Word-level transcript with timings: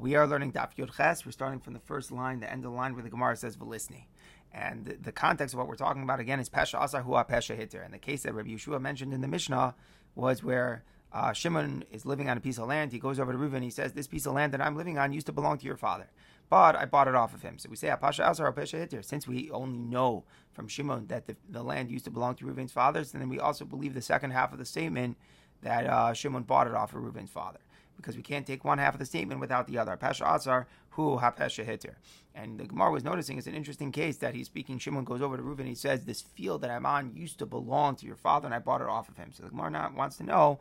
We 0.00 0.14
are 0.14 0.26
learning 0.26 0.52
Daf 0.52 0.74
Yud 0.76 0.96
Ches. 0.96 1.26
We're 1.26 1.32
starting 1.32 1.60
from 1.60 1.74
the 1.74 1.78
first 1.78 2.10
line, 2.10 2.40
the 2.40 2.50
end 2.50 2.64
of 2.64 2.72
the 2.72 2.76
line 2.76 2.94
where 2.94 3.02
the 3.02 3.10
Gemara 3.10 3.36
says 3.36 3.58
Velisni. 3.58 4.06
And 4.50 4.96
the, 5.02 5.12
context 5.12 5.54
of 5.54 5.58
what 5.58 5.68
we're 5.68 5.76
talking 5.76 6.02
about 6.02 6.20
again 6.20 6.40
is 6.40 6.48
Pesha 6.48 6.80
Asa 6.80 7.02
Hua 7.02 7.24
Pesha 7.24 7.54
Hitter. 7.54 7.82
And 7.82 7.92
the 7.92 7.98
case 7.98 8.22
that 8.22 8.32
Rabbi 8.32 8.48
Yeshua 8.48 8.80
mentioned 8.80 9.12
in 9.12 9.20
the 9.20 9.28
Mishnah 9.28 9.74
was 10.14 10.42
where 10.42 10.84
uh, 11.12 11.34
Shimon 11.34 11.84
is 11.92 12.06
living 12.06 12.30
on 12.30 12.38
a 12.38 12.40
piece 12.40 12.56
of 12.56 12.66
land. 12.66 12.92
He 12.92 12.98
goes 12.98 13.20
over 13.20 13.30
to 13.30 13.38
Reuven. 13.38 13.62
He 13.62 13.68
says, 13.68 13.92
"This 13.92 14.06
piece 14.06 14.24
of 14.24 14.32
land 14.32 14.54
that 14.54 14.62
I'm 14.62 14.74
living 14.74 14.96
on 14.96 15.12
used 15.12 15.26
to 15.26 15.32
belong 15.32 15.58
to 15.58 15.66
your 15.66 15.76
father, 15.76 16.08
but 16.48 16.76
I 16.76 16.86
bought 16.86 17.06
it 17.06 17.14
off 17.14 17.34
of 17.34 17.42
him." 17.42 17.58
So 17.58 17.68
we 17.68 17.76
say 17.76 17.94
Pasha 18.00 18.26
Asa 18.26 18.44
Pesha 18.44 18.78
Hitter. 18.78 19.02
Since 19.02 19.28
we 19.28 19.50
only 19.50 19.80
know 19.80 20.24
from 20.54 20.66
Shimon 20.66 21.08
that 21.08 21.26
the, 21.26 21.36
the, 21.46 21.62
land 21.62 21.90
used 21.90 22.06
to 22.06 22.10
belong 22.10 22.36
to 22.36 22.46
Reuven's 22.46 22.72
fathers, 22.72 23.12
and 23.12 23.20
then 23.20 23.28
we 23.28 23.38
also 23.38 23.66
believe 23.66 23.92
the 23.92 24.00
second 24.00 24.30
half 24.30 24.52
of 24.52 24.58
the 24.58 24.64
statement 24.64 25.18
that 25.60 25.86
uh, 25.86 26.14
Shimon 26.14 26.44
bought 26.44 26.68
it 26.68 26.74
off 26.74 26.94
of 26.94 27.02
Reuven's 27.02 27.30
father 27.30 27.60
because 28.00 28.16
we 28.16 28.22
can't 28.22 28.46
take 28.46 28.64
one 28.64 28.78
half 28.78 28.94
of 28.94 28.98
the 28.98 29.06
statement 29.06 29.40
without 29.40 29.66
the 29.66 29.78
other. 29.78 29.96
Pesha 29.96 30.26
Atzar, 30.26 30.66
hu 30.90 31.18
ha 31.18 31.30
pesha 31.30 31.64
hitter. 31.64 31.96
And 32.34 32.58
the 32.58 32.64
Gemara 32.64 32.90
was 32.90 33.04
noticing 33.04 33.38
it's 33.38 33.46
an 33.46 33.54
interesting 33.54 33.92
case 33.92 34.18
that 34.18 34.34
he's 34.34 34.46
speaking. 34.46 34.78
Shimon 34.78 35.04
goes 35.04 35.20
over 35.20 35.36
to 35.36 35.42
Reuven. 35.42 35.60
And 35.60 35.68
he 35.68 35.74
says, 35.74 36.04
"This 36.04 36.22
field 36.22 36.62
that 36.62 36.70
I'm 36.70 36.86
on 36.86 37.14
used 37.14 37.38
to 37.40 37.46
belong 37.46 37.96
to 37.96 38.06
your 38.06 38.16
father, 38.16 38.46
and 38.46 38.54
I 38.54 38.58
bought 38.58 38.80
it 38.80 38.88
off 38.88 39.08
of 39.08 39.16
him." 39.16 39.32
So 39.32 39.42
the 39.42 39.50
Gemara 39.50 39.92
wants 39.94 40.16
to 40.18 40.24
know 40.24 40.60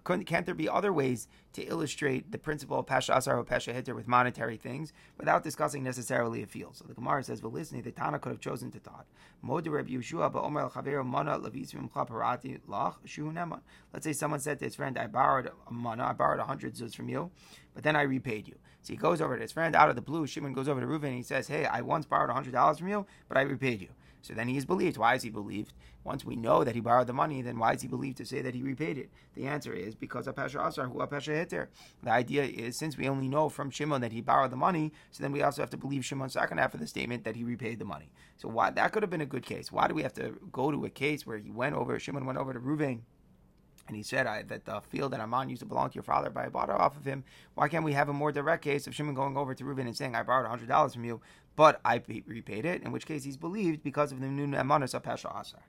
can't 0.00 0.46
there 0.46 0.54
be 0.54 0.68
other 0.68 0.92
ways 0.92 1.28
to 1.52 1.62
illustrate 1.62 2.32
the 2.32 2.38
principle 2.38 2.78
of 2.78 2.86
Pasha 2.86 3.16
Asar 3.16 3.38
or 3.38 3.44
Pasha 3.44 3.72
Hitter 3.72 3.94
with 3.94 4.08
monetary 4.08 4.56
things 4.56 4.92
without 5.18 5.42
discussing 5.42 5.82
necessarily 5.82 6.42
a 6.42 6.46
field? 6.46 6.76
So 6.76 6.84
the 6.86 6.94
Gemara 6.94 7.22
says, 7.24 7.42
well, 7.42 7.52
listen, 7.52 7.80
the 7.82 7.90
Tana 7.90 8.18
could 8.18 8.30
have 8.30 8.40
chosen 8.40 8.70
to 8.72 8.78
thought. 8.78 9.06
Let's 13.92 14.04
say 14.04 14.12
someone 14.12 14.40
said 14.40 14.58
to 14.58 14.64
his 14.64 14.74
friend, 14.74 14.98
I 14.98 15.06
borrowed 15.06 15.46
a 15.46 15.72
mana, 15.72 16.04
I 16.04 16.12
borrowed 16.12 16.40
a 16.40 16.44
hundred 16.44 16.74
zuz 16.74 16.94
from 16.94 17.08
you, 17.08 17.30
but 17.74 17.82
then 17.82 17.96
I 17.96 18.02
repaid 18.02 18.48
you. 18.48 18.54
So 18.82 18.92
he 18.92 18.96
goes 18.98 19.20
over 19.20 19.36
to 19.36 19.42
his 19.42 19.52
friend 19.52 19.74
out 19.74 19.88
of 19.88 19.96
the 19.96 20.02
blue. 20.02 20.26
Shimon 20.26 20.52
goes 20.52 20.68
over 20.68 20.80
to 20.80 20.86
Reuven 20.86 21.04
and 21.04 21.14
he 21.14 21.22
says, 21.22 21.48
Hey, 21.48 21.64
I 21.64 21.80
once 21.80 22.04
borrowed 22.04 22.30
a 22.30 22.34
hundred 22.34 22.52
dollars 22.52 22.78
from 22.78 22.88
you, 22.88 23.06
but 23.28 23.38
I 23.38 23.42
repaid 23.42 23.80
you. 23.80 23.88
So 24.24 24.32
then 24.32 24.48
he 24.48 24.56
is 24.56 24.64
believed. 24.64 24.96
Why 24.96 25.14
is 25.14 25.22
he 25.22 25.28
believed? 25.28 25.74
Once 26.02 26.24
we 26.24 26.34
know 26.34 26.64
that 26.64 26.74
he 26.74 26.80
borrowed 26.80 27.06
the 27.06 27.12
money, 27.12 27.42
then 27.42 27.58
why 27.58 27.74
is 27.74 27.82
he 27.82 27.88
believed 27.88 28.16
to 28.16 28.24
say 28.24 28.40
that 28.40 28.54
he 28.54 28.62
repaid 28.62 28.96
it? 28.96 29.10
The 29.34 29.46
answer 29.46 29.74
is 29.74 29.94
because 29.94 30.26
of 30.26 30.34
Pasha 30.34 30.64
Asar, 30.64 30.88
who 30.88 31.00
uh, 31.00 31.06
Pasha 31.06 31.32
Heter. 31.32 31.66
The 32.02 32.10
idea 32.10 32.44
is 32.44 32.78
since 32.78 32.96
we 32.96 33.06
only 33.06 33.28
know 33.28 33.50
from 33.50 33.70
Shimon 33.70 34.00
that 34.00 34.12
he 34.12 34.22
borrowed 34.22 34.50
the 34.50 34.56
money, 34.56 34.92
so 35.10 35.22
then 35.22 35.32
we 35.32 35.42
also 35.42 35.60
have 35.60 35.70
to 35.70 35.76
believe 35.76 36.06
Shimon's 36.06 36.32
second 36.32 36.56
half 36.56 36.72
of 36.72 36.80
the 36.80 36.86
statement 36.86 37.24
that 37.24 37.36
he 37.36 37.44
repaid 37.44 37.78
the 37.78 37.84
money. 37.84 38.10
So 38.38 38.48
why 38.48 38.70
that 38.70 38.92
could 38.92 39.02
have 39.02 39.10
been 39.10 39.20
a 39.20 39.26
good 39.26 39.44
case. 39.44 39.70
Why 39.70 39.88
do 39.88 39.94
we 39.94 40.02
have 40.02 40.14
to 40.14 40.38
go 40.50 40.70
to 40.70 40.86
a 40.86 40.90
case 40.90 41.26
where 41.26 41.38
he 41.38 41.50
went 41.50 41.74
over, 41.74 41.98
Shimon 41.98 42.24
went 42.24 42.38
over 42.38 42.54
to 42.54 42.60
Ruvain? 42.60 43.00
And 43.86 43.96
he 43.96 44.02
said 44.02 44.26
I, 44.26 44.42
that 44.42 44.64
the 44.64 44.80
field 44.80 45.12
that 45.12 45.20
I'm 45.20 45.34
on 45.34 45.48
used 45.48 45.60
to 45.60 45.66
belong 45.66 45.90
to 45.90 45.94
your 45.94 46.02
father, 46.02 46.30
but 46.30 46.44
I 46.44 46.48
bought 46.48 46.70
it 46.70 46.76
off 46.76 46.96
of 46.96 47.04
him. 47.04 47.24
Why 47.54 47.68
can't 47.68 47.84
we 47.84 47.92
have 47.92 48.08
a 48.08 48.14
more 48.14 48.32
direct 48.32 48.64
case 48.64 48.86
of 48.86 48.94
Shimon 48.94 49.14
going 49.14 49.36
over 49.36 49.54
to 49.54 49.64
Reuben 49.64 49.86
and 49.86 49.96
saying, 49.96 50.14
I 50.14 50.22
borrowed 50.22 50.50
$100 50.50 50.92
from 50.92 51.04
you, 51.04 51.20
but 51.56 51.80
I 51.84 52.02
repaid 52.26 52.64
it, 52.64 52.82
in 52.82 52.92
which 52.92 53.06
case 53.06 53.24
he's 53.24 53.36
believed 53.36 53.82
because 53.82 54.12
of 54.12 54.20
the 54.20 54.26
new 54.26 54.46
Amanis 54.46 54.94
of 54.94 55.02
Pesha 55.02 55.38
Asar. 55.38 55.62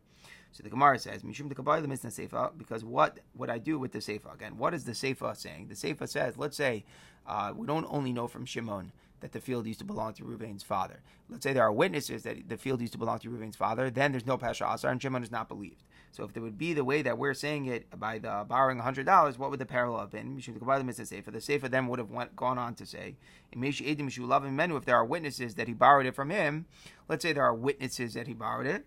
So 0.51 0.63
the 0.63 0.69
Gemara 0.69 0.97
says, 0.97 1.23
Mishum 1.23 1.49
the 1.49 1.55
Kabbalah 1.55 1.81
Misna 1.81 2.07
Seifa, 2.09 2.57
because 2.57 2.85
what 2.85 3.19
would 3.35 3.49
I 3.49 3.57
do 3.57 3.77
with 3.77 3.91
the 3.91 3.99
Seifa? 3.99 4.33
Again, 4.33 4.57
what 4.57 4.73
is 4.73 4.85
the 4.85 4.93
Seifa 4.93 5.35
saying? 5.35 5.67
The 5.67 5.75
Seifa 5.75 6.07
says, 6.07 6.37
let's 6.37 6.55
say 6.55 6.85
uh, 7.27 7.51
we 7.53 7.67
don't 7.67 7.85
only 7.89 8.13
know 8.13 8.27
from 8.27 8.45
Shimon 8.45 8.93
that 9.19 9.33
the 9.33 9.41
field 9.41 9.67
used 9.67 9.79
to 9.79 9.85
belong 9.85 10.13
to 10.13 10.23
Ruvain's 10.23 10.63
father. 10.63 11.01
Let's 11.29 11.43
say 11.43 11.51
there 11.51 11.63
are 11.63 11.73
witnesses 11.73 12.23
that 12.23 12.47
the 12.47 12.57
field 12.57 12.79
used 12.79 12.93
to 12.93 12.99
belong 12.99 13.19
to 13.19 13.29
Ruvain's 13.29 13.57
father, 13.57 13.89
then 13.89 14.11
there's 14.11 14.25
no 14.25 14.37
Pesha 14.37 14.73
Asar, 14.73 14.91
and 14.91 15.01
Shimon 15.01 15.23
is 15.23 15.31
not 15.31 15.49
believed. 15.49 15.83
So 16.15 16.23
if 16.23 16.31
there 16.31 16.41
would 16.41 16.57
be 16.57 16.73
the 16.73 16.85
way 16.85 17.01
that 17.01 17.17
we're 17.17 17.33
saying 17.33 17.65
it 17.65 17.99
by 17.99 18.19
the 18.19 18.31
uh, 18.31 18.43
borrowing 18.45 18.79
$100, 18.79 19.37
what 19.37 19.49
would 19.51 19.59
the 19.59 19.65
parallel 19.65 19.99
have 19.99 20.11
been? 20.11 20.37
The 20.37 21.41
Sefer 21.41 21.67
then 21.67 21.87
would 21.87 21.99
have 21.99 22.09
went, 22.09 22.37
gone 22.37 22.57
on 22.57 22.73
to 22.75 22.85
say, 22.85 23.17
if 23.51 24.85
there 24.85 24.95
are 24.95 25.05
witnesses 25.05 25.55
that 25.55 25.67
he 25.67 25.73
borrowed 25.73 26.05
it 26.05 26.15
from 26.15 26.29
him, 26.29 26.67
let's 27.09 27.21
say 27.21 27.33
there 27.33 27.43
are 27.43 27.53
witnesses 27.53 28.13
that 28.13 28.27
he 28.27 28.33
borrowed 28.33 28.65
it, 28.65 28.85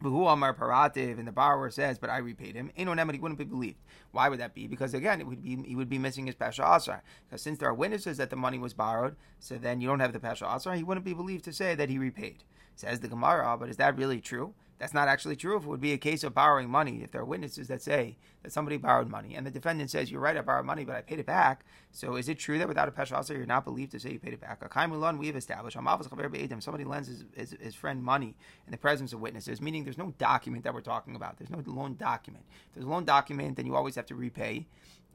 who 0.00 0.26
Amar 0.26 0.54
Parativ, 0.54 1.18
and 1.18 1.28
the 1.28 1.32
borrower 1.32 1.70
says, 1.70 1.98
but 1.98 2.08
I 2.08 2.16
repaid 2.16 2.54
him. 2.54 2.70
Eno 2.78 2.94
he 3.12 3.18
wouldn't 3.18 3.38
be 3.38 3.44
believed. 3.44 3.76
Why 4.12 4.30
would 4.30 4.40
that 4.40 4.54
be? 4.54 4.66
Because 4.66 4.94
again, 4.94 5.20
it 5.20 5.26
would 5.26 5.42
be 5.42 5.62
he 5.66 5.76
would 5.76 5.90
be 5.90 5.98
missing 5.98 6.24
his 6.24 6.34
Pasha 6.34 6.64
Asar. 6.66 7.02
Because 7.28 7.42
since 7.42 7.58
there 7.58 7.68
are 7.68 7.74
witnesses 7.74 8.16
that 8.16 8.30
the 8.30 8.36
money 8.36 8.58
was 8.58 8.72
borrowed, 8.72 9.16
so 9.38 9.56
then 9.56 9.82
you 9.82 9.88
don't 9.88 10.00
have 10.00 10.14
the 10.14 10.20
Pasha 10.20 10.46
Asar, 10.46 10.76
he 10.76 10.82
wouldn't 10.82 11.04
be 11.04 11.12
believed 11.12 11.44
to 11.44 11.52
say 11.52 11.74
that 11.74 11.90
he 11.90 11.98
repaid. 11.98 12.44
Says 12.74 13.00
the 13.00 13.08
Gemara, 13.08 13.56
but 13.58 13.68
is 13.68 13.76
that 13.76 13.98
really 13.98 14.22
true? 14.22 14.54
That's 14.78 14.92
not 14.92 15.08
actually 15.08 15.36
true. 15.36 15.56
If 15.56 15.62
it 15.62 15.68
would 15.68 15.80
be 15.80 15.92
a 15.92 15.98
case 15.98 16.22
of 16.22 16.34
borrowing 16.34 16.68
money, 16.68 17.02
if 17.02 17.10
there 17.10 17.22
are 17.22 17.26
witnesses 17.26 17.68
that 17.68 17.80
say 17.80 18.18
that 18.42 18.52
somebody 18.52 18.76
borrowed 18.76 19.08
money 19.08 19.34
and 19.34 19.46
the 19.46 19.50
defendant 19.50 19.90
says, 19.90 20.10
You're 20.10 20.20
right, 20.20 20.36
I 20.36 20.42
borrowed 20.42 20.66
money, 20.66 20.84
but 20.84 20.96
I 20.96 21.00
paid 21.00 21.18
it 21.18 21.26
back. 21.26 21.64
So 21.92 22.16
is 22.16 22.28
it 22.28 22.38
true 22.38 22.58
that 22.58 22.68
without 22.68 22.88
a 22.88 22.90
Pesha 22.92 23.28
you're 23.30 23.46
not 23.46 23.64
believed 23.64 23.92
to 23.92 24.00
say 24.00 24.12
you 24.12 24.18
paid 24.18 24.34
it 24.34 24.40
back? 24.40 24.62
A 24.62 24.68
Kaimulan, 24.68 25.18
we 25.18 25.28
have 25.28 25.36
established. 25.36 25.74
Somebody 25.76 26.84
lends 26.84 27.08
his, 27.08 27.24
his, 27.34 27.56
his, 27.58 27.74
friend 27.74 28.02
money 28.02 28.34
in 28.66 28.70
the 28.70 28.76
presence 28.76 29.14
of 29.14 29.20
witnesses, 29.20 29.62
meaning 29.62 29.84
there's 29.84 29.96
no 29.96 30.12
document 30.18 30.64
that 30.64 30.74
we're 30.74 30.82
talking 30.82 31.16
about. 31.16 31.38
There's 31.38 31.50
no 31.50 31.62
loan 31.64 31.96
document. 31.96 32.44
If 32.68 32.74
there's 32.74 32.86
a 32.86 32.90
loan 32.90 33.06
document, 33.06 33.56
then 33.56 33.64
you 33.64 33.74
always 33.74 33.94
have 33.94 34.06
to 34.06 34.14
repay 34.14 34.66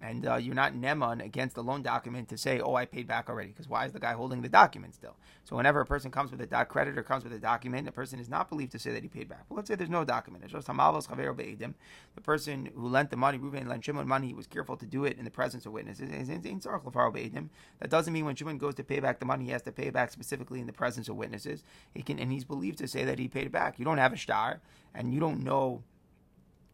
and 0.02 0.28
uh, 0.28 0.36
you're 0.36 0.56
not 0.56 0.74
neman 0.74 1.24
against 1.24 1.56
the 1.56 1.64
loan 1.64 1.82
document 1.82 2.30
to 2.30 2.38
say, 2.38 2.60
"Oh, 2.60 2.76
I 2.76 2.86
paid 2.86 3.08
back 3.08 3.30
already," 3.30 3.50
because 3.50 3.70
why 3.70 3.86
is 3.86 3.92
the 3.92 4.00
guy 4.00 4.14
holding 4.14 4.42
the 4.42 4.50
document 4.50 4.96
still? 4.96 5.16
So 5.44 5.56
whenever 5.56 5.80
a 5.82 5.86
person 5.86 6.12
comes 6.12 6.32
with 6.32 6.42
a 6.42 6.46
doc, 6.48 6.70
creditor 6.70 7.04
comes 7.04 7.24
with 7.24 7.34
a 7.34 7.40
document, 7.40 7.86
the 7.86 7.92
person 7.92 8.20
is 8.20 8.30
not 8.30 8.50
believed 8.50 8.72
to 8.74 8.80
say 8.80 8.92
that 8.92 9.04
he 9.04 9.10
paid 9.10 9.30
back. 9.30 9.46
But 9.48 9.56
let's 9.56 9.68
say 9.68 9.76
there's 9.76 9.90
no 9.90 10.04
document. 10.04 10.44
It's 10.44 10.54
just 10.54 10.68
hamalvos 10.68 11.08
chaver 11.08 11.36
be'edim. 11.36 11.76
The 12.16 12.22
person 12.22 12.70
who 12.76 12.88
lent 12.88 13.10
the 13.10 13.18
money, 13.18 13.38
Reuven 13.38 13.68
lent 13.68 13.86
Shimon 13.86 14.08
money, 14.08 14.28
he 14.28 14.34
was 14.34 14.48
careful 14.48 14.76
to 14.78 14.86
do 14.86 15.06
it 15.06 15.18
in 15.18 15.26
the 15.26 15.32
presence 15.32 15.66
of 15.66 15.72
witnesses. 15.72 16.10
That 16.10 17.90
doesn't 17.90 18.14
mean 18.14 18.26
when 18.26 18.36
Shimon 18.36 18.58
goes 18.58 18.76
to 18.76 18.84
pay 18.84 19.00
back 19.00 19.20
the 19.20 19.26
money, 19.26 19.46
he 19.46 19.52
has 19.52 19.62
to 19.64 19.72
pay 19.72 19.90
back 19.90 20.12
specifically 20.12 20.60
in 20.60 20.68
the 20.68 20.74
presence 20.74 21.10
of 21.10 21.16
witnesses. 21.16 21.64
He 21.94 22.02
can, 22.02 22.20
and 22.20 22.32
he's 22.32 22.44
believed 22.44 22.80
to 22.80 22.88
say 22.88 23.06
that 23.06 23.20
he 23.20 23.28
paid 23.28 23.46
it 23.48 23.52
back. 23.52 23.80
You 23.80 23.86
don't 23.86 23.98
have 23.98 24.14
a 24.14 24.18
star, 24.18 24.62
and 24.94 25.14
you 25.14 25.20
don't 25.20 25.44
know 25.44 25.84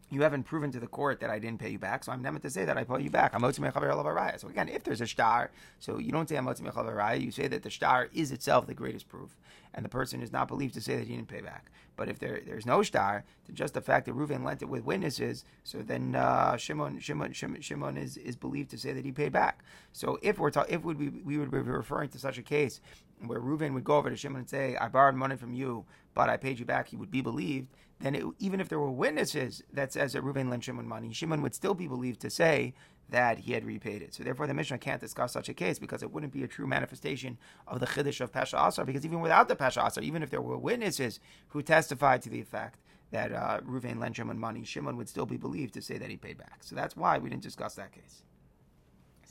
you 0.10 0.22
haven't 0.22 0.44
proven 0.44 0.72
to 0.72 0.80
the 0.80 0.88
court 0.88 1.20
that 1.20 1.30
I 1.30 1.38
didn't 1.38 1.60
pay 1.60 1.70
you 1.70 1.80
back, 1.80 2.04
so 2.04 2.12
I'm 2.12 2.22
never 2.22 2.40
to 2.40 2.50
say 2.50 2.64
that 2.66 2.78
I 2.78 2.84
pay 2.84 3.02
you 3.02 3.10
back. 3.10 3.34
I'm 3.34 3.42
So 3.42 4.48
again, 4.48 4.70
if 4.70 4.84
there's 4.84 5.02
a 5.02 5.08
star, 5.08 5.52
so 5.80 5.98
you 5.98 6.12
don't 6.12 6.30
say 6.30 6.38
I'm 6.38 6.46
Raya, 6.48 7.20
you 7.22 7.32
say 7.32 7.48
that 7.48 7.64
the 7.64 7.72
star 7.72 8.10
is 8.14 8.32
itself 8.32 8.68
the 8.68 8.74
greatest 8.74 9.10
proof, 9.10 9.36
and 9.74 9.84
the 9.84 9.90
person 9.90 10.22
is 10.22 10.32
not 10.32 10.48
believed 10.48 10.74
to 10.76 10.82
say 10.82 10.96
that 10.96 11.08
he 11.08 11.16
didn't 11.16 11.28
pay 11.28 11.42
back. 11.42 11.72
But 11.98 12.10
if 12.10 12.20
there, 12.20 12.40
there's 12.46 12.66
no 12.66 12.84
star, 12.84 13.26
then 13.48 13.56
just 13.56 13.74
the 13.74 13.82
fact 13.82 14.06
that 14.06 14.16
Reuven 14.16 14.46
lent 14.46 14.62
it 14.62 14.70
with 14.70 14.86
witnesses, 14.86 15.44
so 15.64 15.80
then 15.80 16.16
uh, 16.16 16.56
Shimon, 16.56 17.00
Shimon, 17.00 17.34
Shimon, 17.34 17.62
Shimon 17.62 17.98
is, 17.98 18.18
is 18.18 18.36
believed 18.36 18.70
to 18.72 18.78
say 18.78 18.94
that 18.94 19.04
he 19.04 19.12
paid 19.12 19.34
back. 19.34 19.64
So 19.92 20.20
if 20.22 20.38
we're 20.40 20.52
ta- 20.52 20.66
if 20.70 20.84
be, 21.00 21.10
we 21.10 21.38
would 21.38 21.52
be 21.52 21.58
referring 21.58 22.10
to 22.10 22.20
such 22.20 22.38
a 22.38 22.44
case 22.44 22.80
where 23.26 23.42
Reuven 23.42 23.74
would 23.74 23.84
go 23.84 23.98
over 23.98 24.10
to 24.12 24.16
Shimon 24.16 24.42
and 24.42 24.50
say, 24.50 24.78
"I 24.78 24.90
borrowed 24.90 25.16
money 25.16 25.36
from 25.36 25.54
you, 25.54 25.86
but 26.18 26.30
I 26.30 26.38
paid 26.38 26.60
you 26.60 26.66
back," 26.66 26.88
he 26.90 26.98
would 26.98 27.12
be 27.12 27.22
believed 27.22 27.70
then 28.00 28.16
it, 28.16 28.24
even 28.40 28.60
if 28.60 28.70
there 28.70 28.80
were 28.80 28.92
witnesses 28.92 29.64
that 29.74 29.92
says 29.92 30.14
that 30.14 30.24
Reuven 30.24 30.50
lent 30.50 30.64
Shimon 30.64 30.88
money, 30.88 31.12
Shimon 31.14 31.42
would 31.42 31.56
still 31.56 31.74
be 31.74 31.88
believed 31.88 32.22
to 32.22 32.30
say 32.30 32.74
that 33.10 33.40
he 33.40 33.54
had 33.54 33.66
repaid 33.66 34.02
it. 34.02 34.14
So 34.14 34.24
therefore, 34.24 34.48
the 34.48 34.54
Mishnah 34.54 34.78
can't 34.78 35.02
discuss 35.02 35.32
such 35.34 35.50
a 35.50 35.54
case 35.54 35.80
because 35.80 36.04
it 36.04 36.12
wouldn't 36.12 36.34
be 36.34 36.44
a 36.44 36.48
true 36.48 36.68
manifestation 36.68 37.38
of 37.68 37.80
the 37.80 37.88
chiddush 37.88 38.22
of 38.22 38.32
Pesha 38.32 38.68
Asar. 38.68 38.86
Because 38.86 39.06
even 39.06 39.22
without 39.22 39.48
the 39.48 39.56
Pesha 39.56 39.86
Asar, 39.86 40.04
even 40.04 40.22
if 40.22 40.30
there 40.30 40.42
were 40.42 40.58
witnesses 40.58 41.20
who 41.50 41.62
testified 41.62 42.22
to 42.24 42.30
the 42.30 42.42
effect 42.42 42.80
that 43.12 43.32
uh, 43.32 43.62
Reuven 43.62 44.00
lent 44.00 44.18
Shimon 44.18 44.38
money, 44.38 44.64
Shimon 44.64 44.98
would 44.98 45.10
still 45.10 45.26
be 45.26 45.38
believed 45.38 45.74
to 45.76 45.82
say 45.82 45.98
that 45.98 46.10
he 46.10 46.18
paid 46.18 46.38
back. 46.38 46.58
So 46.62 46.76
that's 46.76 46.96
why 46.96 47.18
we 47.18 47.30
didn't 47.30 47.44
discuss 47.44 47.76
that 47.76 47.94
case. 47.94 48.24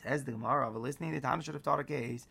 Says 0.03 0.25
the 0.25 0.33
Gemara, 0.33 0.71
listening, 0.71 1.13
the 1.13 1.21
Tana 1.21 1.43
should 1.43 1.55
have 1.55 1.63
taught 1.63 1.81
a 1.81 1.85
case. 1.85 2.27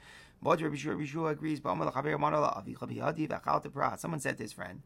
Someone 4.00 4.19
said 4.19 4.38
to 4.38 4.44
his 4.44 4.53
friend, 4.53 4.81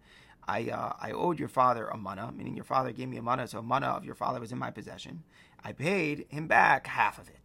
I 0.47 0.69
uh, 0.69 0.93
I 0.99 1.11
owed 1.11 1.37
your 1.37 1.49
father 1.49 1.87
a 1.87 1.97
mana, 1.97 2.31
meaning 2.31 2.55
your 2.55 2.63
father 2.63 2.91
gave 2.93 3.09
me 3.09 3.17
a 3.17 3.21
mana, 3.21 3.47
so 3.47 3.59
a 3.59 3.61
mana 3.61 3.87
of 3.87 4.05
your 4.05 4.15
father 4.15 4.39
was 4.39 4.51
in 4.51 4.57
my 4.57 4.71
possession. 4.71 5.23
I 5.63 5.73
paid 5.73 6.25
him 6.29 6.47
back 6.47 6.87
half 6.87 7.19
of 7.19 7.27
it. 7.27 7.38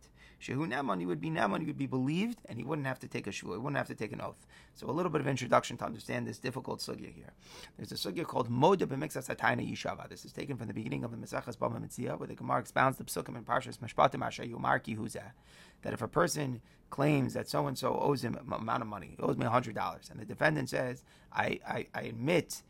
Shehu 0.45 0.69
Neman, 0.69 1.01
he 1.01 1.07
would 1.07 1.23
be 1.23 1.31
Neman, 1.31 1.61
he 1.61 1.67
would 1.67 1.79
be 1.79 1.87
believed, 1.87 2.39
and 2.47 2.59
he 2.59 2.65
wouldn't 2.65 2.87
have 2.87 2.99
to 2.99 3.09
take 3.09 3.27
a 3.27 3.31
shvu, 3.31 3.53
he 3.53 3.59
wouldn't 3.59 3.79
have 3.79 3.87
to 3.87 3.95
take 3.95 4.13
an 4.13 4.21
oath. 4.21 4.47
So 4.75 4.91
a 4.91 4.93
little 4.93 5.11
bit 5.11 5.23
of 5.23 5.27
introduction 5.27 5.79
to 5.79 5.87
understand 5.87 6.27
this 6.27 6.39
difficult 6.39 6.81
sugya 6.81 7.11
here. 7.11 7.33
There's 7.79 7.93
a 7.93 7.95
sugya 7.95 8.27
called 8.27 8.51
Moda 8.51 8.87
b'mixas 8.87 9.35
hatayna 9.35 9.67
yishava. 9.67 10.07
This 10.09 10.27
is 10.27 10.33
taken 10.33 10.59
from 10.59 10.67
the 10.67 10.75
beginning 10.75 11.03
of 11.03 11.13
the 11.13 11.17
Mesachas 11.17 11.57
Bava 11.57 11.81
Metzia, 11.81 12.19
where 12.19 12.27
the 12.27 12.35
Gemara 12.35 12.61
expounds 12.61 12.99
the 12.99 13.05
psukim 13.05 13.37
and 13.37 13.47
Parshas 13.47 13.79
Mishpatim 13.79 14.23
Asher 14.23 14.45
Yomar 14.45 14.83
Kihuzeh, 14.85 15.33
that 15.81 15.95
if 15.95 16.03
a 16.03 16.09
person 16.09 16.61
claims 16.91 17.33
that 17.33 17.49
so 17.49 17.67
and 17.67 17.79
so 17.79 17.99
owes 17.99 18.23
him 18.23 18.37
a 18.37 18.55
amount 18.55 18.83
of 18.83 18.89
money, 18.89 19.17
owes 19.21 19.39
me 19.39 19.47
hundred 19.47 19.75
dollars, 19.75 20.11
and 20.11 20.21
the 20.21 20.27
defendant 20.27 20.69
says, 20.69 21.03
I, 21.33 21.59
I, 21.67 21.87
I 21.95 22.03
admit 22.03 22.63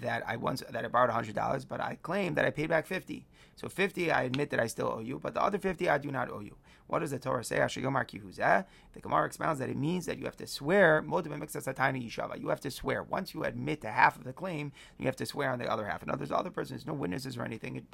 that 0.00 0.24
I 0.26 0.36
once 0.36 0.62
that 0.68 0.84
I 0.84 0.88
borrowed 0.88 1.10
hundred 1.10 1.36
dollars, 1.36 1.64
but 1.64 1.80
I 1.80 1.98
claim 2.02 2.34
that 2.34 2.44
I 2.44 2.50
paid 2.50 2.68
back 2.68 2.86
fifty. 2.86 3.26
So 3.54 3.68
fifty, 3.68 4.10
I 4.10 4.22
admit 4.22 4.50
that 4.50 4.58
I 4.58 4.66
still 4.66 4.88
owe 4.88 5.00
you, 5.00 5.18
but 5.18 5.34
the 5.34 5.42
other 5.42 5.58
fifty, 5.58 5.88
I 5.88 5.98
do 5.98 6.10
not 6.10 6.30
owe 6.30 6.40
you. 6.40 6.56
What 6.86 6.98
does 6.98 7.10
the 7.10 7.18
Torah 7.18 7.44
say? 7.44 7.58
The 7.58 9.00
Gemara 9.00 9.26
expounds 9.26 9.58
that 9.60 9.68
it 9.70 9.76
means 9.76 10.06
that 10.06 10.18
you 10.18 10.24
have 10.24 10.36
to 10.36 10.46
swear. 10.46 11.04
You 11.04 12.48
have 12.48 12.60
to 12.60 12.70
swear 12.70 13.02
once 13.02 13.34
you 13.34 13.44
admit 13.44 13.80
to 13.82 13.90
half 13.90 14.16
of 14.16 14.24
the 14.24 14.32
claim, 14.32 14.72
you 14.98 15.06
have 15.06 15.16
to 15.16 15.26
swear 15.26 15.50
on 15.50 15.58
the 15.58 15.70
other 15.70 15.86
half. 15.86 16.02
In 16.02 16.10
other 16.10 16.20
words, 16.20 16.30
the 16.30 16.36
other 16.36 16.50
person, 16.50 16.76
there's 16.76 16.86
no 16.86 16.94
witnesses 16.94 17.36
or 17.36 17.44
anything. 17.44 17.76
It, 17.76 17.84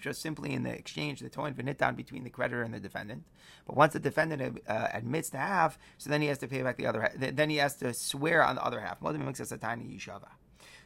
just 0.00 0.20
simply 0.20 0.52
in 0.52 0.64
the 0.64 0.70
exchange, 0.70 1.20
the 1.20 1.28
toin 1.28 1.54
v'nitan 1.54 1.96
between 1.96 2.24
the 2.24 2.30
creditor 2.30 2.62
and 2.62 2.74
the 2.74 2.80
defendant. 2.80 3.24
But 3.66 3.76
once 3.76 3.92
the 3.92 4.00
defendant 4.00 4.60
uh, 4.68 4.88
admits 4.92 5.30
to 5.30 5.38
half, 5.38 5.78
so 5.98 6.10
then 6.10 6.20
he 6.20 6.26
has 6.28 6.38
to 6.38 6.48
pay 6.48 6.62
back 6.62 6.76
the 6.76 6.86
other 6.86 7.02
half. 7.02 7.12
Then 7.16 7.48
he 7.48 7.56
has 7.56 7.76
to 7.76 7.94
swear 7.94 8.42
on 8.44 8.56
the 8.56 8.64
other 8.64 8.80
half. 8.80 8.98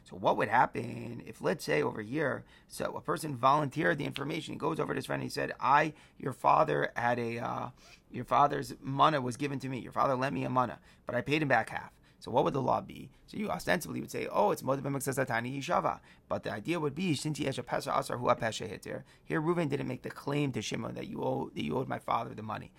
So 0.09 0.15
what 0.15 0.37
would 0.37 0.47
happen 0.49 1.21
if, 1.27 1.39
let's 1.39 1.63
say, 1.63 1.83
over 1.83 2.01
here, 2.01 2.43
so 2.67 2.93
a 2.95 3.01
person 3.01 3.35
volunteered 3.35 3.99
the 3.99 4.05
information, 4.05 4.55
he 4.55 4.57
goes 4.57 4.79
over 4.79 4.93
to 4.93 4.97
his 4.97 5.05
friend, 5.05 5.21
and 5.21 5.29
he 5.29 5.33
said, 5.33 5.53
"I, 5.59 5.93
your 6.17 6.33
father, 6.33 6.91
had 6.95 7.19
a, 7.19 7.37
uh, 7.37 7.69
your 8.09 8.25
father's 8.25 8.73
mana 8.81 9.21
was 9.21 9.37
given 9.37 9.59
to 9.59 9.69
me. 9.69 9.79
Your 9.79 9.91
father 9.91 10.15
lent 10.15 10.33
me 10.33 10.45
a 10.45 10.49
mana, 10.49 10.79
but 11.05 11.15
I 11.15 11.21
paid 11.21 11.43
him 11.43 11.47
back 11.47 11.69
half." 11.69 11.91
So 12.19 12.31
what 12.31 12.43
would 12.43 12.53
the 12.53 12.61
law 12.61 12.81
be? 12.81 13.09
So 13.27 13.37
you 13.37 13.49
ostensibly 13.49 14.01
would 14.01 14.11
say, 14.11 14.27
oh, 14.29 14.51
it's 14.51 14.61
modib 14.61 14.81
b'miksasatani 14.81 15.57
yishava. 15.57 15.99
But 16.27 16.43
the 16.43 16.51
idea 16.51 16.79
would 16.79 16.93
be, 16.93 17.13
since 17.15 17.37
he 17.37 17.45
has 17.45 17.57
a 17.57 17.63
pesa 17.63 17.97
asar 17.97 18.17
hu 18.17 18.25
hitir. 18.27 19.03
Here, 19.23 19.41
Reuven 19.41 19.69
didn't 19.69 19.87
make 19.87 20.01
the 20.01 20.09
claim 20.09 20.51
to 20.51 20.61
Shimon 20.61 20.95
that 20.95 21.07
you 21.07 21.23
owe 21.23 21.49
that 21.55 21.63
you 21.63 21.77
owed 21.77 21.87
my 21.87 21.99
father 21.99 22.33
the 22.33 22.43
money. 22.43 22.71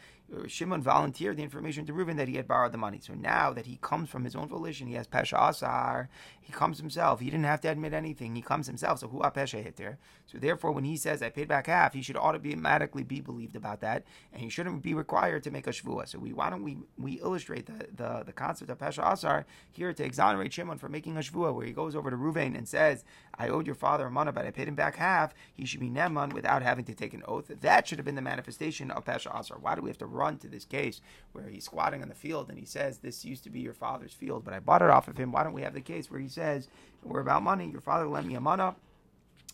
Shimon 0.46 0.82
volunteered 0.82 1.36
the 1.36 1.42
information 1.42 1.86
to 1.86 1.92
Reuven 1.92 2.16
that 2.16 2.28
he 2.28 2.36
had 2.36 2.46
borrowed 2.46 2.72
the 2.72 2.78
money. 2.78 3.00
So 3.02 3.14
now 3.14 3.52
that 3.52 3.66
he 3.66 3.78
comes 3.80 4.08
from 4.08 4.24
his 4.24 4.36
own 4.36 4.48
volition, 4.48 4.86
he 4.86 4.94
has 4.94 5.06
pesha 5.06 5.50
asar. 5.50 6.08
He 6.40 6.52
comes 6.52 6.78
himself. 6.78 7.20
He 7.20 7.30
didn't 7.30 7.44
have 7.44 7.60
to 7.62 7.68
admit 7.68 7.92
anything. 7.92 8.34
He 8.34 8.42
comes 8.42 8.66
himself. 8.66 9.00
So 9.00 9.08
hu 9.08 9.18
pesha 9.20 9.64
hitir. 9.64 9.96
So 10.26 10.38
therefore, 10.38 10.72
when 10.72 10.84
he 10.84 10.96
says 10.96 11.22
I 11.22 11.30
paid 11.30 11.48
back 11.48 11.66
half, 11.66 11.94
he 11.94 12.02
should 12.02 12.16
automatically 12.16 13.02
be 13.02 13.20
believed 13.20 13.56
about 13.56 13.80
that, 13.80 14.04
and 14.32 14.40
he 14.40 14.48
shouldn't 14.48 14.82
be 14.82 14.94
required 14.94 15.42
to 15.44 15.50
make 15.50 15.66
a 15.66 15.70
shvua. 15.70 16.08
So 16.08 16.18
we 16.18 16.32
why 16.32 16.50
don't 16.50 16.62
we 16.62 16.78
we 16.98 17.20
illustrate 17.20 17.66
the 17.66 17.88
the, 17.92 18.22
the 18.24 18.32
concept 18.32 18.70
of 18.70 18.78
pesha 18.78 19.12
asar 19.12 19.46
here 19.70 19.92
to 19.92 20.04
exonerate 20.04 20.52
Shimon 20.52 20.78
for 20.78 20.88
making 20.88 21.16
a 21.16 21.20
shvua, 21.20 21.52
where 21.52 21.66
he 21.66 21.72
goes 21.72 21.96
over 21.96 22.10
to 22.10 22.16
Reuven 22.16 22.56
and 22.56 22.68
says 22.68 23.04
I 23.36 23.48
owed 23.48 23.66
your 23.66 23.74
father 23.74 24.06
a 24.06 24.10
mana, 24.10 24.32
but 24.32 24.46
I 24.46 24.50
paid 24.50 24.68
him 24.68 24.74
back 24.74 24.96
half. 24.96 25.34
He 25.52 25.64
should 25.64 25.80
be 25.80 25.90
neman 25.90 26.32
without 26.32 26.62
having 26.62 26.84
to 26.84 26.94
take 26.94 27.14
an 27.14 27.22
oath. 27.26 27.50
That 27.60 27.88
should 27.88 27.98
have 27.98 28.04
been 28.04 28.14
the 28.14 28.22
manifestation 28.22 28.90
of 28.90 29.04
pesha 29.04 29.36
asar. 29.38 29.58
Why 29.58 29.74
do 29.74 29.82
we 29.82 29.90
have 29.90 29.98
to 29.98 30.06
run 30.20 30.36
to 30.38 30.48
this 30.48 30.64
case 30.64 31.00
where 31.32 31.48
he's 31.48 31.64
squatting 31.64 32.02
on 32.02 32.08
the 32.08 32.14
field 32.14 32.50
and 32.50 32.58
he 32.58 32.64
says, 32.64 32.98
This 32.98 33.24
used 33.24 33.42
to 33.44 33.50
be 33.50 33.60
your 33.60 33.74
father's 33.74 34.12
field, 34.12 34.44
but 34.44 34.54
I 34.54 34.60
bought 34.60 34.82
it 34.82 34.90
off 34.90 35.08
of 35.08 35.16
him. 35.16 35.32
Why 35.32 35.42
don't 35.42 35.54
we 35.54 35.62
have 35.62 35.74
the 35.74 35.80
case 35.80 36.10
where 36.10 36.20
he 36.20 36.28
says, 36.28 36.68
We're 37.02 37.20
about 37.20 37.42
money. 37.42 37.68
Your 37.70 37.80
father 37.80 38.06
lent 38.06 38.26
me 38.26 38.34
a 38.34 38.40
mana, 38.40 38.76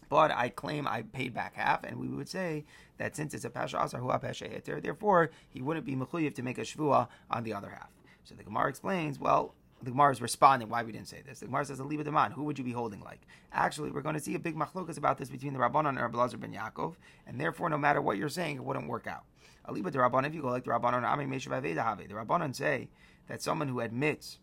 but 0.08 0.30
I 0.30 0.48
claim 0.48 0.86
I 0.86 1.02
paid 1.02 1.32
back 1.32 1.54
half, 1.54 1.84
and 1.84 1.98
we 1.98 2.08
would 2.08 2.28
say 2.28 2.64
that 2.98 3.16
since 3.16 3.32
it's 3.34 3.44
a 3.44 3.50
pasha 3.50 3.82
asar 3.82 4.00
a 4.10 4.18
pasha 4.18 4.48
heter, 4.48 4.82
therefore 4.82 5.30
he 5.48 5.62
wouldn't 5.62 5.86
be 5.86 5.96
mechuyev 5.96 6.34
to 6.34 6.42
make 6.42 6.58
a 6.58 6.62
shvua 6.62 7.08
on 7.30 7.44
the 7.44 7.54
other 7.54 7.70
half. 7.70 7.90
So 8.24 8.34
the 8.34 8.44
Gemara 8.44 8.68
explains, 8.68 9.20
well, 9.20 9.54
the 9.82 9.90
Gemara 9.90 10.12
is 10.12 10.22
responding 10.22 10.68
why 10.68 10.82
we 10.82 10.92
didn't 10.92 11.08
say 11.08 11.22
this. 11.26 11.40
The 11.40 11.46
Gemara 11.46 11.66
says, 11.66 11.80
"Aliba 11.80 12.04
deman, 12.04 12.32
who 12.32 12.44
would 12.44 12.58
you 12.58 12.64
be 12.64 12.72
holding 12.72 13.00
like?" 13.00 13.20
Actually, 13.52 13.90
we're 13.90 14.00
going 14.00 14.14
to 14.14 14.20
see 14.20 14.34
a 14.34 14.38
big 14.38 14.56
machlokas 14.56 14.96
about 14.96 15.18
this 15.18 15.28
between 15.28 15.52
the 15.52 15.58
Rabbanon 15.58 15.90
and 15.90 16.00
Rabbi 16.00 16.18
Lazar 16.18 16.38
ben 16.38 16.52
Yaakov, 16.52 16.94
and 17.26 17.38
therefore, 17.40 17.68
no 17.68 17.78
matter 17.78 18.00
what 18.00 18.16
you're 18.16 18.28
saying, 18.28 18.56
it 18.56 18.64
wouldn't 18.64 18.88
work 18.88 19.06
out. 19.06 19.24
Aliba 19.68 19.90
the 19.90 19.98
Rabbanon, 19.98 20.26
if 20.26 20.34
you 20.34 20.42
go 20.42 20.48
like 20.48 20.64
the 20.64 20.70
Rabbanon, 20.70 21.02
Ami 21.04 21.26
Meshav 21.26 21.62
The 21.62 22.14
Rabbanon 22.14 22.54
say 22.54 22.88
that 23.28 23.42
someone 23.42 23.68
who 23.68 23.80
admits 23.80 24.38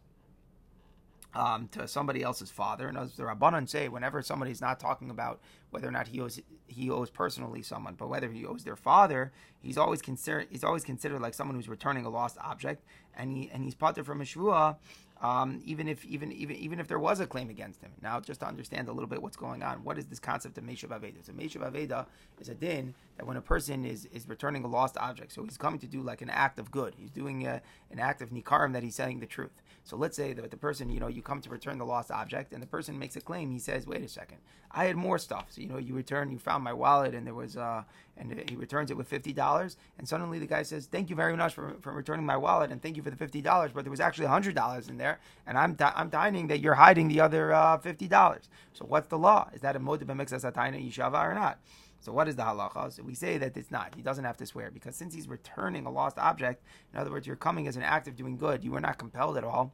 um, 1.35 1.67
to 1.69 1.87
somebody 1.87 2.21
else's 2.21 2.51
father, 2.51 2.87
and 2.87 2.97
as 2.97 3.15
the 3.15 3.23
Rabbanon 3.23 3.67
say, 3.67 3.89
whenever 3.89 4.21
somebody's 4.21 4.61
not 4.61 4.79
talking 4.79 5.09
about 5.09 5.39
whether 5.71 5.87
or 5.87 5.91
not 5.91 6.07
he 6.07 6.21
owes 6.21 6.39
he 6.67 6.89
owes 6.89 7.09
personally 7.09 7.61
someone, 7.61 7.95
but 7.95 8.07
whether 8.07 8.31
he 8.31 8.45
owes 8.45 8.63
their 8.63 8.75
father, 8.75 9.31
he's 9.59 9.77
always 9.77 10.01
considered 10.01 10.47
he's 10.49 10.63
always 10.63 10.83
considered 10.83 11.21
like 11.21 11.33
someone 11.33 11.55
who's 11.55 11.69
returning 11.69 12.05
a 12.05 12.09
lost 12.09 12.37
object, 12.39 12.83
and 13.17 13.31
he 13.31 13.49
and 13.51 13.63
he's 13.63 13.75
pater 13.75 14.03
from 14.03 14.21
a 14.21 14.23
shvua 14.23 14.75
um, 15.21 15.61
even 15.65 15.87
if 15.87 16.03
even 16.05 16.31
even 16.31 16.55
even 16.57 16.79
if 16.79 16.87
there 16.87 16.99
was 16.99 17.19
a 17.19 17.27
claim 17.27 17.49
against 17.49 17.81
him. 17.81 17.91
Now, 18.01 18.19
just 18.19 18.41
to 18.41 18.47
understand 18.47 18.89
a 18.89 18.91
little 18.91 19.07
bit 19.07 19.21
what's 19.21 19.37
going 19.37 19.63
on, 19.63 19.83
what 19.83 19.97
is 19.97 20.05
this 20.07 20.19
concept 20.19 20.57
of 20.57 20.63
Meshav 20.63 20.89
Aveda? 20.89 21.25
So 21.25 21.31
Meshav 21.31 21.71
Aveda 21.71 22.05
is 22.39 22.49
a 22.49 22.55
din 22.55 22.93
that 23.17 23.25
when 23.25 23.37
a 23.37 23.41
person 23.41 23.85
is 23.85 24.05
is 24.07 24.27
returning 24.27 24.63
a 24.63 24.67
lost 24.67 24.97
object, 24.97 25.31
so 25.31 25.43
he's 25.43 25.57
coming 25.57 25.79
to 25.79 25.87
do 25.87 26.01
like 26.01 26.21
an 26.21 26.29
act 26.29 26.59
of 26.59 26.71
good. 26.71 26.95
He's 26.97 27.11
doing 27.11 27.47
a, 27.47 27.61
an 27.91 27.99
act 27.99 28.21
of 28.21 28.31
nikarim 28.31 28.73
that 28.73 28.83
he's 28.83 28.95
saying 28.95 29.19
the 29.19 29.25
truth. 29.25 29.61
So 29.83 29.97
let's 29.97 30.15
say 30.15 30.33
that 30.33 30.51
the 30.51 30.57
person, 30.57 30.89
you 30.89 30.99
know, 30.99 31.07
you 31.07 31.21
come 31.21 31.41
to 31.41 31.49
return 31.49 31.77
the 31.77 31.85
lost 31.85 32.11
object, 32.11 32.53
and 32.53 32.61
the 32.63 32.67
person 32.67 32.97
makes 32.99 33.15
a 33.15 33.21
claim. 33.21 33.51
He 33.51 33.59
says, 33.59 33.85
"Wait 33.87 34.03
a 34.03 34.07
second, 34.07 34.37
I 34.71 34.85
had 34.85 34.95
more 34.95 35.17
stuff." 35.17 35.47
So 35.49 35.61
you 35.61 35.67
know, 35.67 35.77
you 35.77 35.93
return, 35.95 36.31
you 36.31 36.39
found 36.39 36.63
my 36.63 36.73
wallet, 36.73 37.13
and 37.15 37.27
there 37.27 37.33
was 37.33 37.57
uh, 37.57 37.83
and 38.17 38.43
he 38.49 38.55
returns 38.55 38.91
it 38.91 38.97
with 38.97 39.07
fifty 39.07 39.33
dollars, 39.33 39.77
and 39.97 40.07
suddenly 40.07 40.39
the 40.39 40.47
guy 40.47 40.63
says, 40.63 40.87
"Thank 40.87 41.09
you 41.09 41.15
very 41.15 41.35
much 41.35 41.53
for, 41.53 41.75
for 41.81 41.91
returning 41.93 42.25
my 42.25 42.37
wallet, 42.37 42.71
and 42.71 42.81
thank 42.81 42.97
you 42.97 43.03
for 43.03 43.09
the 43.09 43.17
fifty 43.17 43.41
dollars, 43.41 43.71
but 43.73 43.83
there 43.83 43.91
was 43.91 43.99
actually 43.99 44.27
hundred 44.27 44.55
dollars 44.55 44.89
in 44.89 44.97
there." 44.97 45.19
and 45.45 45.57
I'm 45.57 45.73
di- 45.73 45.93
I'm 45.95 46.09
dining 46.09 46.47
that 46.47 46.59
you're 46.59 46.75
hiding 46.75 47.07
the 47.07 47.19
other 47.21 47.53
uh, 47.53 47.77
fifty 47.77 48.07
dollars. 48.07 48.49
So 48.73 48.85
what's 48.85 49.07
the 49.07 49.17
law? 49.17 49.49
Is 49.53 49.61
that 49.61 49.75
a 49.75 49.79
motive 49.79 50.07
b'mixas 50.07 50.49
atayna 50.51 50.85
yishava 50.85 51.21
or 51.23 51.33
not? 51.33 51.59
So 52.03 52.11
what 52.11 52.27
is 52.27 52.35
the 52.35 52.43
halacha? 52.43 52.91
So 52.93 53.03
we 53.03 53.15
say 53.15 53.37
that 53.37 53.55
it's 53.55 53.71
not. 53.71 53.95
He 53.95 54.01
doesn't 54.01 54.25
have 54.25 54.37
to 54.37 54.45
swear 54.45 54.69
because 54.71 54.95
since 54.95 55.13
he's 55.13 55.27
returning 55.27 55.85
a 55.85 55.91
lost 55.91 56.19
object, 56.19 56.63
in 56.93 56.99
other 56.99 57.11
words, 57.11 57.25
you're 57.25 57.35
coming 57.35 57.67
as 57.67 57.77
an 57.77 57.83
act 57.83 58.07
of 58.07 58.15
doing 58.15 58.37
good. 58.37 58.63
You 58.63 58.71
were 58.71 58.81
not 58.81 58.97
compelled 58.97 59.37
at 59.37 59.43
all 59.43 59.73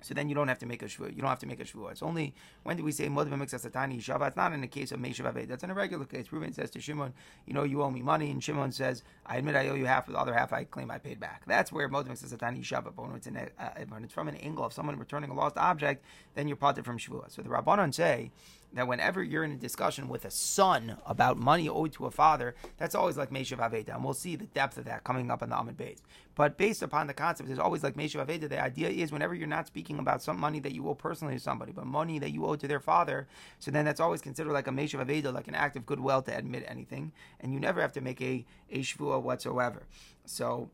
so 0.00 0.14
then 0.14 0.28
you 0.28 0.34
don't 0.34 0.48
have 0.48 0.58
to 0.60 0.66
make 0.66 0.82
a 0.82 0.86
shvua. 0.86 1.14
You 1.14 1.22
don't 1.22 1.30
have 1.30 1.38
to 1.40 1.46
make 1.46 1.60
a 1.60 1.64
shvua. 1.64 1.92
It's 1.92 2.02
only 2.02 2.34
when 2.62 2.76
do 2.76 2.84
we 2.84 2.92
say 2.92 3.08
modav 3.08 3.30
mixasatani 3.30 4.00
shava? 4.00 4.28
It's 4.28 4.36
not 4.36 4.52
in 4.52 4.60
the 4.60 4.68
case 4.68 4.92
of 4.92 5.00
meishav 5.00 5.48
That's 5.48 5.64
in 5.64 5.70
a 5.70 5.74
regular 5.74 6.04
case. 6.04 6.26
Reuben 6.30 6.52
says 6.52 6.70
to 6.70 6.80
Shimon, 6.80 7.12
you 7.46 7.54
know, 7.54 7.64
you 7.64 7.82
owe 7.82 7.90
me 7.90 8.02
money, 8.02 8.30
and 8.30 8.42
Shimon 8.42 8.72
says, 8.72 9.02
I 9.26 9.38
admit 9.38 9.56
I 9.56 9.68
owe 9.68 9.74
you 9.74 9.86
half, 9.86 10.06
but 10.06 10.12
the 10.12 10.18
other 10.18 10.34
half 10.34 10.52
I 10.52 10.64
claim 10.64 10.90
I 10.90 10.98
paid 10.98 11.18
back. 11.18 11.42
That's 11.46 11.72
where 11.72 11.88
modav 11.88 12.08
mixasatani 12.08 12.62
shava. 12.62 12.92
But 12.94 13.08
when 13.08 13.16
it's, 13.16 13.26
a, 13.26 13.48
uh, 13.58 13.84
when 13.88 14.04
it's 14.04 14.14
from 14.14 14.28
an 14.28 14.36
angle 14.36 14.64
of 14.64 14.72
someone 14.72 14.98
returning 14.98 15.30
a 15.30 15.34
lost 15.34 15.56
object, 15.56 16.04
then 16.34 16.46
you're 16.46 16.56
parted 16.56 16.84
from 16.84 16.98
shvua. 16.98 17.30
So 17.30 17.42
the 17.42 17.48
rabbanon 17.48 17.92
say 17.92 18.30
that 18.72 18.86
whenever 18.86 19.22
you're 19.22 19.44
in 19.44 19.52
a 19.52 19.56
discussion 19.56 20.08
with 20.08 20.24
a 20.24 20.30
son 20.30 20.98
about 21.06 21.38
money 21.38 21.68
owed 21.68 21.92
to 21.92 22.06
a 22.06 22.10
father, 22.10 22.54
that's 22.76 22.94
always 22.94 23.16
like 23.16 23.30
Meshav 23.30 23.58
Aveda. 23.58 23.94
And 23.94 24.04
we'll 24.04 24.14
see 24.14 24.36
the 24.36 24.46
depth 24.46 24.76
of 24.76 24.84
that 24.84 25.04
coming 25.04 25.30
up 25.30 25.42
in 25.42 25.50
the 25.50 25.56
amud 25.56 25.76
beis. 25.76 25.98
But 26.34 26.58
based 26.58 26.82
upon 26.82 27.06
the 27.06 27.14
concept, 27.14 27.48
it's 27.48 27.58
always 27.58 27.82
like 27.82 27.96
Meshav 27.96 28.26
Aveda. 28.26 28.48
The 28.48 28.62
idea 28.62 28.90
is 28.90 29.10
whenever 29.10 29.34
you're 29.34 29.46
not 29.46 29.66
speaking 29.66 29.98
about 29.98 30.22
some 30.22 30.38
money 30.38 30.60
that 30.60 30.72
you 30.72 30.86
owe 30.88 30.94
personally 30.94 31.34
to 31.34 31.40
somebody, 31.40 31.72
but 31.72 31.86
money 31.86 32.18
that 32.18 32.30
you 32.30 32.44
owe 32.44 32.56
to 32.56 32.68
their 32.68 32.80
father, 32.80 33.26
so 33.58 33.70
then 33.70 33.84
that's 33.84 34.00
always 34.00 34.20
considered 34.20 34.52
like 34.52 34.66
a 34.66 34.70
Meshav 34.70 35.04
Aveda, 35.04 35.32
like 35.32 35.48
an 35.48 35.54
act 35.54 35.76
of 35.76 35.86
goodwill 35.86 36.22
to 36.22 36.36
admit 36.36 36.64
anything. 36.68 37.12
And 37.40 37.54
you 37.54 37.60
never 37.60 37.80
have 37.80 37.92
to 37.92 38.00
make 38.00 38.20
a, 38.20 38.44
a 38.70 38.80
Shvua 38.80 39.22
whatsoever. 39.22 39.86
So, 40.26 40.70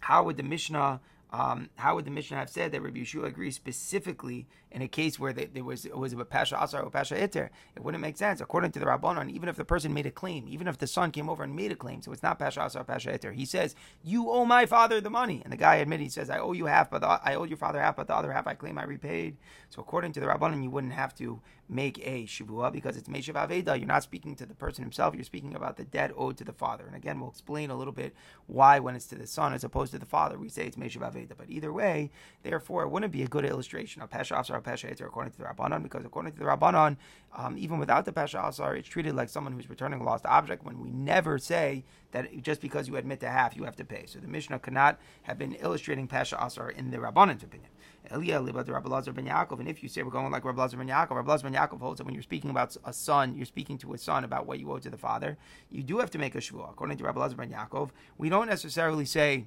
how 0.00 0.22
would 0.24 0.36
the 0.36 0.42
Mishnah 0.42 1.00
um, 1.32 1.70
how 1.76 1.94
would 1.94 2.04
the 2.04 2.10
Mishnah 2.10 2.36
have 2.36 2.50
said 2.50 2.72
that 2.72 2.82
Rabbi 2.82 3.00
Yeshua 3.00 3.26
agrees 3.26 3.54
specifically 3.54 4.46
in 4.72 4.82
a 4.82 4.88
case 4.88 5.18
where 5.18 5.32
they, 5.32 5.46
there 5.46 5.62
was 5.62 5.86
was 5.94 6.12
a 6.12 6.24
pasha 6.24 6.60
asar 6.60 6.82
or 6.82 6.90
pasha 6.90 7.22
iter? 7.22 7.50
It 7.76 7.84
wouldn't 7.84 8.02
make 8.02 8.16
sense 8.16 8.40
according 8.40 8.72
to 8.72 8.80
the 8.80 8.86
Rabbanon. 8.86 9.30
Even 9.30 9.48
if 9.48 9.56
the 9.56 9.64
person 9.64 9.94
made 9.94 10.06
a 10.06 10.10
claim, 10.10 10.46
even 10.48 10.66
if 10.66 10.78
the 10.78 10.88
son 10.88 11.12
came 11.12 11.30
over 11.30 11.44
and 11.44 11.54
made 11.54 11.70
a 11.70 11.76
claim, 11.76 12.02
so 12.02 12.12
it's 12.12 12.22
not 12.22 12.38
pasha 12.38 12.64
asar 12.64 12.82
pasha 12.82 13.14
iter. 13.14 13.32
He 13.32 13.44
says, 13.44 13.76
"You 14.02 14.30
owe 14.30 14.44
my 14.44 14.66
father 14.66 15.00
the 15.00 15.10
money," 15.10 15.40
and 15.44 15.52
the 15.52 15.56
guy 15.56 15.76
admitted 15.76 16.02
he 16.02 16.08
says, 16.08 16.30
"I 16.30 16.38
owe 16.38 16.52
you 16.52 16.66
half, 16.66 16.90
but 16.90 17.02
the, 17.02 17.08
I 17.08 17.36
owe 17.36 17.44
your 17.44 17.56
father 17.58 17.80
half, 17.80 17.96
but 17.96 18.08
the 18.08 18.16
other 18.16 18.32
half 18.32 18.46
I 18.48 18.54
claim 18.54 18.76
I 18.78 18.84
repaid." 18.84 19.36
So 19.68 19.80
according 19.80 20.12
to 20.14 20.20
the 20.20 20.26
Rabbanon, 20.26 20.62
you 20.64 20.70
wouldn't 20.70 20.94
have 20.94 21.14
to 21.16 21.40
make 21.70 21.98
a 22.06 22.24
shivua 22.24 22.72
because 22.72 22.96
it's 22.96 23.08
Meshav 23.08 23.34
Aveda. 23.34 23.78
You're 23.78 23.86
not 23.86 24.02
speaking 24.02 24.34
to 24.36 24.46
the 24.46 24.54
person 24.54 24.82
himself, 24.82 25.14
you're 25.14 25.24
speaking 25.24 25.54
about 25.54 25.76
the 25.76 25.84
debt 25.84 26.12
owed 26.16 26.36
to 26.38 26.44
the 26.44 26.52
father. 26.52 26.84
And 26.86 26.96
again, 26.96 27.20
we'll 27.20 27.30
explain 27.30 27.70
a 27.70 27.76
little 27.76 27.92
bit 27.92 28.14
why, 28.46 28.80
when 28.80 28.94
it's 28.94 29.06
to 29.06 29.14
the 29.14 29.26
son 29.26 29.52
as 29.52 29.64
opposed 29.64 29.92
to 29.92 29.98
the 29.98 30.06
father, 30.06 30.38
we 30.38 30.48
say 30.48 30.66
it's 30.66 30.76
Meshav 30.76 31.02
Aveda. 31.02 31.32
But 31.36 31.48
either 31.48 31.72
way, 31.72 32.10
therefore, 32.42 32.82
it 32.82 32.88
wouldn't 32.88 33.12
be 33.12 33.22
a 33.22 33.28
good 33.28 33.44
illustration 33.44 34.02
of 34.02 34.10
Pesha 34.10 34.38
Asar 34.40 34.58
or 34.58 34.60
Pesha 34.60 34.92
Eter 34.92 35.06
according 35.06 35.32
to 35.32 35.38
the 35.38 35.44
Rabbanon, 35.44 35.82
because 35.82 36.04
according 36.04 36.32
to 36.32 36.38
the 36.38 36.44
Rabbanon, 36.44 36.96
um, 37.36 37.56
even 37.56 37.78
without 37.78 38.04
the 38.04 38.12
Pesha 38.12 38.48
Asar, 38.48 38.76
it's 38.76 38.88
treated 38.88 39.14
like 39.14 39.28
someone 39.28 39.52
who's 39.52 39.70
returning 39.70 40.00
a 40.00 40.04
lost 40.04 40.26
object 40.26 40.64
when 40.64 40.80
we 40.80 40.90
never 40.90 41.38
say 41.38 41.84
that 42.12 42.42
just 42.42 42.60
because 42.60 42.88
you 42.88 42.96
admit 42.96 43.20
to 43.20 43.28
half, 43.28 43.56
you 43.56 43.64
have 43.64 43.76
to 43.76 43.84
pay. 43.84 44.04
So 44.06 44.18
the 44.18 44.26
Mishnah 44.26 44.58
cannot 44.58 44.98
have 45.22 45.38
been 45.38 45.54
illustrating 45.54 46.08
Pesha 46.08 46.44
Asar 46.44 46.70
in 46.70 46.90
the 46.90 46.98
Rabbanon's 46.98 47.44
opinion. 47.44 47.70
Ben. 48.08 48.12
And 48.12 49.68
if 49.68 49.82
you 49.82 49.88
say 49.88 50.02
we're 50.02 50.10
going 50.10 50.30
like 50.30 50.44
Rabbi 50.44 50.60
Lazar 50.60 50.76
ben 50.76 50.88
Yaakov, 50.88 51.10
Rabbi 51.10 51.30
Lazar 51.30 51.50
ben 51.50 51.54
Yaakov 51.54 51.80
holds 51.80 51.98
that 51.98 52.04
when 52.04 52.14
you're 52.14 52.22
speaking 52.22 52.50
about 52.50 52.76
a 52.84 52.92
son, 52.92 53.36
you're 53.36 53.46
speaking 53.46 53.78
to 53.78 53.92
a 53.92 53.98
son 53.98 54.24
about 54.24 54.46
what 54.46 54.58
you 54.58 54.70
owe 54.70 54.78
to 54.78 54.90
the 54.90 54.96
father. 54.96 55.36
You 55.70 55.82
do 55.82 55.98
have 55.98 56.10
to 56.10 56.18
make 56.18 56.34
a 56.34 56.38
shvua. 56.38 56.70
According 56.70 56.98
to 56.98 57.04
Rabbi 57.04 57.20
Lazar 57.20 57.36
ben 57.36 57.50
Yaakov, 57.50 57.90
we 58.18 58.28
don't 58.28 58.48
necessarily 58.48 59.04
say 59.04 59.46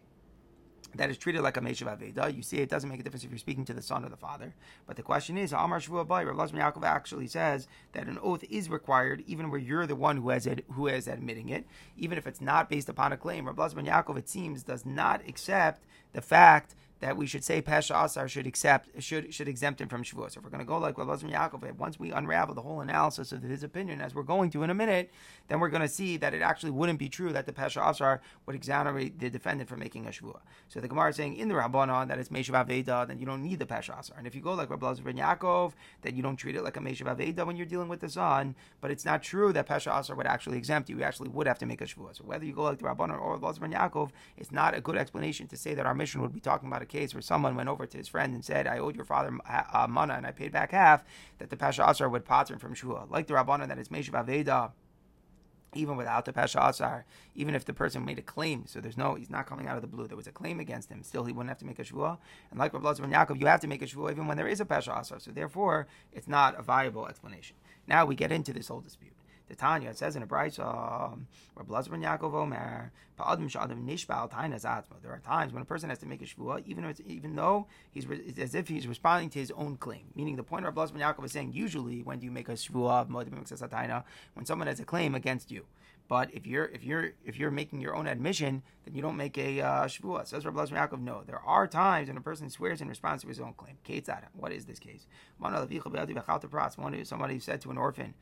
that 0.95 1.09
is 1.09 1.17
treated 1.17 1.41
like 1.41 1.57
a 1.57 1.61
Meshav 1.61 1.97
Aveda. 1.97 2.35
You 2.35 2.43
see, 2.43 2.57
it 2.57 2.69
doesn't 2.69 2.89
make 2.89 2.99
a 2.99 3.03
difference 3.03 3.23
if 3.23 3.31
you're 3.31 3.39
speaking 3.39 3.65
to 3.65 3.73
the 3.73 3.81
son 3.81 4.05
or 4.05 4.09
the 4.09 4.17
father. 4.17 4.53
But 4.85 4.95
the 4.95 5.01
question 5.01 5.37
is, 5.37 5.51
Amar 5.51 5.79
Shvua 5.79 6.07
Bay, 6.07 6.25
Rabbi 6.25 6.37
Lazar 6.37 6.57
Yaakov 6.57 6.83
actually 6.83 7.27
says 7.27 7.67
that 7.93 8.07
an 8.07 8.19
oath 8.21 8.43
is 8.49 8.69
required 8.69 9.23
even 9.25 9.49
where 9.49 9.59
you're 9.59 9.87
the 9.87 9.95
one 9.95 10.17
who 10.17 10.29
has 10.29 10.45
it, 10.45 10.65
who 10.73 10.87
is 10.87 11.07
admitting 11.07 11.49
it, 11.49 11.65
even 11.97 12.17
if 12.17 12.27
it's 12.27 12.41
not 12.41 12.69
based 12.69 12.89
upon 12.89 13.11
a 13.11 13.17
claim. 13.17 13.45
Rabbi 13.47 13.61
Lazar 13.61 13.77
Yaakov, 13.77 14.17
it 14.17 14.29
seems, 14.29 14.63
does 14.63 14.85
not 14.85 15.21
accept 15.27 15.83
the 16.13 16.21
fact 16.21 16.75
that 17.03 17.17
we 17.17 17.27
should 17.27 17.43
say 17.43 17.61
Pesha 17.61 18.05
Asar 18.05 18.29
should 18.29 18.47
accept 18.47 18.89
should 19.03 19.33
should 19.33 19.49
exempt 19.49 19.81
him 19.81 19.89
from 19.89 20.03
Shavuos. 20.03 20.31
So 20.31 20.39
if 20.39 20.43
we're 20.43 20.49
going 20.49 20.59
to 20.59 20.65
go 20.65 20.77
like 20.77 20.97
Rabbi 20.97 21.13
Yaakov, 21.13 21.75
once 21.75 21.99
we 21.99 22.11
unravel 22.11 22.55
the 22.55 22.61
whole 22.61 22.79
analysis 22.79 23.33
of 23.33 23.43
his 23.43 23.61
opinion, 23.61 23.99
as 23.99 24.15
we're 24.15 24.23
going 24.23 24.49
to 24.51 24.63
in 24.63 24.69
a 24.69 24.73
minute, 24.73 25.11
then 25.49 25.59
we're 25.59 25.69
going 25.69 25.81
to 25.81 25.89
see 25.89 26.15
that 26.17 26.33
it 26.33 26.41
actually 26.41 26.71
wouldn't 26.71 26.99
be 26.99 27.09
true 27.09 27.33
that 27.33 27.45
the 27.45 27.51
Pesha 27.51 27.85
Asar 27.89 28.21
would 28.45 28.55
exonerate 28.55 29.19
the 29.19 29.29
defendant 29.29 29.69
from 29.69 29.79
making 29.79 30.07
a 30.07 30.11
Shavuot. 30.11 30.39
So 30.69 30.79
the 30.79 30.87
Gemara 30.87 31.09
is 31.09 31.17
saying 31.17 31.35
in 31.35 31.49
the 31.49 31.55
Rabbanon 31.55 32.07
that 32.07 32.19
it's 32.19 32.29
Meshav 32.29 32.65
Aveda, 32.65 33.05
then 33.05 33.19
you 33.19 33.25
don't 33.25 33.43
need 33.43 33.59
the 33.59 33.65
Pesha 33.65 33.99
Asar. 33.99 34.15
And 34.17 34.25
if 34.25 34.33
you 34.33 34.41
go 34.41 34.53
like 34.53 34.69
Rabbi 34.69 34.93
Yaakov, 34.93 35.73
then 36.03 36.15
you 36.15 36.23
don't 36.23 36.37
treat 36.37 36.55
it 36.55 36.63
like 36.63 36.77
a 36.77 36.79
Meshav 36.79 37.13
Aveda 37.13 37.45
when 37.45 37.57
you're 37.57 37.65
dealing 37.65 37.89
with 37.89 37.99
the 37.99 38.09
son. 38.09 38.55
But 38.79 38.91
it's 38.91 39.03
not 39.03 39.21
true 39.21 39.51
that 39.51 39.67
Pesha 39.67 39.99
Asar 39.99 40.15
would 40.15 40.27
actually 40.27 40.57
exempt 40.57 40.89
you. 40.89 40.99
You 40.99 41.03
actually 41.03 41.29
would 41.29 41.47
have 41.47 41.59
to 41.59 41.65
make 41.65 41.81
a 41.81 41.85
Shavuot. 41.85 42.15
So 42.15 42.23
whether 42.23 42.45
you 42.45 42.53
go 42.53 42.63
like 42.63 42.77
the 42.77 42.85
Rabbanon 42.85 43.19
or 43.19 43.37
Rabbi 43.37 43.67
Yaakov, 43.67 44.11
it's 44.37 44.53
not 44.53 44.73
a 44.73 44.79
good 44.79 44.95
explanation 44.95 45.47
to 45.47 45.57
say 45.57 45.73
that 45.73 45.85
our 45.85 45.93
mission 45.93 46.21
would 46.21 46.33
be 46.33 46.39
talking 46.39 46.69
about 46.69 46.81
a 46.81 46.85
case 46.93 47.13
where 47.13 47.21
someone 47.21 47.55
went 47.55 47.69
over 47.69 47.85
to 47.85 47.97
his 47.97 48.07
friend 48.07 48.33
and 48.33 48.45
said, 48.45 48.67
I 48.67 48.77
owed 48.77 48.95
your 48.95 49.05
father 49.05 49.31
uh, 49.49 49.87
mana 49.89 50.13
and 50.13 50.25
I 50.25 50.31
paid 50.31 50.51
back 50.51 50.71
half, 50.71 51.03
that 51.39 51.49
the 51.49 51.57
Pesha 51.57 51.89
Asar 51.89 52.07
would 52.07 52.23
pattern 52.23 52.59
from 52.59 52.73
Shua. 52.73 53.05
Like 53.09 53.27
the 53.27 53.33
Rabbanon 53.33 53.67
that 53.67 53.79
is 53.79 53.89
Meshav 53.89 54.25
Aveda 54.25 54.71
even 55.75 55.97
without 55.97 56.25
the 56.25 56.31
Pesha 56.31 56.69
Asar, 56.69 57.03
even 57.33 57.55
if 57.55 57.65
the 57.65 57.73
person 57.73 58.05
made 58.05 58.19
a 58.19 58.21
claim, 58.21 58.67
so 58.67 58.79
there's 58.79 58.95
no, 58.95 59.15
he's 59.15 59.31
not 59.31 59.47
coming 59.47 59.67
out 59.67 59.75
of 59.75 59.81
the 59.81 59.87
blue, 59.87 60.07
there 60.07 60.15
was 60.15 60.27
a 60.27 60.31
claim 60.31 60.59
against 60.59 60.89
him, 60.89 61.01
still 61.01 61.25
he 61.25 61.33
wouldn't 61.33 61.49
have 61.49 61.57
to 61.57 61.65
make 61.65 61.79
a 61.79 61.83
Shua. 61.83 62.19
And 62.51 62.59
like 62.59 62.73
Rabbi 62.73 62.93
ben 62.93 63.11
Yaakov, 63.11 63.39
you 63.39 63.47
have 63.47 63.61
to 63.61 63.67
make 63.67 63.81
a 63.81 63.87
Shua 63.87 64.11
even 64.11 64.27
when 64.27 64.37
there 64.37 64.47
is 64.47 64.61
a 64.61 64.65
Pesha 64.65 64.99
Asar, 65.01 65.19
so 65.19 65.31
therefore 65.31 65.87
it's 66.11 66.27
not 66.27 66.59
a 66.59 66.61
viable 66.61 67.07
explanation. 67.07 67.55
Now 67.87 68.05
we 68.05 68.13
get 68.15 68.31
into 68.31 68.53
this 68.53 68.67
whole 68.67 68.81
dispute. 68.81 69.13
The 69.53 69.59
Tanya, 69.59 69.91
it 69.91 69.97
says 69.99 70.15
in 70.15 70.23
a 70.23 70.25
Brisa, 70.25 70.65
um, 71.13 71.27
Rabbi 71.55 71.79
ben 71.87 72.01
Yaakov 72.01 72.33
Omer, 72.33 72.91
there 73.15 75.11
are 75.11 75.21
times 75.23 75.53
when 75.53 75.61
a 75.61 75.65
person 75.65 75.89
has 75.91 75.99
to 75.99 76.07
make 76.07 76.23
a 76.23 76.25
shvuah, 76.25 76.65
even 76.65 76.95
even 77.05 77.35
though 77.35 77.67
he's 77.91 78.07
it's 78.09 78.39
as 78.39 78.55
if 78.55 78.67
he's 78.67 78.87
responding 78.87 79.29
to 79.29 79.37
his 79.37 79.51
own 79.51 79.77
claim. 79.77 80.05
Meaning, 80.15 80.37
the 80.37 80.43
point 80.43 80.65
of 80.65 80.75
Rabbi 80.75 80.91
ben 80.91 81.01
Yaakov 81.01 81.25
is 81.25 81.33
saying, 81.33 81.53
usually 81.53 82.01
when 82.01 82.17
do 82.17 82.25
you 82.25 82.31
make 82.31 82.49
a 82.49 82.53
shvuah 82.53 84.03
when 84.33 84.45
someone 84.47 84.67
has 84.67 84.79
a 84.79 84.85
claim 84.85 85.13
against 85.13 85.51
you. 85.51 85.67
But 86.07 86.33
if 86.33 86.47
you're 86.47 86.65
if 86.65 86.83
you're 86.83 87.11
if 87.23 87.37
you're 87.37 87.51
making 87.51 87.79
your 87.79 87.95
own 87.95 88.07
admission, 88.07 88.63
then 88.85 88.95
you 88.95 89.03
don't 89.03 89.15
make 89.15 89.37
a 89.37 89.61
uh, 89.61 89.85
shvuah. 89.85 90.25
Says 90.27 90.45
Rabbi 90.45 90.65
Yaakov, 90.65 90.99
no. 90.99 91.21
There 91.25 91.39
are 91.39 91.67
times 91.67 92.07
when 92.07 92.17
a 92.17 92.21
person 92.21 92.49
swears 92.49 92.81
in 92.81 92.89
response 92.89 93.21
to 93.21 93.27
his 93.27 93.39
own 93.39 93.53
claim. 93.53 93.77
What 94.33 94.51
is 94.51 94.65
this 94.65 94.79
case? 94.79 95.05
One 95.37 95.53
somebody 97.05 97.39
said 97.39 97.61
to 97.61 97.71
an 97.71 97.77
orphan 97.77 98.15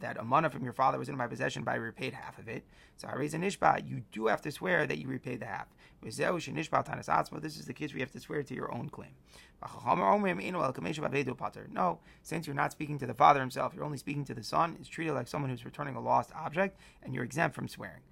that 0.00 0.18
a 0.18 0.24
mana 0.24 0.50
from 0.50 0.64
your 0.64 0.72
father 0.72 0.98
was 0.98 1.08
in 1.08 1.16
my 1.16 1.26
possession, 1.26 1.64
but 1.64 1.72
I 1.72 1.76
repaid 1.76 2.12
half 2.12 2.38
of 2.38 2.48
it. 2.48 2.64
So 2.96 3.08
I 3.08 3.14
raise 3.14 3.34
a 3.34 3.38
nishba. 3.38 3.86
You 3.88 4.02
do 4.12 4.26
have 4.26 4.42
to 4.42 4.50
swear 4.50 4.86
that 4.86 4.98
you 4.98 5.08
repaid 5.08 5.40
the 5.40 5.46
half. 5.46 5.68
This 6.02 6.18
is 6.18 7.66
the 7.66 7.72
case 7.74 7.90
where 7.90 7.98
you 7.98 8.04
have 8.04 8.12
to 8.12 8.20
swear 8.20 8.42
to 8.42 8.54
your 8.54 8.74
own 8.74 8.90
claim. 8.90 9.10
No, 11.72 11.98
since 12.22 12.46
you're 12.46 12.54
not 12.54 12.72
speaking 12.72 12.98
to 12.98 13.06
the 13.06 13.14
father 13.14 13.40
himself, 13.40 13.74
you're 13.74 13.84
only 13.84 13.96
speaking 13.98 14.24
to 14.26 14.34
the 14.34 14.42
son. 14.42 14.76
It's 14.78 14.88
treated 14.88 15.14
like 15.14 15.28
someone 15.28 15.50
who's 15.50 15.64
returning 15.64 15.96
a 15.96 16.00
lost 16.00 16.30
object, 16.34 16.78
and 17.02 17.14
you're 17.14 17.24
exempt 17.24 17.54
from 17.54 17.66
swearing. 17.66 18.02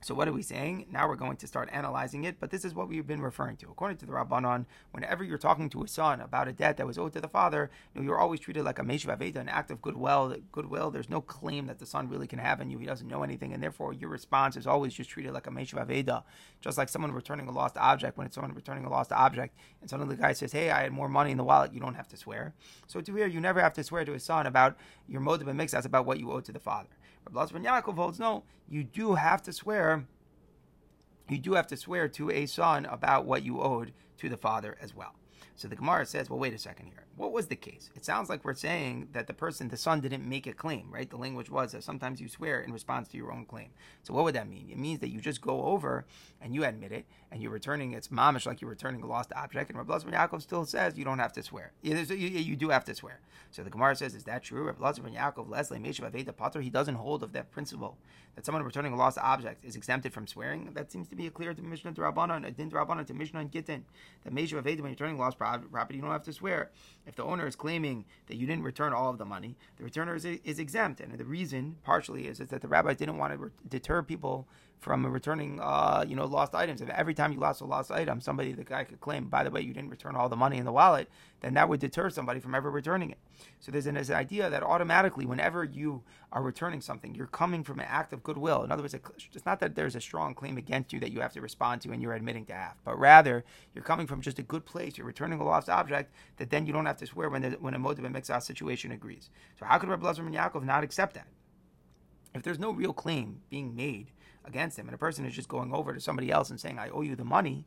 So 0.00 0.14
what 0.14 0.28
are 0.28 0.32
we 0.32 0.42
saying? 0.42 0.86
Now 0.92 1.08
we're 1.08 1.16
going 1.16 1.36
to 1.38 1.46
start 1.48 1.68
analyzing 1.72 2.22
it, 2.22 2.38
but 2.38 2.50
this 2.50 2.64
is 2.64 2.72
what 2.72 2.88
we've 2.88 3.06
been 3.06 3.20
referring 3.20 3.56
to. 3.58 3.66
According 3.66 3.96
to 3.98 4.06
the 4.06 4.12
Rabbanon, 4.12 4.64
whenever 4.92 5.24
you're 5.24 5.38
talking 5.38 5.68
to 5.70 5.82
a 5.82 5.88
son 5.88 6.20
about 6.20 6.46
a 6.46 6.52
debt 6.52 6.76
that 6.76 6.86
was 6.86 6.98
owed 6.98 7.12
to 7.14 7.20
the 7.20 7.28
father, 7.28 7.70
you 7.94 8.02
you're 8.02 8.18
always 8.18 8.38
treated 8.38 8.64
like 8.64 8.78
a 8.78 8.82
meshiv 8.82 9.16
aveda, 9.16 9.36
an 9.36 9.48
act 9.48 9.72
of 9.72 9.82
goodwill. 9.82 10.36
Goodwill. 10.52 10.92
There's 10.92 11.10
no 11.10 11.20
claim 11.20 11.66
that 11.66 11.80
the 11.80 11.86
son 11.86 12.08
really 12.08 12.28
can 12.28 12.38
have 12.38 12.60
in 12.60 12.70
you. 12.70 12.78
He 12.78 12.86
doesn't 12.86 13.08
know 13.08 13.24
anything, 13.24 13.52
and 13.52 13.62
therefore 13.62 13.92
your 13.92 14.08
response 14.08 14.56
is 14.56 14.68
always 14.68 14.94
just 14.94 15.10
treated 15.10 15.32
like 15.32 15.48
a 15.48 15.50
meshiv 15.50 15.84
aveda, 15.84 16.22
just 16.60 16.78
like 16.78 16.88
someone 16.88 17.10
returning 17.10 17.48
a 17.48 17.52
lost 17.52 17.76
object. 17.76 18.16
When 18.16 18.26
it's 18.26 18.36
someone 18.36 18.54
returning 18.54 18.84
a 18.84 18.90
lost 18.90 19.12
object, 19.12 19.56
and 19.80 19.90
suddenly 19.90 20.14
the 20.14 20.22
guy 20.22 20.32
says, 20.32 20.52
"Hey, 20.52 20.70
I 20.70 20.82
had 20.82 20.92
more 20.92 21.08
money 21.08 21.32
in 21.32 21.36
the 21.36 21.44
wallet," 21.44 21.74
you 21.74 21.80
don't 21.80 21.94
have 21.94 22.08
to 22.08 22.16
swear. 22.16 22.54
So 22.86 23.00
to 23.00 23.14
here, 23.14 23.26
you 23.26 23.40
never 23.40 23.60
have 23.60 23.74
to 23.74 23.82
swear 23.82 24.04
to 24.04 24.14
a 24.14 24.20
son 24.20 24.46
about 24.46 24.76
your 25.08 25.20
motive 25.20 25.48
and 25.48 25.58
mix. 25.58 25.72
That's 25.72 25.86
about 25.86 26.06
what 26.06 26.20
you 26.20 26.30
owe 26.30 26.40
to 26.40 26.52
the 26.52 26.60
father. 26.60 26.88
Rabbi 27.30 27.52
ben 27.52 27.64
Yaakov 27.64 27.96
holds 27.96 28.18
no. 28.18 28.44
You 28.68 28.84
do 28.84 29.14
have 29.14 29.42
to 29.42 29.52
swear. 29.52 30.06
You 31.28 31.38
do 31.38 31.54
have 31.54 31.66
to 31.68 31.76
swear 31.76 32.08
to 32.08 32.30
a 32.30 32.46
son 32.46 32.86
about 32.86 33.26
what 33.26 33.42
you 33.42 33.60
owed 33.60 33.92
to 34.18 34.28
the 34.28 34.36
father 34.36 34.76
as 34.80 34.94
well. 34.94 35.14
So 35.56 35.66
the 35.66 35.76
Gemara 35.76 36.06
says, 36.06 36.30
well, 36.30 36.38
wait 36.38 36.54
a 36.54 36.58
second 36.58 36.86
here. 36.86 37.04
What 37.16 37.32
was 37.32 37.48
the 37.48 37.56
case? 37.56 37.90
It 37.96 38.04
sounds 38.04 38.28
like 38.28 38.44
we're 38.44 38.54
saying 38.54 39.08
that 39.12 39.26
the 39.26 39.34
person, 39.34 39.68
the 39.68 39.76
son, 39.76 40.00
didn't 40.00 40.24
make 40.24 40.46
a 40.46 40.52
claim, 40.52 40.88
right? 40.88 41.10
The 41.10 41.16
language 41.16 41.50
was 41.50 41.72
that 41.72 41.82
sometimes 41.82 42.20
you 42.20 42.28
swear 42.28 42.60
in 42.60 42.72
response 42.72 43.08
to 43.08 43.16
your 43.16 43.32
own 43.32 43.44
claim. 43.44 43.70
So 44.04 44.14
what 44.14 44.22
would 44.22 44.36
that 44.36 44.48
mean? 44.48 44.68
It 44.70 44.78
means 44.78 45.00
that 45.00 45.08
you 45.08 45.20
just 45.20 45.40
go 45.40 45.64
over 45.64 46.06
and 46.40 46.54
you 46.54 46.64
admit 46.64 46.92
it, 46.92 47.06
and 47.30 47.42
you're 47.42 47.52
returning 47.52 47.92
it's 47.92 48.08
mamish 48.08 48.46
like 48.46 48.60
you're 48.60 48.70
returning 48.70 49.02
a 49.02 49.06
lost 49.06 49.32
object. 49.34 49.70
And 49.70 49.78
Rabbi 49.78 49.98
ben 49.98 50.12
Yaakov 50.12 50.42
still 50.42 50.64
says 50.64 50.96
you 50.96 51.04
don't 51.04 51.18
have 51.18 51.32
to 51.34 51.42
swear. 51.42 51.72
You, 51.82 51.94
you, 51.96 52.56
do 52.56 52.70
have 52.70 52.84
to 52.86 52.94
swear. 52.94 53.20
So 53.50 53.62
the 53.62 53.70
Gemara 53.70 53.96
says, 53.96 54.14
is 54.14 54.24
that 54.24 54.42
true? 54.42 54.64
Rabbi 54.64 54.92
ben 54.92 55.14
Yaakov, 55.14 55.48
Leslie, 55.48 55.78
Meshav 55.78 56.10
Aveda 56.10 56.36
Pater, 56.36 56.60
he 56.60 56.70
doesn't 56.70 56.94
hold 56.94 57.22
of 57.22 57.32
that 57.32 57.50
principle 57.50 57.96
that 58.38 58.46
someone 58.46 58.62
returning 58.62 58.92
a 58.92 58.96
lost 58.96 59.18
object 59.18 59.64
is 59.64 59.74
exempted 59.74 60.12
from 60.12 60.26
swearing. 60.26 60.70
That 60.74 60.92
seems 60.92 61.08
to 61.08 61.16
be 61.16 61.26
a 61.26 61.30
clear 61.30 61.54
to 61.54 61.60
Mishnah 61.60 61.94
to 61.94 62.00
Rabbanon, 62.02 62.46
a 62.46 62.52
din 62.52 62.70
Rabbanon 62.70 63.04
to 63.06 63.14
Mishnah 63.14 63.40
and 63.40 63.50
Gittin. 63.50 63.84
That 64.22 64.32
Meshav 64.32 64.62
Aveda, 64.62 64.64
when 64.64 64.76
you're 64.76 64.90
returning 64.90 65.18
lost 65.18 65.38
property, 65.38 65.96
you 65.96 66.02
don't 66.02 66.12
have 66.12 66.22
to 66.22 66.32
swear. 66.32 66.70
If 67.04 67.16
the 67.16 67.24
owner 67.24 67.48
is 67.48 67.56
claiming 67.56 68.04
that 68.28 68.36
you 68.36 68.46
didn't 68.46 68.62
return 68.62 68.92
all 68.92 69.10
of 69.10 69.18
the 69.18 69.24
money, 69.24 69.56
the 69.76 69.82
returner 69.82 70.14
is, 70.14 70.24
is 70.24 70.60
exempt. 70.60 71.00
And 71.00 71.18
the 71.18 71.24
reason, 71.24 71.76
partially, 71.82 72.28
is, 72.28 72.38
is 72.38 72.48
that 72.50 72.60
the 72.62 72.68
rabbi 72.68 72.94
didn't 72.94 73.18
want 73.18 73.32
to 73.32 73.50
deter 73.68 74.02
people 74.02 74.46
from 74.80 75.04
returning, 75.06 75.58
uh, 75.60 76.04
you 76.06 76.14
know, 76.14 76.24
lost 76.24 76.54
items. 76.54 76.80
If 76.80 76.88
every 76.90 77.14
time 77.14 77.32
you 77.32 77.38
lost 77.38 77.60
a 77.60 77.64
lost 77.64 77.90
item, 77.90 78.20
somebody, 78.20 78.52
the 78.52 78.64
guy 78.64 78.84
could 78.84 79.00
claim, 79.00 79.28
by 79.28 79.42
the 79.42 79.50
way, 79.50 79.60
you 79.60 79.74
didn't 79.74 79.90
return 79.90 80.14
all 80.14 80.28
the 80.28 80.36
money 80.36 80.56
in 80.56 80.64
the 80.64 80.72
wallet, 80.72 81.08
then 81.40 81.54
that 81.54 81.68
would 81.68 81.80
deter 81.80 82.10
somebody 82.10 82.40
from 82.40 82.54
ever 82.54 82.70
returning 82.70 83.10
it. 83.10 83.18
So 83.60 83.72
there's 83.72 83.86
an, 83.86 83.94
there's 83.94 84.10
an 84.10 84.16
idea 84.16 84.48
that 84.50 84.62
automatically, 84.62 85.26
whenever 85.26 85.64
you 85.64 86.02
are 86.32 86.42
returning 86.42 86.80
something, 86.80 87.14
you're 87.14 87.26
coming 87.26 87.64
from 87.64 87.80
an 87.80 87.86
act 87.88 88.12
of 88.12 88.22
goodwill. 88.22 88.62
In 88.62 88.70
other 88.70 88.82
words, 88.82 88.94
it's 88.94 89.46
not 89.46 89.60
that 89.60 89.74
there's 89.74 89.96
a 89.96 90.00
strong 90.00 90.34
claim 90.34 90.58
against 90.58 90.92
you 90.92 91.00
that 91.00 91.10
you 91.10 91.20
have 91.20 91.32
to 91.32 91.40
respond 91.40 91.80
to 91.82 91.90
and 91.90 92.00
you're 92.00 92.14
admitting 92.14 92.44
to 92.46 92.54
have, 92.54 92.74
but 92.84 92.98
rather 92.98 93.44
you're 93.74 93.84
coming 93.84 94.06
from 94.06 94.20
just 94.20 94.38
a 94.38 94.42
good 94.42 94.64
place. 94.64 94.96
You're 94.96 95.06
returning 95.06 95.40
a 95.40 95.44
lost 95.44 95.68
object 95.68 96.12
that 96.36 96.50
then 96.50 96.66
you 96.66 96.72
don't 96.72 96.86
have 96.86 96.98
to 96.98 97.06
swear 97.06 97.30
when 97.30 97.42
the, 97.42 97.50
when 97.60 97.74
a 97.74 97.78
motive 97.78 98.04
and 98.04 98.14
mixed 98.14 98.32
situation 98.42 98.92
agrees. 98.92 99.30
So 99.58 99.66
how 99.66 99.78
could 99.78 99.88
Rabbi 99.88 100.06
Lazar 100.06 100.24
and 100.24 100.34
Yaakov 100.34 100.62
not 100.62 100.84
accept 100.84 101.14
that? 101.14 101.26
If 102.34 102.42
there's 102.42 102.58
no 102.58 102.72
real 102.72 102.92
claim 102.92 103.40
being 103.50 103.74
made 103.74 104.12
against 104.48 104.78
him, 104.78 104.88
and 104.88 104.94
a 104.94 104.98
person 104.98 105.24
is 105.24 105.34
just 105.34 105.48
going 105.48 105.72
over 105.72 105.92
to 105.92 106.00
somebody 106.00 106.30
else 106.30 106.50
and 106.50 106.58
saying, 106.58 106.78
"I 106.78 106.88
owe 106.88 107.02
you 107.02 107.14
the 107.14 107.24
money," 107.24 107.66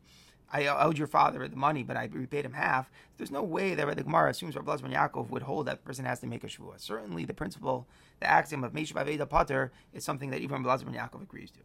I 0.53 0.67
owed 0.67 0.97
your 0.97 1.07
father 1.07 1.47
the 1.47 1.55
money, 1.55 1.83
but 1.83 1.95
I 1.95 2.09
repaid 2.11 2.43
him 2.43 2.53
half. 2.53 2.91
There's 3.17 3.31
no 3.31 3.41
way 3.41 3.73
that 3.73 3.95
the 3.95 4.03
Gemara 4.03 4.31
assumes 4.31 4.55
Rabbi 4.55 4.75
ben 4.77 4.91
Yaakov 4.91 5.29
would 5.29 5.43
hold 5.43 5.67
that 5.67 5.77
the 5.77 5.83
person 5.83 6.03
has 6.05 6.19
to 6.19 6.27
make 6.27 6.43
a 6.43 6.47
shvuah. 6.47 6.79
Certainly, 6.79 7.25
the 7.25 7.33
principle, 7.33 7.87
the 8.19 8.29
axiom 8.29 8.63
of 8.63 8.73
Meshav 8.73 9.01
Aveda 9.05 9.29
Pater 9.29 9.71
is 9.93 10.03
something 10.03 10.29
that 10.31 10.41
even 10.41 10.63
Rabbi 10.63 10.83
ben 10.83 10.93
Yaakov 10.93 11.21
agrees 11.21 11.51
to. 11.51 11.59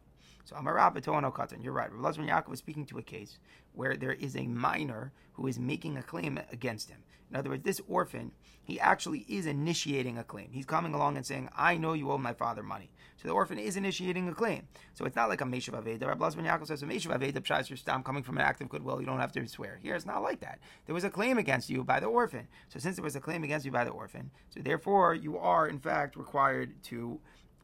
So 0.47 0.55
Amarab 0.55 0.95
Betoano 0.95 1.33
Katan, 1.33 1.61
you're 1.61 1.73
right. 1.73 1.91
Rabbi 1.91 2.15
ben 2.15 2.27
Yaakov 2.29 2.53
is 2.53 2.59
speaking 2.59 2.85
to 2.85 2.97
a 2.99 3.01
case 3.01 3.37
where 3.73 3.97
there 3.97 4.13
is 4.13 4.37
a 4.37 4.47
minor 4.47 5.11
who 5.33 5.45
is 5.45 5.59
making 5.59 5.97
a 5.97 6.01
claim 6.01 6.39
against 6.53 6.89
him. 6.89 7.03
In 7.29 7.35
other 7.35 7.49
words, 7.49 7.65
this 7.65 7.81
orphan, 7.89 8.31
he 8.63 8.79
actually 8.79 9.25
is 9.27 9.45
initiating 9.45 10.17
a 10.17 10.23
claim. 10.23 10.47
He's 10.53 10.65
coming 10.65 10.93
along 10.93 11.17
and 11.17 11.25
saying, 11.25 11.49
I 11.57 11.75
know 11.75 11.91
you 11.91 12.09
owe 12.09 12.17
my 12.17 12.31
father 12.31 12.63
money. 12.63 12.89
So 13.17 13.27
the 13.27 13.33
orphan 13.33 13.59
is 13.59 13.75
initiating 13.75 14.29
a 14.29 14.33
claim. 14.33 14.69
So 14.93 15.03
it's 15.03 15.17
not 15.17 15.27
like 15.27 15.41
a 15.41 15.43
Meshav 15.43 15.83
Aveda. 15.83 16.07
Rabbi 16.07 16.29
ben 16.29 16.45
Yaakov 16.45 16.67
says, 16.67 16.81
a 16.81 16.85
Meshav 16.85 17.19
Aveda, 17.19 17.41
Pshaz 17.41 17.69
your 17.69 17.75
stam, 17.75 18.01
coming 18.01 18.23
from 18.23 18.37
an 18.37 18.45
act 18.45 18.61
of 18.61 18.69
goodwill, 18.69 19.01
you 19.01 19.05
don't 19.05 19.19
have 19.19 19.33
to 19.33 19.45
swear. 19.49 19.77
Here 19.83 19.95
it's 19.95 20.05
not 20.05 20.23
like 20.23 20.39
that. 20.39 20.59
There 20.85 20.95
was 20.95 21.03
a 21.03 21.09
claim 21.09 21.37
against 21.37 21.69
you 21.69 21.83
by 21.83 21.99
the 21.99 22.05
orphan. 22.05 22.47
So 22.69 22.79
since 22.79 22.95
there 22.95 23.03
was 23.03 23.17
a 23.17 23.19
claim 23.19 23.43
against 23.43 23.65
you 23.65 23.73
by 23.73 23.83
the 23.83 23.91
orphan, 23.91 24.31
so 24.47 24.61
therefore 24.61 25.13
you 25.13 25.37
are 25.37 25.67
in 25.67 25.79
fact 25.79 26.15
required 26.15 26.81
to 26.83 27.19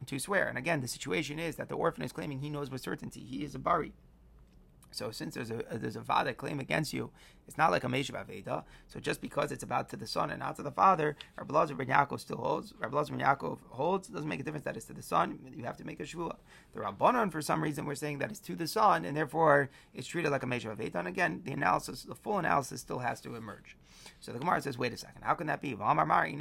to 0.06 0.18
swear. 0.18 0.46
And 0.48 0.58
again, 0.58 0.80
the 0.80 0.88
situation 0.88 1.38
is 1.38 1.56
that 1.56 1.68
the 1.68 1.74
orphan 1.74 2.04
is 2.04 2.12
claiming 2.12 2.40
he 2.40 2.50
knows 2.50 2.70
with 2.70 2.80
certainty 2.80 3.20
he 3.20 3.44
is 3.44 3.54
a 3.54 3.58
bari. 3.58 3.92
So 4.94 5.10
since 5.10 5.34
there's 5.34 5.50
a 5.50 5.58
uh, 5.58 5.76
there's 5.76 5.96
a 5.96 6.00
vada 6.00 6.32
claim 6.34 6.60
against 6.60 6.92
you, 6.92 7.10
it's 7.48 7.58
not 7.58 7.72
like 7.72 7.82
a 7.82 7.88
Meshav 7.88 8.14
Aveda. 8.14 8.62
So 8.86 9.00
just 9.00 9.20
because 9.20 9.50
it's 9.50 9.64
about 9.64 9.88
to 9.88 9.96
the 9.96 10.06
son 10.06 10.30
and 10.30 10.38
not 10.38 10.54
to 10.56 10.62
the 10.62 10.70
father, 10.70 11.16
Rabbi 11.36 11.52
Lazar 11.52 11.74
ben 11.74 11.88
Yaakov 11.88 12.20
still 12.20 12.36
holds. 12.36 12.72
Rabbi 12.78 12.96
Lazar 12.96 13.16
ben 13.16 13.26
Yaakov 13.26 13.58
holds. 13.70 14.08
It 14.08 14.12
doesn't 14.12 14.28
make 14.28 14.40
a 14.40 14.44
difference 14.44 14.64
that 14.64 14.76
it's 14.76 14.86
to 14.86 14.92
the 14.92 15.02
son. 15.02 15.40
You 15.52 15.64
have 15.64 15.76
to 15.78 15.84
make 15.84 15.98
a 15.98 16.04
shvua. 16.04 16.36
The 16.72 16.80
Rabbanon, 16.80 17.32
for 17.32 17.42
some 17.42 17.60
reason, 17.60 17.86
we're 17.86 17.96
saying 17.96 18.18
that 18.18 18.30
it's 18.30 18.38
to 18.40 18.54
the 18.54 18.68
son, 18.68 19.04
and 19.04 19.16
therefore 19.16 19.68
it's 19.92 20.06
treated 20.06 20.30
like 20.30 20.44
a 20.44 20.46
Meshav 20.46 20.76
Aveda. 20.76 20.94
And 20.94 21.08
again, 21.08 21.42
the 21.44 21.52
analysis, 21.52 22.04
the 22.04 22.14
full 22.14 22.38
analysis, 22.38 22.80
still 22.80 23.00
has 23.00 23.20
to 23.22 23.34
emerge. 23.34 23.76
So 24.20 24.32
the 24.32 24.38
Gemara 24.38 24.60
says, 24.60 24.78
wait 24.78 24.92
a 24.92 24.96
second, 24.96 25.22
how 25.22 25.34
can 25.34 25.46
that 25.48 25.60
be? 25.60 25.74
There's 25.74 25.80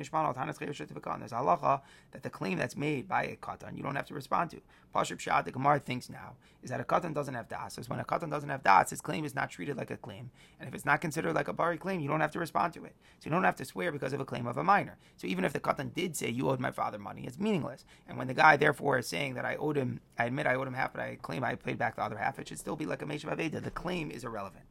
halacha 0.09 1.81
that 2.11 2.23
the 2.23 2.29
claim 2.29 2.57
that's 2.57 2.77
made 2.77 3.07
by 3.07 3.23
a 3.23 3.35
katan, 3.35 3.75
you 3.75 3.83
don't 3.83 3.95
have 3.95 4.05
to 4.07 4.13
respond 4.13 4.51
to. 4.51 4.61
Pashup 4.93 5.19
Shad, 5.19 5.45
the 5.45 5.51
Gemara 5.51 5.79
thinks 5.79 6.09
now, 6.09 6.35
is 6.61 6.69
that 6.69 6.79
a 6.79 6.83
katan 6.83 7.13
doesn't 7.13 7.33
have 7.33 7.49
das. 7.49 7.73
So 7.73 7.81
when 7.87 7.99
a 7.99 8.03
katan 8.03 8.29
doesn't 8.29 8.49
have 8.49 8.63
das, 8.63 8.91
his 8.91 9.01
claim 9.01 9.25
is 9.25 9.33
not 9.33 9.49
treated 9.49 9.75
like 9.75 9.91
a 9.91 9.97
claim. 9.97 10.29
And 10.59 10.69
if 10.69 10.75
it's 10.75 10.85
not 10.85 11.01
considered 11.01 11.33
like 11.33 11.47
a 11.47 11.53
bari 11.53 11.77
claim, 11.77 11.99
you 11.99 12.07
don't 12.07 12.21
have 12.21 12.31
to 12.31 12.39
respond 12.39 12.73
to 12.73 12.85
it. 12.85 12.95
So 13.19 13.25
you 13.25 13.31
don't 13.31 13.43
have 13.43 13.55
to 13.57 13.65
swear 13.65 13.91
because 13.91 14.13
of 14.13 14.19
a 14.19 14.25
claim 14.25 14.45
of 14.45 14.57
a 14.57 14.63
minor. 14.63 14.97
So 15.17 15.27
even 15.27 15.45
if 15.45 15.53
the 15.53 15.59
katan 15.59 15.93
did 15.93 16.15
say, 16.15 16.29
you 16.29 16.49
owed 16.49 16.59
my 16.59 16.71
father 16.71 16.99
money, 16.99 17.25
it's 17.25 17.39
meaningless. 17.39 17.85
And 18.07 18.17
when 18.17 18.27
the 18.27 18.33
guy 18.33 18.55
therefore 18.57 18.99
is 18.99 19.07
saying 19.07 19.33
that 19.33 19.45
I 19.45 19.55
owed 19.55 19.77
him, 19.77 19.99
I 20.17 20.25
admit 20.25 20.47
I 20.47 20.55
owed 20.55 20.67
him 20.67 20.73
half, 20.73 20.93
but 20.93 21.01
I 21.01 21.17
claim 21.21 21.43
I 21.43 21.55
paid 21.55 21.77
back 21.77 21.95
the 21.95 22.03
other 22.03 22.17
half, 22.17 22.39
it 22.39 22.47
should 22.47 22.59
still 22.59 22.75
be 22.75 22.85
like 22.85 23.01
a 23.01 23.05
Meshav 23.05 23.35
Aveda. 23.35 23.63
The 23.63 23.71
claim 23.71 24.11
is 24.11 24.23
irrelevant. 24.23 24.65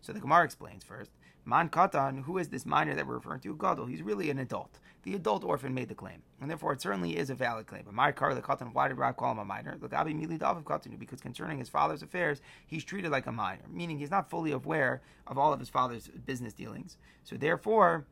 So 0.00 0.12
the 0.12 0.20
Gemara 0.20 0.44
explains 0.44 0.82
first. 0.82 1.12
Man 1.44 1.68
Katan, 1.68 2.22
who 2.22 2.38
is 2.38 2.48
this 2.48 2.64
minor 2.64 2.94
that 2.94 3.06
we're 3.06 3.14
referring 3.14 3.40
to? 3.40 3.56
Gadol. 3.56 3.86
He's 3.86 4.02
really 4.02 4.30
an 4.30 4.38
adult. 4.38 4.78
The 5.02 5.14
adult 5.14 5.42
orphan 5.42 5.74
made 5.74 5.88
the 5.88 5.94
claim, 5.96 6.22
and 6.40 6.48
therefore 6.48 6.72
it 6.72 6.80
certainly 6.80 7.16
is 7.16 7.30
a 7.30 7.34
valid 7.34 7.66
claim. 7.66 7.82
But 7.84 7.94
my 7.94 8.12
car, 8.12 8.32
the 8.34 8.40
Katan, 8.40 8.72
why 8.72 8.86
did 8.86 8.98
Rav 8.98 9.16
call 9.16 9.32
him 9.32 9.40
a 9.40 9.44
minor? 9.44 9.76
Look, 9.80 9.92
Abi 9.92 10.14
Mili 10.14 10.38
Daviv 10.38 10.62
Katan, 10.62 10.96
because 10.96 11.20
concerning 11.20 11.58
his 11.58 11.68
father's 11.68 12.02
affairs, 12.02 12.40
he's 12.68 12.84
treated 12.84 13.10
like 13.10 13.26
a 13.26 13.32
minor, 13.32 13.62
meaning 13.68 13.98
he's 13.98 14.12
not 14.12 14.30
fully 14.30 14.52
aware 14.52 15.02
of 15.26 15.36
all 15.36 15.52
of 15.52 15.58
his 15.58 15.68
father's 15.68 16.06
business 16.06 16.52
dealings. 16.52 16.98
So 17.24 17.36
therefore, 17.36 18.06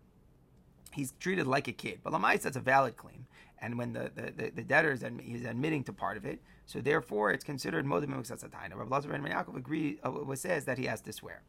he's 0.92 1.12
treated 1.20 1.46
like 1.46 1.68
a 1.68 1.72
kid. 1.72 2.00
But 2.02 2.12
Lamais, 2.12 2.42
that's 2.42 2.56
a 2.56 2.60
valid 2.60 2.96
claim. 2.96 3.26
And 3.62 3.78
when 3.78 3.92
the, 3.92 4.10
the, 4.54 4.62
debtor 4.62 4.92
is, 4.92 5.02
admitting 5.02 5.84
to 5.84 5.92
part 5.92 6.16
of 6.16 6.24
it, 6.24 6.40
so 6.66 6.80
therefore 6.80 7.30
it's 7.30 7.44
considered 7.44 7.84
Modim. 7.84 8.10
Rabbi 8.12 8.84
Lazar 8.88 9.08
ben 9.08 9.22
Yaakov 9.22 9.56
agree, 9.56 10.00
uh, 10.02 10.34
says 10.34 10.64
that 10.64 10.78
he 10.78 10.86
has 10.86 11.00
to 11.02 11.12
swear. 11.12 11.42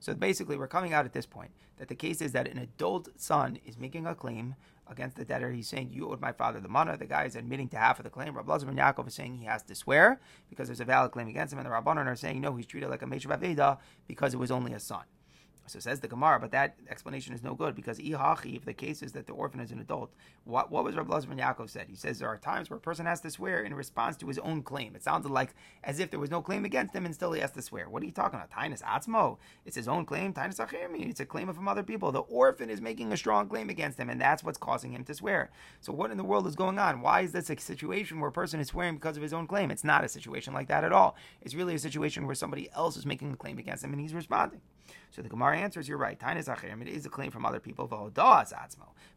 So 0.00 0.14
basically, 0.14 0.56
we're 0.56 0.68
coming 0.68 0.92
out 0.92 1.04
at 1.04 1.12
this 1.12 1.26
point 1.26 1.50
that 1.78 1.88
the 1.88 1.94
case 1.94 2.20
is 2.20 2.32
that 2.32 2.48
an 2.48 2.58
adult 2.58 3.08
son 3.16 3.58
is 3.64 3.78
making 3.78 4.06
a 4.06 4.14
claim 4.14 4.54
against 4.88 5.16
the 5.16 5.24
debtor. 5.24 5.50
He's 5.50 5.68
saying, 5.68 5.90
You 5.92 6.10
owed 6.10 6.20
my 6.20 6.32
father 6.32 6.60
the 6.60 6.68
money. 6.68 6.96
The 6.96 7.06
guy 7.06 7.24
is 7.24 7.36
admitting 7.36 7.68
to 7.70 7.76
half 7.76 7.98
of 7.98 8.04
the 8.04 8.10
claim. 8.10 8.34
Rabbi 8.34 8.52
Lazar 8.52 8.66
ben 8.66 8.76
Yaakov 8.76 9.08
is 9.08 9.14
saying 9.14 9.36
he 9.36 9.46
has 9.46 9.62
to 9.64 9.74
swear 9.74 10.20
because 10.48 10.68
there's 10.68 10.80
a 10.80 10.84
valid 10.84 11.12
claim 11.12 11.28
against 11.28 11.52
him. 11.52 11.58
And 11.58 11.66
the 11.66 11.70
Rabbanon 11.70 12.06
are 12.06 12.16
saying, 12.16 12.40
No, 12.40 12.54
he's 12.56 12.66
treated 12.66 12.90
like 12.90 13.02
a 13.02 13.06
Meshav 13.06 13.38
Aveda 13.38 13.78
because 14.06 14.34
it 14.34 14.38
was 14.38 14.50
only 14.50 14.72
a 14.72 14.80
son. 14.80 15.04
So 15.66 15.80
says 15.80 16.00
the 16.00 16.08
Gemara, 16.08 16.38
but 16.38 16.52
that 16.52 16.76
explanation 16.88 17.34
is 17.34 17.42
no 17.42 17.54
good 17.54 17.74
because 17.74 17.98
ihachi, 17.98 18.56
if 18.56 18.64
the 18.64 18.72
case 18.72 19.02
is 19.02 19.12
that 19.12 19.26
the 19.26 19.32
orphan 19.32 19.60
is 19.60 19.72
an 19.72 19.80
adult, 19.80 20.12
what, 20.44 20.70
what 20.70 20.84
was 20.84 20.94
Rabbi 20.94 21.12
Lazar 21.12 21.28
ben 21.28 21.38
Yaakov 21.38 21.68
said? 21.68 21.86
He 21.88 21.96
says 21.96 22.18
there 22.18 22.28
are 22.28 22.38
times 22.38 22.70
where 22.70 22.76
a 22.76 22.80
person 22.80 23.06
has 23.06 23.20
to 23.22 23.30
swear 23.30 23.62
in 23.62 23.74
response 23.74 24.16
to 24.18 24.28
his 24.28 24.38
own 24.38 24.62
claim. 24.62 24.94
It 24.94 25.02
sounded 25.02 25.30
like 25.30 25.54
as 25.82 25.98
if 25.98 26.10
there 26.10 26.20
was 26.20 26.30
no 26.30 26.40
claim 26.40 26.64
against 26.64 26.94
him 26.94 27.04
and 27.04 27.14
still 27.14 27.32
he 27.32 27.40
has 27.40 27.50
to 27.52 27.62
swear. 27.62 27.88
What 27.88 28.02
are 28.02 28.06
you 28.06 28.12
talking 28.12 28.38
about? 28.38 28.50
Tainus 28.50 28.82
atzmo. 28.82 29.38
It's 29.64 29.76
his 29.76 29.88
own 29.88 30.04
claim. 30.06 30.32
Tainus 30.32 30.64
achirmi. 30.64 31.08
It's 31.10 31.20
a 31.20 31.26
claim 31.26 31.52
from 31.52 31.66
other 31.66 31.82
people. 31.82 32.12
The 32.12 32.20
orphan 32.20 32.70
is 32.70 32.80
making 32.80 33.12
a 33.12 33.16
strong 33.16 33.48
claim 33.48 33.68
against 33.68 33.98
him, 33.98 34.08
and 34.08 34.20
that's 34.20 34.44
what's 34.44 34.58
causing 34.58 34.92
him 34.92 35.04
to 35.04 35.14
swear. 35.14 35.50
So 35.80 35.92
what 35.92 36.10
in 36.10 36.16
the 36.16 36.24
world 36.24 36.46
is 36.46 36.54
going 36.54 36.78
on? 36.78 37.00
Why 37.00 37.22
is 37.22 37.32
this 37.32 37.50
a 37.50 37.56
situation 37.56 38.20
where 38.20 38.28
a 38.28 38.32
person 38.32 38.60
is 38.60 38.68
swearing 38.68 38.94
because 38.94 39.16
of 39.16 39.22
his 39.22 39.32
own 39.32 39.46
claim? 39.46 39.70
It's 39.70 39.84
not 39.84 40.04
a 40.04 40.08
situation 40.08 40.54
like 40.54 40.68
that 40.68 40.84
at 40.84 40.92
all. 40.92 41.16
It's 41.42 41.54
really 41.54 41.74
a 41.74 41.78
situation 41.78 42.26
where 42.26 42.34
somebody 42.34 42.68
else 42.74 42.96
is 42.96 43.06
making 43.06 43.32
a 43.32 43.36
claim 43.36 43.58
against 43.58 43.82
him 43.82 43.92
and 43.92 44.00
he's 44.00 44.14
responding. 44.14 44.60
So 45.10 45.22
the 45.22 45.28
Gemara 45.28 45.56
answers, 45.56 45.88
you're 45.88 45.98
right. 45.98 46.18
Tainas 46.18 46.54
achirim, 46.54 46.82
it 46.82 46.88
is 46.88 47.06
a 47.06 47.08
claim 47.08 47.30
from 47.30 47.46
other 47.46 47.58
people, 47.58 47.86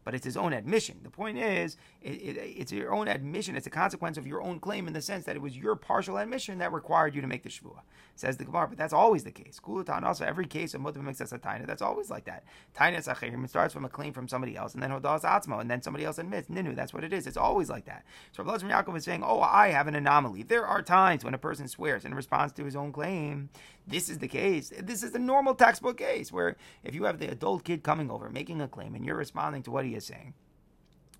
but 0.02 0.14
it's 0.14 0.24
his 0.24 0.36
own 0.36 0.52
admission. 0.52 0.98
The 1.02 1.10
point 1.10 1.36
is, 1.36 1.76
it, 2.00 2.12
it, 2.12 2.36
it's 2.36 2.72
your 2.72 2.92
own 2.92 3.06
admission. 3.06 3.54
It's 3.54 3.66
a 3.66 3.70
consequence 3.70 4.16
of 4.16 4.26
your 4.26 4.40
own 4.40 4.60
claim 4.60 4.86
in 4.86 4.94
the 4.94 5.02
sense 5.02 5.26
that 5.26 5.36
it 5.36 5.42
was 5.42 5.56
your 5.56 5.76
partial 5.76 6.16
admission 6.16 6.58
that 6.58 6.72
required 6.72 7.14
you 7.14 7.20
to 7.20 7.26
make 7.26 7.42
the 7.42 7.50
shvuah. 7.50 7.82
Says 8.16 8.36
the 8.36 8.44
Gemara, 8.44 8.68
but 8.68 8.78
that's 8.78 8.92
always 8.92 9.24
the 9.24 9.30
case. 9.30 9.60
Kulatan 9.62 10.02
also 10.02 10.24
every 10.24 10.46
case 10.46 10.74
of 10.74 10.80
mutam 10.80 11.04
makes 11.04 11.20
us 11.20 11.32
a 11.32 11.38
taina. 11.38 11.66
That's 11.66 11.82
always 11.82 12.10
like 12.10 12.24
that. 12.24 12.44
Tainas 12.74 13.08
achirim 13.08 13.48
starts 13.48 13.72
from 13.72 13.84
a 13.84 13.88
claim 13.88 14.12
from 14.12 14.28
somebody 14.28 14.56
else, 14.56 14.74
and 14.74 14.82
then 14.82 14.90
hodas 14.90 15.22
atzmo, 15.22 15.60
and 15.60 15.70
then 15.70 15.80
somebody 15.82 16.04
else 16.04 16.18
admits 16.18 16.48
ninu. 16.48 16.74
That's 16.74 16.92
what 16.92 17.04
it 17.04 17.12
is. 17.12 17.26
It's 17.26 17.36
always 17.36 17.70
like 17.70 17.86
that. 17.86 18.04
So 18.32 18.42
Rabbi 18.42 18.68
Yaakov 18.68 18.96
is 18.96 19.04
saying, 19.04 19.22
oh, 19.24 19.40
I 19.40 19.68
have 19.68 19.86
an 19.86 19.94
anomaly. 19.94 20.42
There 20.42 20.66
are 20.66 20.82
times 20.82 21.24
when 21.24 21.34
a 21.34 21.38
person 21.38 21.68
swears 21.68 22.04
in 22.04 22.14
response 22.14 22.52
to 22.52 22.64
his 22.64 22.76
own 22.76 22.92
claim. 22.92 23.48
This 23.86 24.08
is 24.08 24.18
the 24.18 24.28
case. 24.28 24.72
This 24.82 25.02
is 25.02 25.12
the 25.12 25.18
normal 25.18 25.54
textbook 25.60 25.98
case 25.98 26.32
where 26.32 26.56
if 26.82 26.94
you 26.94 27.04
have 27.04 27.18
the 27.18 27.30
adult 27.30 27.64
kid 27.64 27.82
coming 27.82 28.10
over 28.10 28.28
making 28.30 28.60
a 28.60 28.68
claim 28.68 28.94
and 28.94 29.04
you're 29.04 29.16
responding 29.16 29.62
to 29.64 29.70
what 29.70 29.84
he 29.84 29.94
is 29.94 30.04
saying, 30.04 30.34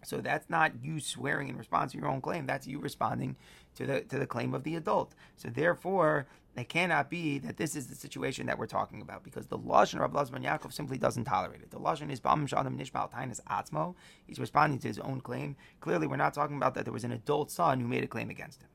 so 0.03 0.19
that's 0.19 0.49
not 0.49 0.73
you 0.83 0.99
swearing 0.99 1.49
in 1.49 1.59
response 1.59 1.93
to 1.93 1.99
your 1.99 2.09
own 2.09 2.21
claim. 2.21 2.47
That's 2.47 2.67
you 2.67 2.79
responding 2.79 3.37
to 3.77 3.87
the 3.87 4.01
to 4.03 4.19
the 4.19 4.27
claim 4.27 4.55
of 4.55 4.65
the 4.65 4.77
adult. 4.77 5.15
So 5.37 5.49
therefore, 5.51 6.27
it 6.57 6.69
cannot 6.69 7.11
be 7.11 7.39
that 7.41 7.59
this 7.59 7.77
is 7.77 7.87
the 7.87 7.95
situation 7.95 8.47
that 8.47 8.59
we're 8.59 8.67
talking 8.67 9.03
about 9.03 9.23
because 9.23 9.47
the 9.47 9.59
lashon 9.59 10.03
of 10.03 10.13
Lazman 10.13 10.45
Yaakov 10.45 10.73
simply 10.73 10.99
doesn't 10.99 11.25
tolerate 11.25 11.61
it. 11.61 11.71
The 11.71 11.79
lashon 11.79 12.11
is 12.11 12.19
bam 12.19 12.47
shadim 12.47 12.79
nishmal 12.79 13.13
tainas 13.13 13.41
atzmo. 13.45 13.95
He's 14.27 14.41
responding 14.41 14.79
to 14.81 14.89
his 14.89 14.99
own 14.99 15.21
claim. 15.21 15.57
Clearly, 15.81 16.07
we're 16.07 16.17
not 16.17 16.35
talking 16.35 16.57
about 16.57 16.75
that 16.75 16.85
there 16.85 16.95
was 16.95 17.05
an 17.05 17.13
adult 17.13 17.51
son 17.51 17.81
who 17.81 17.87
made 17.87 18.05
a 18.05 18.09
claim 18.09 18.31
against 18.31 18.63
him. 18.63 18.69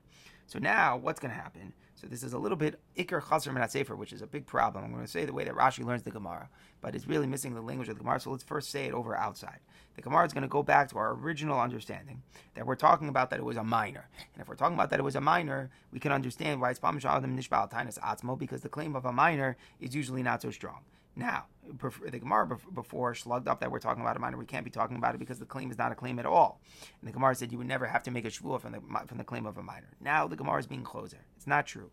So 0.47 0.59
now, 0.59 0.95
what's 0.95 1.19
going 1.19 1.33
to 1.33 1.39
happen? 1.39 1.73
So 2.05 2.09
this 2.09 2.21
is 2.21 2.33
a 2.33 2.37
little 2.37 2.55
bit 2.55 2.79
Iker 2.95 3.19
Chaser 3.27 3.67
Sefer, 3.67 3.95
which 3.95 4.13
is 4.13 4.21
a 4.21 4.27
big 4.27 4.45
problem. 4.45 4.83
I'm 4.83 4.91
going 4.91 5.03
to 5.03 5.11
say 5.11 5.25
the 5.25 5.33
way 5.33 5.43
that 5.43 5.55
Rashi 5.55 5.83
learns 5.83 6.03
the 6.03 6.11
Gemara, 6.11 6.49
but 6.79 6.93
it's 6.93 7.07
really 7.07 7.25
missing 7.25 7.55
the 7.55 7.61
language 7.61 7.89
of 7.89 7.95
the 7.95 8.03
Gemara. 8.03 8.19
So 8.19 8.29
let's 8.29 8.43
first 8.43 8.69
say 8.69 8.85
it 8.85 8.93
over 8.93 9.17
outside. 9.17 9.57
The 9.95 10.01
Gemara 10.01 10.25
is 10.25 10.33
going 10.33 10.43
to 10.43 10.47
go 10.47 10.63
back 10.63 10.89
to 10.89 10.97
our 10.97 11.13
original 11.13 11.59
understanding 11.59 12.21
that 12.53 12.65
we're 12.65 12.75
talking 12.75 13.07
about 13.07 13.29
that 13.29 13.39
it 13.39 13.45
was 13.45 13.57
a 13.57 13.63
minor. 13.63 14.09
And 14.33 14.41
if 14.41 14.47
we're 14.47 14.55
talking 14.55 14.75
about 14.75 14.89
that 14.89 14.99
it 14.99 15.03
was 15.03 15.15
a 15.15 15.21
minor, 15.21 15.69
we 15.91 15.99
can 15.99 16.11
understand 16.11 16.59
why 16.59 16.71
it's 16.71 16.79
Pam 16.79 16.99
Adam 17.03 17.37
Nishbal 17.37 17.71
Tainus 17.71 17.99
Atzmo, 17.99 18.37
because 18.37 18.61
the 18.61 18.69
claim 18.69 18.95
of 18.95 19.05
a 19.05 19.11
minor 19.11 19.57
is 19.79 19.95
usually 19.95 20.23
not 20.23 20.41
so 20.41 20.51
strong. 20.51 20.79
Now, 21.15 21.45
the 21.63 22.19
Gemara 22.19 22.57
before 22.73 23.15
slugged 23.15 23.47
up 23.47 23.61
that 23.61 23.71
we're 23.71 23.79
talking 23.79 24.01
about 24.01 24.17
a 24.17 24.19
minor. 24.19 24.37
We 24.37 24.45
can't 24.45 24.65
be 24.65 24.71
talking 24.71 24.97
about 24.97 25.15
it 25.15 25.17
because 25.17 25.39
the 25.39 25.45
claim 25.45 25.71
is 25.71 25.77
not 25.77 25.91
a 25.91 25.95
claim 25.95 26.19
at 26.19 26.25
all. 26.25 26.59
And 26.99 27.07
the 27.07 27.13
Gemara 27.13 27.35
said 27.35 27.53
you 27.53 27.57
would 27.57 27.67
never 27.67 27.85
have 27.85 28.03
to 28.03 28.11
make 28.11 28.25
a 28.25 28.29
shvuah 28.29 28.59
from 28.59 28.73
the 28.73 28.81
from 29.07 29.17
the 29.17 29.23
claim 29.23 29.45
of 29.45 29.57
a 29.57 29.63
minor. 29.63 29.95
Now 30.01 30.27
the 30.27 30.35
Gemara 30.35 30.59
is 30.59 30.67
being 30.67 30.83
closer. 30.83 31.19
It's 31.37 31.47
not 31.47 31.65
true. 31.65 31.89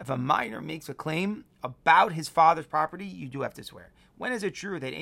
If 0.00 0.08
a 0.08 0.16
minor 0.16 0.62
makes 0.62 0.88
a 0.88 0.94
claim 0.94 1.44
about 1.62 2.14
his 2.14 2.28
father's 2.28 2.66
property, 2.66 3.04
you 3.04 3.28
do 3.28 3.42
have 3.42 3.52
to 3.54 3.62
swear. 3.62 3.92
When 4.16 4.32
is 4.32 4.42
it 4.42 4.54
true 4.54 4.80
that 4.80 4.94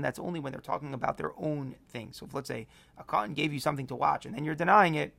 That's 0.00 0.18
only 0.18 0.40
when 0.40 0.52
they're 0.52 0.60
talking 0.62 0.94
about 0.94 1.18
their 1.18 1.32
own 1.38 1.76
thing. 1.90 2.10
So 2.12 2.26
if 2.26 2.34
let's 2.34 2.48
say 2.48 2.66
a 2.98 3.04
katan 3.04 3.34
gave 3.34 3.52
you 3.52 3.60
something 3.60 3.86
to 3.88 3.94
watch 3.94 4.24
and 4.24 4.34
then 4.34 4.44
you're 4.44 4.54
denying 4.54 4.94
it, 4.94 5.14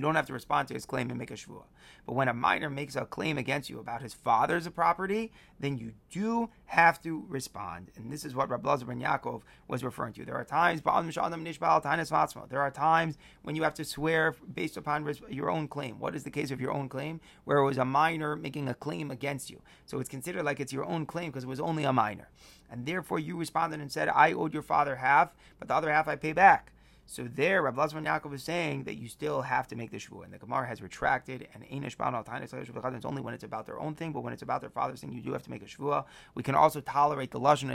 you 0.00 0.02
don't 0.06 0.14
have 0.14 0.26
to 0.28 0.32
respond 0.32 0.66
to 0.66 0.72
his 0.72 0.86
claim 0.86 1.10
and 1.10 1.18
make 1.18 1.30
a 1.30 1.34
shvuah. 1.34 1.64
But 2.06 2.14
when 2.14 2.28
a 2.28 2.32
minor 2.32 2.70
makes 2.70 2.96
a 2.96 3.04
claim 3.04 3.36
against 3.36 3.68
you 3.68 3.78
about 3.80 4.00
his 4.00 4.14
father's 4.14 4.66
property, 4.68 5.30
then 5.58 5.76
you 5.76 5.92
do 6.10 6.48
have 6.64 7.02
to 7.02 7.26
respond. 7.28 7.90
And 7.96 8.10
this 8.10 8.24
is 8.24 8.34
what 8.34 8.48
Rabbi 8.48 8.66
Lazar 8.66 8.86
ben 8.86 8.98
Yaakov 8.98 9.42
was 9.68 9.84
referring 9.84 10.14
to. 10.14 10.24
There 10.24 10.36
are 10.36 10.44
times 10.46 10.80
there 10.80 12.62
are 12.62 12.70
times 12.70 13.18
when 13.42 13.56
you 13.56 13.62
have 13.62 13.74
to 13.74 13.84
swear 13.84 14.34
based 14.54 14.78
upon 14.78 15.14
your 15.28 15.50
own 15.50 15.68
claim. 15.68 15.98
What 15.98 16.14
is 16.14 16.24
the 16.24 16.30
case 16.30 16.50
of 16.50 16.62
your 16.62 16.72
own 16.72 16.88
claim? 16.88 17.20
Where 17.44 17.58
it 17.58 17.66
was 17.66 17.76
a 17.76 17.84
minor 17.84 18.36
making 18.36 18.70
a 18.70 18.74
claim 18.74 19.10
against 19.10 19.50
you. 19.50 19.60
So 19.84 20.00
it's 20.00 20.08
considered 20.08 20.46
like 20.46 20.60
it's 20.60 20.72
your 20.72 20.86
own 20.86 21.04
claim 21.04 21.30
because 21.30 21.44
it 21.44 21.48
was 21.48 21.60
only 21.60 21.84
a 21.84 21.92
minor. 21.92 22.30
And 22.70 22.86
therefore 22.86 23.18
you 23.18 23.36
responded 23.36 23.80
and 23.80 23.92
said, 23.92 24.08
I 24.08 24.32
owed 24.32 24.54
your 24.54 24.62
father 24.62 24.96
half, 24.96 25.34
but 25.58 25.68
the 25.68 25.74
other 25.74 25.92
half 25.92 26.08
I 26.08 26.16
pay 26.16 26.32
back. 26.32 26.72
So 27.12 27.24
there, 27.24 27.60
Rabbi 27.62 27.84
Lazman 27.84 28.06
Yaakov 28.06 28.32
is 28.34 28.44
saying 28.44 28.84
that 28.84 28.94
you 28.94 29.08
still 29.08 29.42
have 29.42 29.66
to 29.66 29.74
make 29.74 29.90
the 29.90 29.96
shvuah, 29.96 30.26
and 30.26 30.32
the 30.32 30.38
Gemara 30.38 30.64
has 30.68 30.80
retracted. 30.80 31.48
And 31.52 31.64
it's 31.64 33.04
only 33.04 33.20
when 33.20 33.34
it's 33.34 33.42
about 33.42 33.66
their 33.66 33.80
own 33.80 33.96
thing, 33.96 34.12
but 34.12 34.20
when 34.20 34.32
it's 34.32 34.42
about 34.42 34.60
their 34.60 34.70
father's 34.70 35.00
thing, 35.00 35.12
you 35.12 35.20
do 35.20 35.32
have 35.32 35.42
to 35.42 35.50
make 35.50 35.62
a 35.62 35.64
shvuah. 35.64 36.04
We 36.36 36.44
can 36.44 36.54
also 36.54 36.80
tolerate 36.80 37.32
the 37.32 37.40
lashon 37.40 37.72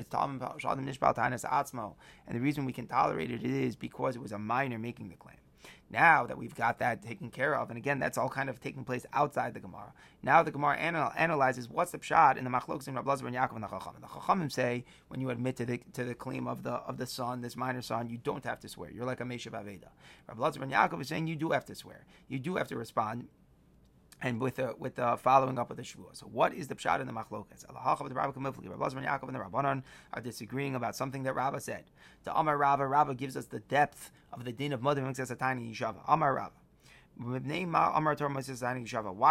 and 2.27 2.35
the 2.37 2.39
reason 2.39 2.63
we 2.63 2.71
can 2.71 2.87
tolerate 2.87 3.29
it 3.29 3.43
is 3.43 3.75
because 3.75 4.15
it 4.15 4.21
was 4.21 4.31
a 4.31 4.39
minor 4.39 4.79
making 4.79 5.09
the 5.09 5.15
claim. 5.17 5.35
Now 5.89 6.25
that 6.25 6.37
we've 6.37 6.55
got 6.55 6.79
that 6.79 7.01
taken 7.01 7.29
care 7.29 7.55
of, 7.55 7.69
and 7.69 7.77
again, 7.77 7.99
that's 7.99 8.17
all 8.17 8.29
kind 8.29 8.49
of 8.49 8.59
taking 8.59 8.83
place 8.83 9.05
outside 9.13 9.53
the 9.53 9.59
Gemara. 9.59 9.93
Now 10.23 10.43
the 10.43 10.51
Gemara 10.51 10.77
anal- 10.79 11.11
analyzes 11.15 11.69
what's 11.69 11.91
the 11.91 11.99
pshat 11.99 12.37
in 12.37 12.43
the 12.43 12.49
machloks 12.49 12.87
in 12.87 12.95
Rabbi 12.95 13.09
Lazar 13.09 13.27
and 13.27 13.35
Yaakov 13.35 13.55
and 13.55 13.63
the 13.63 13.67
Chachamim. 13.67 14.01
The 14.01 14.07
Chachamim 14.07 14.51
say 14.51 14.85
when 15.07 15.21
you 15.21 15.29
admit 15.29 15.55
to 15.57 15.65
the 15.65 15.81
to 15.93 16.03
the 16.03 16.15
claim 16.15 16.47
of 16.47 16.63
the 16.63 16.73
of 16.73 16.97
the 16.97 17.05
son, 17.05 17.41
this 17.41 17.55
minor 17.55 17.81
son, 17.81 18.09
you 18.09 18.17
don't 18.17 18.43
have 18.45 18.59
to 18.61 18.69
swear. 18.69 18.91
You're 18.91 19.05
like 19.05 19.21
a 19.21 19.23
Meshav 19.23 19.51
Aveda. 19.51 19.89
Rabbi 20.27 20.41
Lazar 20.41 20.63
and 20.63 20.71
Yaakov 20.71 21.01
is 21.01 21.07
saying 21.07 21.27
you 21.27 21.35
do 21.35 21.51
have 21.51 21.65
to 21.65 21.75
swear. 21.75 22.05
You 22.27 22.39
do 22.39 22.55
have 22.55 22.67
to 22.69 22.77
respond 22.77 23.27
and 24.21 24.39
with 24.39 24.55
the 24.55 24.75
with 24.77 24.95
the 24.95 25.17
following 25.17 25.59
up 25.59 25.69
of 25.71 25.77
the 25.77 25.83
Shavuot. 25.83 26.15
So 26.15 26.27
what 26.27 26.53
is 26.53 26.67
the 26.67 26.75
pshat 26.75 26.99
in 27.01 27.07
the 27.07 27.13
machlokas? 27.13 27.65
The 27.67 28.13
Rabbi 28.13 28.31
Kamifli, 28.31 28.69
Rabbi 28.69 29.05
Yaakov 29.05 29.27
and 29.27 29.35
the 29.35 29.39
Rabbanon 29.39 29.83
are 30.13 30.21
disagreeing 30.21 30.75
about 30.75 30.95
something 30.95 31.23
that 31.23 31.33
Rabba 31.33 31.59
said. 31.59 31.83
The 32.23 32.37
Amar 32.37 32.57
Rabba, 32.57 32.87
Rabba 32.87 33.15
gives 33.15 33.35
us 33.37 33.45
the 33.45 33.59
depth 33.59 34.11
of 34.31 34.45
the 34.45 34.51
din 34.51 34.73
of 34.73 34.81
Mother 34.81 35.01
Satani 35.01 35.71
Yishava. 35.71 36.01
Amar 36.07 36.33
Rabba. 36.33 36.64
Why 37.17 37.39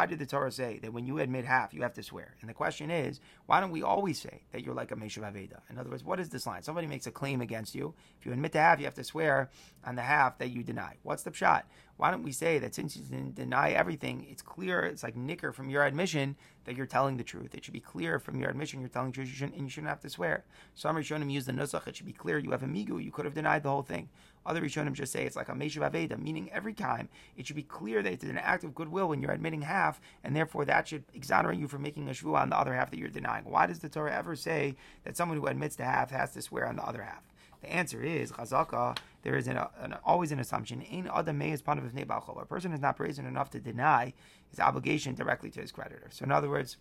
did 0.06 0.18
the 0.18 0.26
Torah 0.26 0.50
say 0.50 0.78
that 0.82 0.92
when 0.92 1.06
you 1.06 1.18
admit 1.18 1.44
half, 1.44 1.74
you 1.74 1.82
have 1.82 1.92
to 1.94 2.02
swear? 2.02 2.34
And 2.40 2.48
the 2.48 2.54
question 2.54 2.90
is, 2.90 3.20
why 3.44 3.60
don't 3.60 3.70
we 3.70 3.82
always 3.82 4.18
say 4.18 4.42
that 4.52 4.64
you're 4.64 4.74
like 4.74 4.90
a 4.90 4.96
Meshav 4.96 5.30
Aveda? 5.30 5.60
In 5.68 5.76
other 5.78 5.90
words, 5.90 6.02
what 6.02 6.18
is 6.18 6.30
this 6.30 6.46
line? 6.46 6.62
Somebody 6.62 6.86
makes 6.86 7.06
a 7.06 7.10
claim 7.10 7.42
against 7.42 7.74
you. 7.74 7.92
If 8.18 8.24
you 8.24 8.32
admit 8.32 8.52
to 8.52 8.58
half, 8.58 8.78
you 8.78 8.86
have 8.86 8.94
to 8.94 9.04
swear 9.04 9.50
on 9.84 9.96
the 9.96 10.02
half 10.02 10.38
that 10.38 10.48
you 10.50 10.62
deny. 10.62 10.96
What's 11.02 11.24
the 11.24 11.32
shot? 11.34 11.66
Why 11.96 12.10
don't 12.10 12.22
we 12.22 12.32
say 12.32 12.58
that 12.58 12.74
since 12.74 12.96
you 12.96 13.02
didn't 13.02 13.36
deny 13.36 13.70
everything, 13.70 14.26
it's 14.28 14.42
clear, 14.42 14.80
it's 14.80 15.02
like 15.04 15.14
nicker 15.14 15.52
from 15.52 15.68
your 15.68 15.84
admission 15.84 16.36
that 16.64 16.76
you're 16.76 16.86
telling 16.86 17.18
the 17.18 17.22
truth. 17.22 17.54
It 17.54 17.64
should 17.64 17.74
be 17.74 17.80
clear 17.80 18.18
from 18.18 18.40
your 18.40 18.50
admission 18.50 18.80
you're 18.80 18.88
telling 18.88 19.10
the 19.10 19.14
truth, 19.14 19.28
you 19.28 19.34
shouldn't, 19.34 19.56
and 19.56 19.64
you 19.64 19.70
shouldn't 19.70 19.90
have 19.90 20.00
to 20.00 20.10
swear. 20.10 20.44
Some 20.74 20.96
Rishonim 20.96 21.30
use 21.30 21.44
the 21.44 21.52
nusach, 21.52 21.86
it 21.86 21.94
should 21.96 22.06
be 22.06 22.12
clear 22.12 22.38
you 22.38 22.50
have 22.50 22.64
a 22.64 22.66
migu, 22.66 23.02
you 23.02 23.12
could 23.12 23.26
have 23.26 23.34
denied 23.34 23.62
the 23.62 23.70
whole 23.70 23.82
thing. 23.82 24.08
Other 24.46 24.60
Rishonim 24.60 24.92
just 24.92 25.12
say 25.12 25.24
it's 25.24 25.36
like 25.36 25.48
a 25.48 25.52
Meshav 25.52 25.90
Aveda, 25.90 26.18
meaning 26.18 26.50
every 26.52 26.74
time 26.74 27.08
it 27.36 27.46
should 27.46 27.56
be 27.56 27.62
clear 27.62 28.02
that 28.02 28.12
it's 28.12 28.24
an 28.24 28.38
act 28.38 28.64
of 28.64 28.74
goodwill 28.74 29.08
when 29.08 29.20
you're 29.20 29.30
admitting 29.30 29.62
half, 29.62 30.00
and 30.22 30.36
therefore 30.36 30.64
that 30.64 30.88
should 30.88 31.04
exonerate 31.14 31.58
you 31.58 31.68
from 31.68 31.82
making 31.82 32.08
a 32.08 32.12
shvuah 32.12 32.42
on 32.42 32.50
the 32.50 32.58
other 32.58 32.74
half 32.74 32.90
that 32.90 32.98
you're 32.98 33.08
denying. 33.08 33.44
Why 33.44 33.66
does 33.66 33.78
the 33.78 33.88
Torah 33.88 34.14
ever 34.14 34.36
say 34.36 34.76
that 35.04 35.16
someone 35.16 35.38
who 35.38 35.46
admits 35.46 35.76
to 35.76 35.84
half 35.84 36.10
has 36.10 36.32
to 36.32 36.42
swear 36.42 36.66
on 36.66 36.76
the 36.76 36.84
other 36.84 37.02
half? 37.02 37.22
The 37.62 37.72
answer 37.72 38.02
is 38.02 38.30
chazaka. 38.30 38.98
There 39.22 39.36
is 39.36 39.48
an, 39.48 39.58
an, 39.80 39.96
always 40.04 40.32
an 40.32 40.38
assumption. 40.38 40.82
In 40.82 41.08
adam 41.08 41.40
is 41.40 41.62
A 41.66 42.46
person 42.46 42.72
is 42.74 42.80
not 42.80 42.98
brazen 42.98 43.24
enough 43.24 43.48
to 43.50 43.60
deny 43.60 44.12
his 44.50 44.60
obligation 44.60 45.14
directly 45.14 45.50
to 45.50 45.62
his 45.62 45.72
creditor. 45.72 46.08
So 46.10 46.24
in 46.24 46.32
other 46.32 46.50
words, 46.50 46.76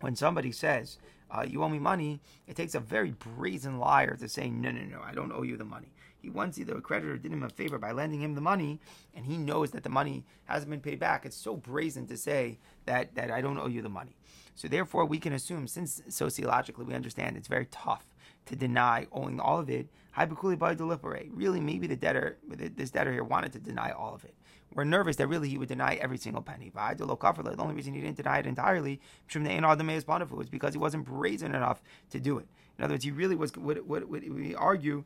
when 0.00 0.16
somebody 0.16 0.50
says, 0.50 0.98
uh, 1.30 1.46
you 1.48 1.62
owe 1.62 1.68
me 1.68 1.78
money, 1.78 2.20
it 2.48 2.56
takes 2.56 2.74
a 2.74 2.80
very 2.80 3.12
brazen 3.12 3.78
liar 3.78 4.16
to 4.16 4.28
say, 4.28 4.50
no, 4.50 4.72
no, 4.72 4.82
no, 4.82 5.00
I 5.00 5.12
don't 5.12 5.32
owe 5.32 5.42
you 5.42 5.56
the 5.56 5.64
money. 5.64 5.92
He 6.24 6.30
wants 6.30 6.58
either 6.58 6.74
a 6.74 6.80
creditor 6.80 7.18
did 7.18 7.32
him 7.32 7.42
a 7.42 7.50
favor 7.50 7.78
by 7.78 7.92
lending 7.92 8.22
him 8.22 8.34
the 8.34 8.40
money, 8.40 8.80
and 9.14 9.26
he 9.26 9.36
knows 9.36 9.72
that 9.72 9.82
the 9.82 9.90
money 9.90 10.24
hasn't 10.46 10.70
been 10.70 10.80
paid 10.80 10.98
back. 10.98 11.26
It's 11.26 11.36
so 11.36 11.54
brazen 11.54 12.06
to 12.06 12.16
say 12.16 12.58
that, 12.86 13.14
that 13.14 13.30
I 13.30 13.42
don't 13.42 13.58
owe 13.58 13.66
you 13.66 13.82
the 13.82 13.90
money. 13.90 14.16
So 14.54 14.66
therefore, 14.66 15.04
we 15.04 15.18
can 15.18 15.34
assume, 15.34 15.66
since 15.66 16.00
sociologically 16.08 16.86
we 16.86 16.94
understand 16.94 17.36
it's 17.36 17.46
very 17.46 17.66
tough 17.66 18.06
to 18.46 18.56
deny 18.56 19.06
owing 19.12 19.38
all 19.38 19.58
of 19.58 19.68
it, 19.68 19.88
hypoculi 20.16 20.58
by 20.58 20.74
deliberate. 20.74 21.28
really 21.34 21.60
maybe 21.60 21.86
the 21.86 21.96
debtor, 21.96 22.38
this 22.48 22.90
debtor 22.90 23.12
here 23.12 23.24
wanted 23.24 23.52
to 23.52 23.58
deny 23.58 23.90
all 23.90 24.14
of 24.14 24.24
it. 24.24 24.34
We're 24.74 24.84
nervous 24.84 25.16
that 25.16 25.26
really 25.26 25.50
he 25.50 25.58
would 25.58 25.68
deny 25.68 25.96
every 25.96 26.16
single 26.16 26.40
penny. 26.40 26.72
The 26.74 27.56
only 27.58 27.74
reason 27.74 27.92
he 27.92 28.00
didn't 28.00 28.16
deny 28.16 28.38
it 28.38 28.46
entirely 28.46 29.00
was 29.34 30.48
because 30.50 30.72
he 30.72 30.78
wasn't 30.78 31.04
brazen 31.04 31.54
enough 31.54 31.82
to 32.10 32.18
do 32.18 32.38
it. 32.38 32.46
In 32.78 32.84
other 32.84 32.94
words, 32.94 33.04
he 33.04 33.10
really 33.10 33.36
was, 33.36 33.54
would, 33.56 33.86
would, 33.86 34.08
would 34.08 34.34
we 34.34 34.54
argue 34.54 35.04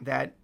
that 0.00 0.36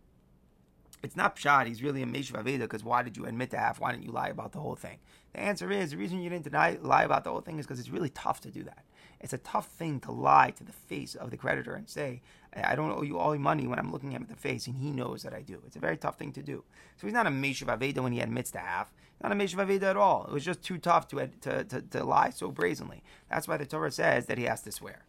it's 1.07 1.17
not 1.17 1.37
pshat. 1.37 1.67
He's 1.67 1.85
really 1.85 2.03
a 2.03 2.07
meshiv 2.07 2.33
aveda 2.33 2.61
because 2.61 2.83
why 2.83 3.05
did 3.05 3.17
you 3.17 3.27
admit 3.27 3.51
to 3.51 3.59
half? 3.59 3.79
Why 3.79 3.93
didn't 3.93 4.05
you 4.05 4.11
lie 4.11 4.29
about 4.29 4.51
the 4.51 4.59
whole 4.59 4.75
thing? 4.75 4.99
The 5.33 5.41
answer 5.41 5.71
is 5.71 5.93
the 5.93 5.97
reason 5.97 6.21
you 6.21 6.29
didn't 6.29 6.45
deny 6.45 6.79
lie 6.83 7.05
about 7.05 7.23
the 7.23 7.31
whole 7.31 7.41
thing 7.41 7.61
is 7.61 7.67
because 7.67 7.79
it's 7.79 7.91
really 7.91 8.09
tough 8.09 8.41
to 8.41 8.51
do 8.51 8.65
that. 8.65 8.85
It's 9.21 9.33
a 9.33 9.39
tough 9.39 9.69
thing 9.69 10.01
to 10.01 10.11
lie 10.11 10.51
to 10.51 10.65
the 10.65 10.73
face 10.73 11.15
of 11.15 11.31
the 11.31 11.37
creditor 11.37 11.75
and 11.75 11.89
say, 11.89 12.23
I 12.53 12.75
don't 12.75 12.91
owe 12.91 13.03
you 13.03 13.19
all 13.19 13.35
your 13.35 13.43
money 13.43 13.69
when 13.69 13.79
I'm 13.79 13.93
looking 13.93 14.11
him 14.11 14.23
in 14.23 14.29
the 14.29 14.35
face, 14.35 14.67
and 14.67 14.77
he 14.77 14.91
knows 14.91 15.23
that 15.23 15.33
I 15.33 15.43
do. 15.43 15.63
It's 15.67 15.77
a 15.77 15.81
very 15.81 15.97
tough 15.97 16.19
thing 16.19 16.33
to 16.33 16.43
do. 16.43 16.65
So 16.97 17.07
he's 17.07 17.15
not 17.15 17.27
a 17.27 17.31
meshiv 17.31 17.67
aveda 17.67 18.01
when 18.01 18.13
he 18.13 18.21
admits 18.21 18.51
to 18.53 18.59
half. 18.59 18.93
Not 19.23 19.33
a 19.33 19.35
meshiv 19.35 19.65
aveda 19.65 19.85
at 19.85 19.97
all. 19.97 20.27
It 20.27 20.33
was 20.33 20.45
just 20.45 20.63
too 20.63 20.79
tough 20.79 21.09
to, 21.09 21.29
to, 21.29 21.65
to, 21.65 21.83
to 21.83 22.05
lie 22.05 22.31
so 22.31 22.51
brazenly. 22.51 23.03
That's 23.31 23.47
why 23.47 23.57
the 23.57 23.67
Torah 23.67 23.93
says 23.93 24.27
that 24.27 24.39
he 24.39 24.45
has 24.45 24.63
to 24.63 24.73
swear. 24.73 25.06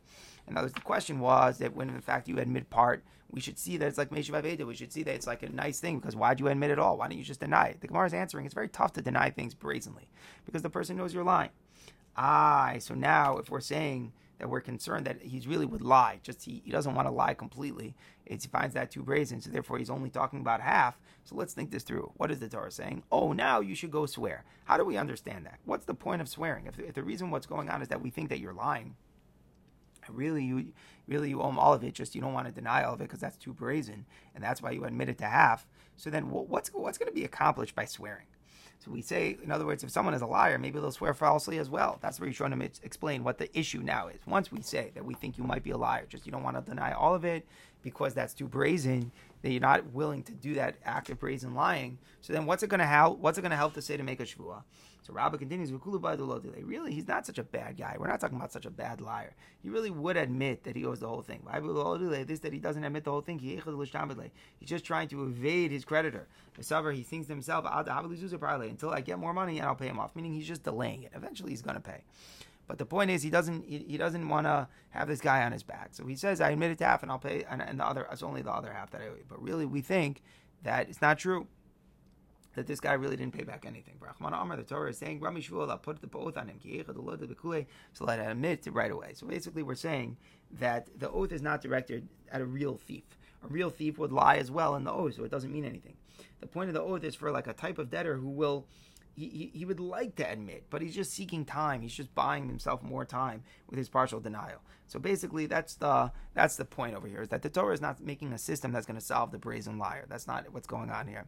Other 0.56 0.66
words, 0.66 0.74
the 0.74 0.82
question 0.82 1.20
was 1.20 1.58
that 1.58 1.76
when 1.76 1.90
in 1.90 2.02
fact 2.02 2.28
you 2.28 2.40
admit 2.40 2.70
part, 2.70 3.04
we 3.30 3.42
should 3.42 3.60
see 3.60 3.78
that 3.78 3.88
it's 3.88 3.98
like 3.98 4.10
Meshiv 4.10 4.42
Aveda. 4.42 4.66
We 4.66 4.76
should 4.76 4.94
see 4.94 5.04
that 5.04 5.16
it's 5.16 5.28
like 5.28 5.44
a 5.44 5.50
nice 5.50 5.80
thing 5.80 6.00
because 6.00 6.16
why'd 6.16 6.40
you 6.40 6.48
admit 6.48 6.72
it 6.72 6.80
all? 6.80 6.98
Why 6.98 7.08
don't 7.08 7.18
you 7.18 7.24
just 7.24 7.42
deny 7.42 7.68
it? 7.68 7.82
The 7.82 7.88
Gemara 7.88 8.08
is 8.08 8.14
answering 8.14 8.46
it's 8.46 8.54
very 8.54 8.70
tough 8.70 8.94
to 8.94 9.02
deny 9.02 9.30
things 9.30 9.54
brazenly 9.54 10.08
because 10.46 10.62
the 10.62 10.70
person 10.70 10.96
knows 10.96 11.14
you're 11.14 11.24
lying. 11.24 11.50
Ah, 12.16 12.76
so 12.80 12.96
now 12.96 13.38
if 13.38 13.50
we're 13.50 13.60
saying 13.60 14.14
that 14.40 14.50
we're 14.50 14.62
concerned 14.62 15.06
that 15.06 15.22
he 15.22 15.42
really 15.48 15.66
would 15.66 15.82
lie, 15.82 16.20
just 16.24 16.44
he, 16.46 16.62
he 16.64 16.72
doesn't 16.72 16.96
want 16.96 17.08
to 17.08 17.12
lie 17.12 17.34
completely, 17.34 17.96
it's, 18.26 18.46
he 18.46 18.50
finds 18.50 18.74
that 18.76 18.92
too 18.92 19.04
brazen, 19.04 19.42
so 19.42 19.50
therefore 19.50 19.78
he's 19.78 19.90
only 19.90 20.10
talking 20.10 20.40
about 20.40 20.62
half. 20.62 20.98
So 21.24 21.36
let's 21.36 21.54
think 21.54 21.72
this 21.72 21.84
through. 21.84 22.12
What 22.18 22.32
is 22.32 22.40
the 22.40 22.48
Torah 22.48 22.72
saying? 22.72 23.04
Oh, 23.12 23.34
now 23.34 23.60
you 23.60 23.76
should 23.76 23.92
go 23.92 24.06
swear. 24.06 24.46
How 24.66 24.78
do 24.78 24.86
we 24.86 24.98
understand 24.98 25.46
that? 25.46 25.60
What's 25.66 25.86
the 25.86 25.94
point 25.94 26.22
of 26.22 26.30
swearing? 26.30 26.68
If, 26.68 26.80
if 26.80 26.94
the 26.94 27.04
reason 27.04 27.32
what's 27.32 27.46
going 27.46 27.70
on 27.70 27.82
is 27.82 27.90
that 27.90 28.02
we 28.02 28.10
think 28.10 28.30
that 28.30 28.40
you're 28.40 28.54
lying, 28.54 28.96
really 30.10 30.43
you 30.43 30.67
really 31.08 31.30
you 31.30 31.41
own 31.41 31.58
all 31.58 31.74
of 31.74 31.84
it 31.84 31.93
just 31.93 32.15
you 32.15 32.22
don't 32.22 32.34
want 32.34 32.48
to 32.48 32.54
deny 32.54 32.84
all 32.84 32.93
of 32.93 33.02
it 33.02 33.06
because 33.06 33.20
that's 33.20 33.38
too 33.38 33.54
brazen 33.54 34.06
and 34.36 34.43
that's 34.43 34.62
why 34.62 34.72
you 34.72 34.84
admit 34.86 35.10
it 35.10 35.17
to 35.20 35.26
half. 35.26 35.67
So 35.96 36.10
then 36.10 36.30
what's 36.30 36.70
what's 36.70 36.98
going 36.98 37.10
to 37.10 37.15
be 37.15 37.24
accomplished 37.24 37.76
by 37.76 37.86
swearing? 37.86 38.28
So 38.80 38.91
we 38.91 39.02
say 39.02 39.38
in 39.43 39.52
other 39.52 39.65
words 39.65 39.84
if 39.84 39.89
someone 39.89 40.13
is 40.13 40.22
a 40.22 40.28
liar 40.28 40.58
maybe 40.58 40.80
they'll 40.80 40.91
swear 40.91 41.13
falsely 41.13 41.58
as 41.60 41.70
well. 41.70 41.98
That's 42.02 42.20
where 42.20 42.28
you're 42.28 42.34
trying 42.36 42.58
to 42.60 42.65
explain 42.84 43.24
what 43.24 43.38
the 43.38 43.58
issue 43.58 43.80
now 43.80 44.08
is. 44.08 44.20
Once 44.28 44.52
we 44.52 44.62
say 44.62 44.91
that 44.93 45.06
we 45.06 45.13
think 45.13 45.38
you 45.38 45.43
might 45.43 45.63
be 45.63 45.72
a 45.72 45.78
liar 45.78 46.06
just 46.08 46.26
you 46.26 46.32
don't 46.32 46.43
want 46.43 46.58
to 46.58 46.70
deny 46.70 46.91
all 46.93 47.15
of 47.15 47.26
it 47.26 47.46
because 47.82 48.13
that's 48.13 48.34
too 48.34 48.48
brazen 48.48 49.12
that 49.41 49.52
you're 49.52 49.62
not 49.62 49.91
willing 49.93 50.24
to 50.24 50.34
do 50.34 50.56
that 50.56 50.76
act 50.84 51.10
of 51.10 51.20
brazen 51.20 51.54
lying. 51.54 51.98
So 52.22 52.34
then 52.34 52.46
what's 52.46 52.63
it 52.63 52.70
going 52.70 52.80
to 52.80 52.86
help 52.86 53.20
what's 53.20 53.38
it 53.38 53.41
going 53.41 53.52
to 53.52 53.58
help 53.58 53.74
to 53.76 53.82
say 53.82 53.98
to 53.98 54.04
make 54.04 54.20
a 54.20 54.26
shvua 54.26 54.63
so 55.08 55.13
Rabbah 55.13 55.38
continues, 55.38 55.72
really, 55.72 56.93
he's 56.93 57.08
not 57.08 57.26
such 57.26 57.38
a 57.38 57.43
bad 57.43 57.78
guy. 57.78 57.96
We're 57.98 58.08
not 58.08 58.20
talking 58.20 58.36
about 58.36 58.52
such 58.52 58.65
a 58.65 58.70
bad 58.70 59.00
liar. 59.00 59.36
He 59.63 59.70
really 59.70 59.89
would 59.89 60.17
admit 60.17 60.65
that 60.65 60.76
he 60.76 60.84
owes 60.84 61.00
the 61.00 61.08
whole 61.08 61.22
thing. 61.22 61.48
This 62.28 62.39
that 62.39 62.52
he 62.52 62.60
doesn't 62.60 62.84
admit 62.84 63.06
the 63.06 63.12
whole 63.12 63.22
thing. 63.22 63.39
He's 63.39 63.63
just 64.65 64.84
trying 64.84 65.08
to 65.08 65.24
evade 65.24 65.72
his 65.72 65.86
creditor. 65.86 66.28
He 66.58 67.04
thinks 67.04 67.28
to 67.28 67.34
himself, 67.34 67.65
until 67.65 68.89
I 68.89 69.00
get 69.00 69.17
more 69.17 69.34
money 69.34 69.60
and 69.60 69.67
I'll 69.67 69.76
pay 69.76 69.88
him 69.88 69.98
off. 69.98 70.13
Meaning 70.13 70.34
he's 70.34 70.48
just 70.48 70.63
delaying 70.63 71.04
it. 71.04 71.13
Eventually 71.15 71.52
he's 71.52 71.62
going 71.62 71.76
to 71.76 71.82
pay. 71.82 72.02
But 72.67 72.78
the 72.78 72.86
point 72.86 73.10
is, 73.10 73.24
he 73.24 73.30
doesn't 73.30 73.63
he, 73.65 73.86
he 73.88 73.96
doesn't 73.96 74.28
want 74.28 74.46
to 74.46 74.67
have 74.89 75.08
this 75.08 75.22
guy 75.22 75.46
on 75.46 75.54
his 75.54 75.63
back. 75.63 75.91
So 75.93 76.06
he 76.06 76.17
says, 76.17 76.41
"I 76.41 76.50
admit 76.50 76.72
it 76.72 76.80
to 76.80 76.86
half, 76.86 77.02
and 77.02 77.10
I'll 77.10 77.17
pay, 77.17 77.46
and, 77.50 77.62
and 77.62 77.80
the 77.80 77.86
other 77.86 78.06
it's 78.12 78.24
only 78.24 78.41
the 78.41 78.52
other 78.52 78.74
half 78.74 78.91
that 78.91 79.00
I 79.00 79.06
owe." 79.06 79.15
You. 79.15 79.24
But 79.30 79.41
really, 79.41 79.65
we 79.65 79.80
think 79.80 80.22
that 80.63 80.89
it's 80.89 81.02
not 81.02 81.17
true 81.17 81.48
that 82.58 82.65
this 82.65 82.80
guy 82.80 82.93
really 82.93 83.15
didn't 83.15 83.36
pay 83.36 83.43
back 83.43 83.65
anything. 83.67 83.93
Brahman 84.00 84.34
Amar, 84.34 84.58
the 84.58 84.63
Torah 84.63 84.89
is 84.89 84.98
saying, 84.98 85.20
Rami 85.20 85.41
Shvuel, 85.41 85.80
put 85.80 86.02
the 86.02 86.10
oath 86.17 86.38
on 86.38 86.48
him, 86.50 86.60
so 87.93 88.04
let 88.04 88.20
him 88.20 88.32
admit 88.32 88.65
it 88.65 88.74
right 88.74 88.89
away. 88.89 89.12
So 89.13 89.28
basically, 89.28 89.62
we're 89.62 89.76
saying 89.76 90.17
that 90.60 90.88
the 91.00 91.12
oath 91.12 91.32
is 91.32 91.43
not 91.43 91.62
directed 91.62 92.08
at 92.32 92.41
a 92.41 92.46
real 92.46 92.76
thief. 92.76 93.04
A 93.43 93.48
real 93.48 93.70
thief 93.70 94.00
would 94.00 94.12
lie 94.12 94.38
as 94.38 94.50
well 94.50 94.76
in 94.76 94.84
the 94.84 94.91
oath, 94.91 95.13
so 95.13 95.24
it 95.24 95.30
doesn't 95.30 95.54
mean 95.54 95.65
anything. 95.65 95.98
The 96.39 96.48
point 96.48 96.70
of 96.70 96.74
the 96.74 96.82
oath 96.82 97.04
is 97.04 97.13
for 97.13 97.30
like 97.30 97.46
a 97.46 97.54
type 97.54 97.78
of 97.78 97.91
debtor 97.91 98.17
who 98.17 98.30
will 98.30 98.65
he, 99.15 99.52
he, 99.54 99.65
would 99.65 99.80
like 99.80 100.15
to 100.17 100.32
admit, 100.32 100.65
but 100.70 100.82
he's 100.84 100.93
just 100.93 101.12
seeking 101.12 101.43
time. 101.43 101.82
He's 101.82 101.96
just 101.96 102.13
buying 102.13 102.48
himself 102.48 102.84
more 102.84 103.04
time 103.04 103.43
with 103.67 103.80
his 103.80 103.89
partial 103.89 104.20
denial. 104.20 104.62
So 104.86 105.00
basically, 105.00 105.48
that's 105.48 105.76
the 105.76 106.12
that's 106.34 106.56
the 106.56 106.65
point 106.65 106.96
over 106.96 107.08
here: 107.08 107.22
is 107.22 107.30
that 107.30 107.41
the 107.41 107.50
Torah 107.50 107.74
is 107.74 107.82
not 107.82 108.00
making 108.00 108.34
a 108.34 108.38
system 108.38 108.72
that's 108.72 108.86
going 108.86 109.00
to 109.00 109.06
solve 109.06 109.32
the 109.32 109.39
brazen 109.39 109.78
liar. 109.80 110.06
That's 110.08 110.28
not 110.28 110.52
what's 110.52 110.67
going 110.67 110.91
on 110.91 111.08
here 111.08 111.26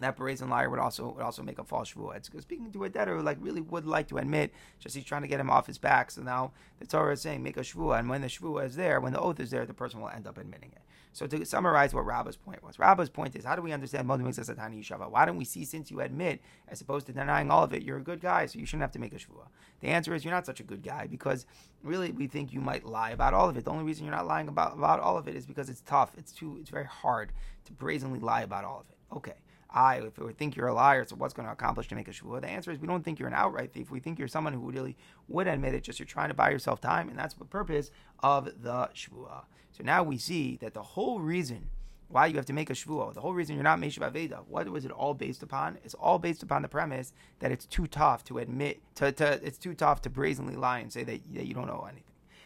that 0.00 0.16
brazen 0.16 0.48
liar 0.48 0.68
would 0.70 0.78
also 0.78 1.12
would 1.12 1.22
also 1.22 1.42
make 1.42 1.58
a 1.58 1.64
false 1.64 1.92
shvuah. 1.92 2.16
It's 2.16 2.30
speaking 2.40 2.70
to 2.72 2.84
a 2.84 2.88
debtor 2.88 3.16
who 3.16 3.22
like 3.22 3.38
really 3.40 3.60
would 3.60 3.86
like 3.86 4.08
to 4.08 4.18
admit, 4.18 4.52
just 4.78 4.94
he's 4.94 5.04
trying 5.04 5.22
to 5.22 5.28
get 5.28 5.40
him 5.40 5.50
off 5.50 5.66
his 5.66 5.78
back. 5.78 6.10
So 6.10 6.22
now 6.22 6.52
the 6.78 6.86
Torah 6.86 7.14
is 7.14 7.22
saying 7.22 7.42
make 7.42 7.56
a 7.56 7.60
shvuah, 7.60 7.98
and 7.98 8.08
when 8.08 8.20
the 8.20 8.28
shvuah 8.28 8.66
is 8.66 8.76
there, 8.76 9.00
when 9.00 9.12
the 9.12 9.20
oath 9.20 9.40
is 9.40 9.50
there, 9.50 9.64
the 9.64 9.74
person 9.74 10.00
will 10.00 10.08
end 10.08 10.26
up 10.26 10.38
admitting 10.38 10.72
it. 10.72 10.82
So 11.16 11.26
to 11.26 11.46
summarize 11.46 11.94
what 11.94 12.04
Rabbah's 12.04 12.36
point 12.36 12.62
was, 12.62 12.78
Rabbah's 12.78 13.08
point 13.08 13.36
is 13.36 13.44
how 13.46 13.56
do 13.56 13.62
we 13.62 13.72
understand 13.72 14.06
Modim 14.06 14.24
makes 14.24 14.38
Satani 14.38 14.80
Yishava? 14.80 15.10
Why 15.10 15.24
don't 15.24 15.38
we 15.38 15.46
see 15.46 15.64
since 15.64 15.90
you 15.90 16.02
admit, 16.02 16.42
as 16.68 16.82
opposed 16.82 17.06
to 17.06 17.12
denying 17.14 17.50
all 17.50 17.64
of 17.64 17.72
it, 17.72 17.82
you're 17.82 17.96
a 17.96 18.02
good 18.02 18.20
guy, 18.20 18.44
so 18.44 18.58
you 18.58 18.66
shouldn't 18.66 18.82
have 18.82 18.92
to 18.92 18.98
make 18.98 19.14
a 19.14 19.16
shvuah? 19.16 19.48
The 19.80 19.88
answer 19.88 20.14
is 20.14 20.26
you're 20.26 20.34
not 20.34 20.44
such 20.44 20.60
a 20.60 20.62
good 20.62 20.82
guy 20.82 21.06
because 21.06 21.46
really 21.82 22.12
we 22.12 22.26
think 22.26 22.52
you 22.52 22.60
might 22.60 22.84
lie 22.84 23.12
about 23.12 23.32
all 23.32 23.48
of 23.48 23.56
it. 23.56 23.64
The 23.64 23.70
only 23.70 23.84
reason 23.84 24.04
you're 24.04 24.14
not 24.14 24.26
lying 24.26 24.48
about, 24.48 24.76
about 24.76 25.00
all 25.00 25.16
of 25.16 25.26
it 25.26 25.36
is 25.36 25.46
because 25.46 25.70
it's 25.70 25.80
tough. 25.80 26.12
It's 26.18 26.32
too 26.32 26.58
it's 26.60 26.68
very 26.68 26.84
hard 26.84 27.32
to 27.64 27.72
brazenly 27.72 28.20
lie 28.20 28.42
about 28.42 28.64
all 28.64 28.80
of 28.80 28.86
it. 28.90 29.16
Okay. 29.16 29.36
I, 29.76 29.96
if 29.96 30.18
we 30.18 30.32
think 30.32 30.56
you're 30.56 30.68
a 30.68 30.74
liar, 30.74 31.04
so 31.06 31.16
what's 31.16 31.34
going 31.34 31.46
to 31.46 31.52
accomplish 31.52 31.86
to 31.88 31.94
make 31.94 32.08
a 32.08 32.10
shvuah? 32.10 32.40
The 32.40 32.48
answer 32.48 32.70
is 32.70 32.78
we 32.78 32.86
don't 32.86 33.04
think 33.04 33.18
you're 33.18 33.28
an 33.28 33.34
outright 33.34 33.74
thief. 33.74 33.90
We 33.90 34.00
think 34.00 34.18
you're 34.18 34.26
someone 34.26 34.54
who 34.54 34.70
really 34.70 34.96
would 35.28 35.46
admit 35.46 35.74
it, 35.74 35.82
just 35.82 35.98
you're 35.98 36.06
trying 36.06 36.28
to 36.28 36.34
buy 36.34 36.48
yourself 36.48 36.80
time, 36.80 37.10
and 37.10 37.18
that's 37.18 37.34
the 37.34 37.44
purpose 37.44 37.90
of 38.22 38.46
the 38.62 38.88
shvuah. 38.94 39.44
So 39.72 39.84
now 39.84 40.02
we 40.02 40.16
see 40.16 40.56
that 40.62 40.72
the 40.72 40.82
whole 40.82 41.20
reason 41.20 41.68
why 42.08 42.24
you 42.26 42.36
have 42.36 42.46
to 42.46 42.54
make 42.54 42.70
a 42.70 42.72
shvuah, 42.72 43.12
the 43.12 43.20
whole 43.20 43.34
reason 43.34 43.54
you're 43.54 43.64
not 43.64 43.78
Meshiv 43.78 44.10
Aveda, 44.10 44.46
what 44.48 44.66
was 44.70 44.86
it 44.86 44.90
all 44.90 45.12
based 45.12 45.42
upon? 45.42 45.76
It's 45.84 45.94
all 45.94 46.18
based 46.18 46.42
upon 46.42 46.62
the 46.62 46.68
premise 46.68 47.12
that 47.40 47.52
it's 47.52 47.66
too 47.66 47.86
tough 47.86 48.24
to 48.24 48.38
admit, 48.38 48.80
to, 48.94 49.12
to 49.12 49.44
it's 49.44 49.58
too 49.58 49.74
tough 49.74 50.00
to 50.02 50.10
brazenly 50.10 50.56
lie 50.56 50.78
and 50.78 50.90
say 50.90 51.04
that, 51.04 51.20
that 51.34 51.46
you 51.46 51.52
don't 51.52 51.66
know 51.66 51.86
anything. 51.86 52.04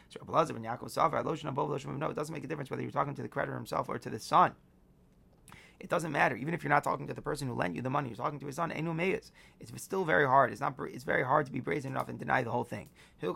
So 0.08 0.20
and 0.28 0.64
Yaakov 0.64 1.98
no, 1.98 2.10
it 2.10 2.16
doesn't 2.16 2.34
make 2.34 2.42
a 2.42 2.48
difference 2.48 2.70
whether 2.70 2.82
you're 2.82 2.90
talking 2.90 3.14
to 3.14 3.22
the 3.22 3.28
creditor 3.28 3.56
himself 3.56 3.88
or 3.88 3.98
to 3.98 4.10
the 4.10 4.18
son. 4.18 4.54
It 5.80 5.88
doesn't 5.88 6.12
matter. 6.12 6.36
Even 6.36 6.52
if 6.52 6.62
you're 6.62 6.68
not 6.70 6.84
talking 6.84 7.06
to 7.06 7.14
the 7.14 7.22
person 7.22 7.48
who 7.48 7.54
lent 7.54 7.74
you 7.74 7.80
the 7.82 7.88
money, 7.90 8.10
you're 8.10 8.16
talking 8.16 8.38
to 8.38 8.46
his 8.46 8.56
son. 8.56 8.70
Enu. 8.70 8.94
It's 9.00 9.32
still 9.76 10.04
very 10.04 10.26
hard. 10.26 10.52
It's 10.52 10.60
not. 10.60 10.74
It's 10.78 11.04
very 11.04 11.24
hard 11.24 11.46
to 11.46 11.52
be 11.52 11.60
brazen 11.60 11.92
enough 11.92 12.10
and 12.10 12.18
deny 12.18 12.42
the 12.42 12.50
whole 12.50 12.64
thing. 12.64 12.90
So 13.20 13.34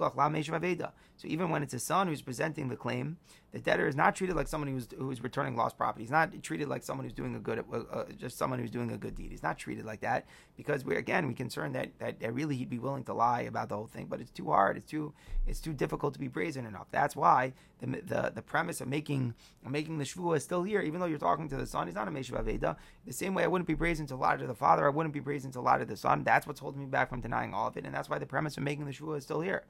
even 1.25 1.51
when 1.51 1.63
it's 1.63 1.75
a 1.75 1.79
son 1.79 2.09
who's 2.09 2.23
presenting 2.23 2.69
the 2.69 2.77
claim, 2.77 3.17
the 3.55 3.61
debtor 3.61 3.87
is 3.87 3.95
not 3.95 4.17
treated 4.17 4.35
like 4.35 4.49
someone 4.49 4.69
who's 4.69 4.89
who's 4.99 5.23
returning 5.23 5.55
lost 5.55 5.79
property. 5.79 6.03
He's 6.03 6.11
not 6.11 6.43
treated 6.43 6.67
like 6.67 6.83
someone 6.83 7.05
who's 7.05 7.13
doing 7.13 7.37
a 7.37 7.39
good, 7.39 7.65
uh, 7.73 7.77
uh, 7.93 8.05
just 8.19 8.37
someone 8.37 8.59
who's 8.59 8.71
doing 8.71 8.91
a 8.91 8.97
good 8.97 9.15
deed. 9.15 9.31
He's 9.31 9.45
not 9.45 9.59
treated 9.59 9.85
like 9.85 10.01
that 10.01 10.27
because 10.57 10.85
we're 10.85 10.99
again 10.99 11.29
we 11.29 11.35
concerned 11.35 11.77
that, 11.77 11.97
that 12.01 12.19
that 12.19 12.35
really 12.35 12.57
he'd 12.57 12.69
be 12.69 12.81
willing 12.81 13.05
to 13.05 13.15
lie 13.15 13.43
about 13.43 13.69
the 13.69 13.77
whole 13.77 13.87
thing, 13.87 14.07
but 14.07 14.21
it's 14.21 14.33
too 14.33 14.51
hard. 14.51 14.77
It's 14.77 14.87
too 14.87 15.15
it's 15.47 15.61
too 15.61 15.73
difficult 15.73 16.15
to 16.15 16.19
be 16.19 16.27
brazen 16.27 16.67
enough. 16.67 16.89
That's 16.91 17.15
why 17.15 17.53
the 17.79 17.87
the, 17.87 18.33
the 18.35 18.43
premise 18.43 18.81
of 18.81 18.89
making 18.89 19.35
making 19.65 19.99
the 19.99 20.05
shvuah 20.05 20.39
is 20.39 20.43
still 20.43 20.65
here, 20.65 20.81
even 20.81 20.99
though 20.99 21.07
you're 21.07 21.19
talking 21.19 21.49
to 21.51 21.57
the 21.57 21.67
son. 21.67 21.87
He's 21.87 21.95
not 21.95 22.09
a 22.09 22.11
meshiv 22.11 22.43
aveda. 22.43 22.75
The 23.07 23.13
same 23.13 23.35
way 23.35 23.45
I 23.45 23.47
wouldn't 23.47 23.69
be 23.69 23.75
brazen 23.75 24.09
to 24.09 24.17
lie 24.17 24.37
to 24.37 24.49
the 24.49 24.55
father, 24.57 24.85
I 24.85 24.91
wouldn't 24.91 25.15
be 25.15 25.21
brazen 25.21 25.53
to 25.53 25.61
lie 25.61 25.79
to 25.79 25.85
the 25.85 25.97
son. 25.97 26.25
That's 26.25 26.49
what's 26.49 26.59
holding 26.59 26.81
me 26.81 26.87
back 26.87 27.09
from 27.09 27.21
denying 27.21 27.55
all 27.55 27.69
of 27.69 27.77
it, 27.77 27.85
and 27.85 27.95
that's 27.95 28.11
why 28.11 28.19
the 28.19 28.27
premise 28.27 28.57
of 28.57 28.65
making 28.65 28.87
the 28.87 28.93
shvuah 28.93 29.19
is 29.19 29.23
still 29.23 29.43
here 29.43 29.63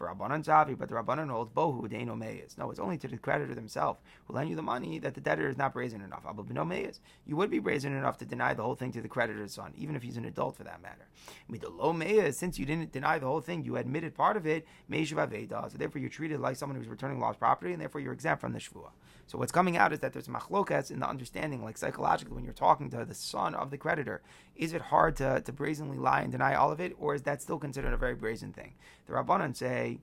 for 0.00 0.08
Rabbanan 0.08 0.42
Zavi, 0.42 0.78
but 0.78 0.88
the 0.88 0.94
Rabbanan 0.94 1.30
holds 1.30 1.52
Bohu 1.52 1.82
Deino. 1.82 2.16
No, 2.56 2.70
it's 2.70 2.80
only 2.80 2.96
to 2.96 3.06
the 3.06 3.18
creditor 3.18 3.54
themselves 3.54 4.00
who 4.24 4.32
lend 4.32 4.48
you 4.48 4.56
the 4.56 4.62
money 4.62 4.98
that 4.98 5.14
the 5.14 5.20
debtor 5.20 5.46
is 5.46 5.58
not 5.58 5.74
brazen 5.74 6.00
enough. 6.00 6.24
Abba 6.26 6.42
Bino 6.42 6.64
Meyes. 6.64 7.00
You 7.26 7.36
would 7.36 7.50
be 7.50 7.58
brazen 7.58 7.94
enough 7.94 8.16
to 8.18 8.24
deny 8.24 8.54
the 8.54 8.62
whole 8.62 8.74
thing 8.74 8.92
to 8.92 9.02
the 9.02 9.08
creditor's 9.08 9.52
son, 9.52 9.74
even 9.76 9.96
if 9.96 10.02
he's 10.02 10.16
an 10.16 10.24
adult 10.24 10.56
for 10.56 10.64
that 10.64 10.80
matter. 10.80 11.06
Midolo 11.52 11.94
Meyes, 11.94 12.38
since 12.38 12.58
you 12.58 12.64
didn't 12.64 12.92
deny 12.92 13.18
the 13.18 13.26
whole 13.26 13.42
thing, 13.42 13.62
you 13.62 13.76
admitted 13.76 14.14
part 14.14 14.38
of 14.38 14.46
it, 14.46 14.66
Meishav 14.90 15.28
Aveda. 15.28 15.70
So 15.70 15.76
therefore 15.76 16.00
you're 16.00 16.08
treated 16.08 16.40
like 16.40 16.56
someone 16.56 16.78
who's 16.78 16.88
returning 16.88 17.20
lost 17.20 17.38
property, 17.38 17.72
and 17.72 17.80
therefore 17.82 18.00
you're 18.00 18.14
exempt 18.14 18.40
from 18.40 18.54
the 18.54 18.58
Shvuah. 18.58 18.92
So 19.26 19.36
what's 19.38 19.52
coming 19.52 19.76
out 19.76 19.92
is 19.92 20.00
that 20.00 20.14
there's 20.14 20.28
machlokas 20.28 20.90
in 20.90 21.00
the 21.00 21.08
understanding, 21.08 21.62
like 21.62 21.76
psychologically, 21.76 22.34
when 22.34 22.44
you're 22.44 22.54
talking 22.54 22.88
to 22.90 23.04
the 23.04 23.14
son 23.14 23.54
of 23.54 23.70
the 23.70 23.76
creditor, 23.76 24.22
is 24.60 24.74
it 24.74 24.82
hard 24.82 25.16
to, 25.16 25.40
to 25.40 25.52
brazenly 25.52 25.96
lie 25.96 26.20
and 26.20 26.30
deny 26.30 26.54
all 26.54 26.70
of 26.70 26.80
it, 26.80 26.94
or 27.00 27.14
is 27.14 27.22
that 27.22 27.40
still 27.40 27.58
considered 27.58 27.94
a 27.94 27.96
very 27.96 28.14
brazen 28.14 28.52
thing? 28.52 28.74
The 29.06 29.14
Rabbanan 29.14 29.56
say 29.56 30.00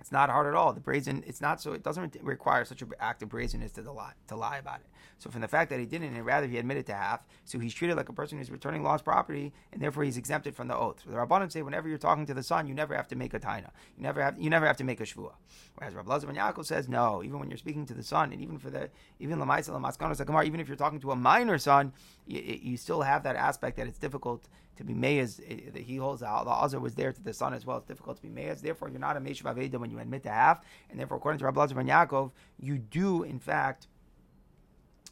It's 0.00 0.12
not 0.12 0.30
hard 0.30 0.46
at 0.46 0.54
all. 0.54 0.72
The 0.72 0.80
brazen, 0.80 1.24
it's 1.26 1.40
not 1.40 1.60
so. 1.60 1.72
It 1.72 1.82
doesn't 1.82 2.16
require 2.22 2.64
such 2.64 2.82
an 2.82 2.92
act 3.00 3.22
of 3.22 3.30
brazenness 3.30 3.72
to 3.72 3.92
lie 3.92 4.12
to 4.28 4.36
lie 4.36 4.58
about 4.58 4.80
it. 4.80 4.86
So 5.18 5.28
from 5.28 5.40
the 5.40 5.48
fact 5.48 5.70
that 5.70 5.80
he 5.80 5.86
didn't, 5.86 6.14
and 6.14 6.24
rather 6.24 6.46
he 6.46 6.58
admitted 6.58 6.86
to 6.86 6.94
half, 6.94 7.26
so 7.44 7.58
he's 7.58 7.74
treated 7.74 7.96
like 7.96 8.08
a 8.08 8.12
person 8.12 8.38
who's 8.38 8.50
returning 8.50 8.84
lost 8.84 9.04
property, 9.04 9.52
and 9.72 9.82
therefore 9.82 10.04
he's 10.04 10.16
exempted 10.16 10.54
from 10.54 10.68
the 10.68 10.76
oath. 10.76 11.02
So 11.04 11.10
the 11.10 11.16
Rabbanim 11.16 11.50
say 11.50 11.62
whenever 11.62 11.88
you're 11.88 11.98
talking 11.98 12.26
to 12.26 12.34
the 12.34 12.44
son, 12.44 12.68
you 12.68 12.74
never 12.74 12.94
have 12.94 13.08
to 13.08 13.16
make 13.16 13.34
a 13.34 13.40
taina. 13.40 13.70
You 13.96 14.04
never 14.04 14.22
have 14.22 14.40
you 14.40 14.50
never 14.50 14.66
have 14.66 14.76
to 14.76 14.84
make 14.84 15.00
a 15.00 15.04
shvua. 15.04 15.32
Whereas 15.74 15.94
Rabbi 15.94 16.10
Lazar 16.10 16.28
ben 16.28 16.36
Yaakov 16.36 16.66
says 16.66 16.88
no. 16.88 17.22
Even 17.24 17.40
when 17.40 17.50
you're 17.50 17.58
speaking 17.58 17.84
to 17.86 17.94
the 17.94 18.02
son, 18.04 18.32
and 18.32 18.40
even 18.40 18.58
for 18.58 18.70
the 18.70 18.90
even 19.18 19.38
lamaisa 19.38 19.70
lamaskanos 19.70 20.46
even 20.46 20.60
if 20.60 20.68
you're 20.68 20.76
talking 20.76 21.00
to 21.00 21.10
a 21.10 21.16
minor 21.16 21.58
son, 21.58 21.92
you, 22.26 22.40
you 22.40 22.76
still 22.76 23.02
have 23.02 23.24
that 23.24 23.34
aspect 23.34 23.76
that 23.78 23.88
it's 23.88 23.98
difficult 23.98 24.48
to 24.78 24.84
be 24.84 24.94
meyaz. 24.94 25.36
That 25.72 25.82
he 25.82 25.96
holds 25.96 26.22
out. 26.22 26.44
The 26.44 26.50
other 26.50 26.80
was 26.80 26.94
there 26.94 27.12
to 27.12 27.22
the 27.22 27.32
son 27.32 27.52
as 27.52 27.66
well. 27.66 27.78
It's 27.78 27.86
difficult 27.86 28.16
to 28.16 28.22
be 28.22 28.28
meyaz. 28.28 28.60
Therefore, 28.60 28.88
you're 28.88 28.98
not 28.98 29.16
a 29.16 29.20
meshav 29.20 29.54
aveda 29.54 29.78
when 29.78 29.90
you 29.90 29.98
admit 29.98 30.22
to 30.22 30.30
half, 30.30 30.64
and 30.90 30.98
therefore, 30.98 31.18
according 31.18 31.38
to 31.40 31.44
Rabbi 31.44 31.60
Lazar 31.60 31.74
ben 31.74 31.86
Yaakov, 31.86 32.30
you 32.58 32.78
do 32.78 33.22
in 33.22 33.38
fact 33.38 33.86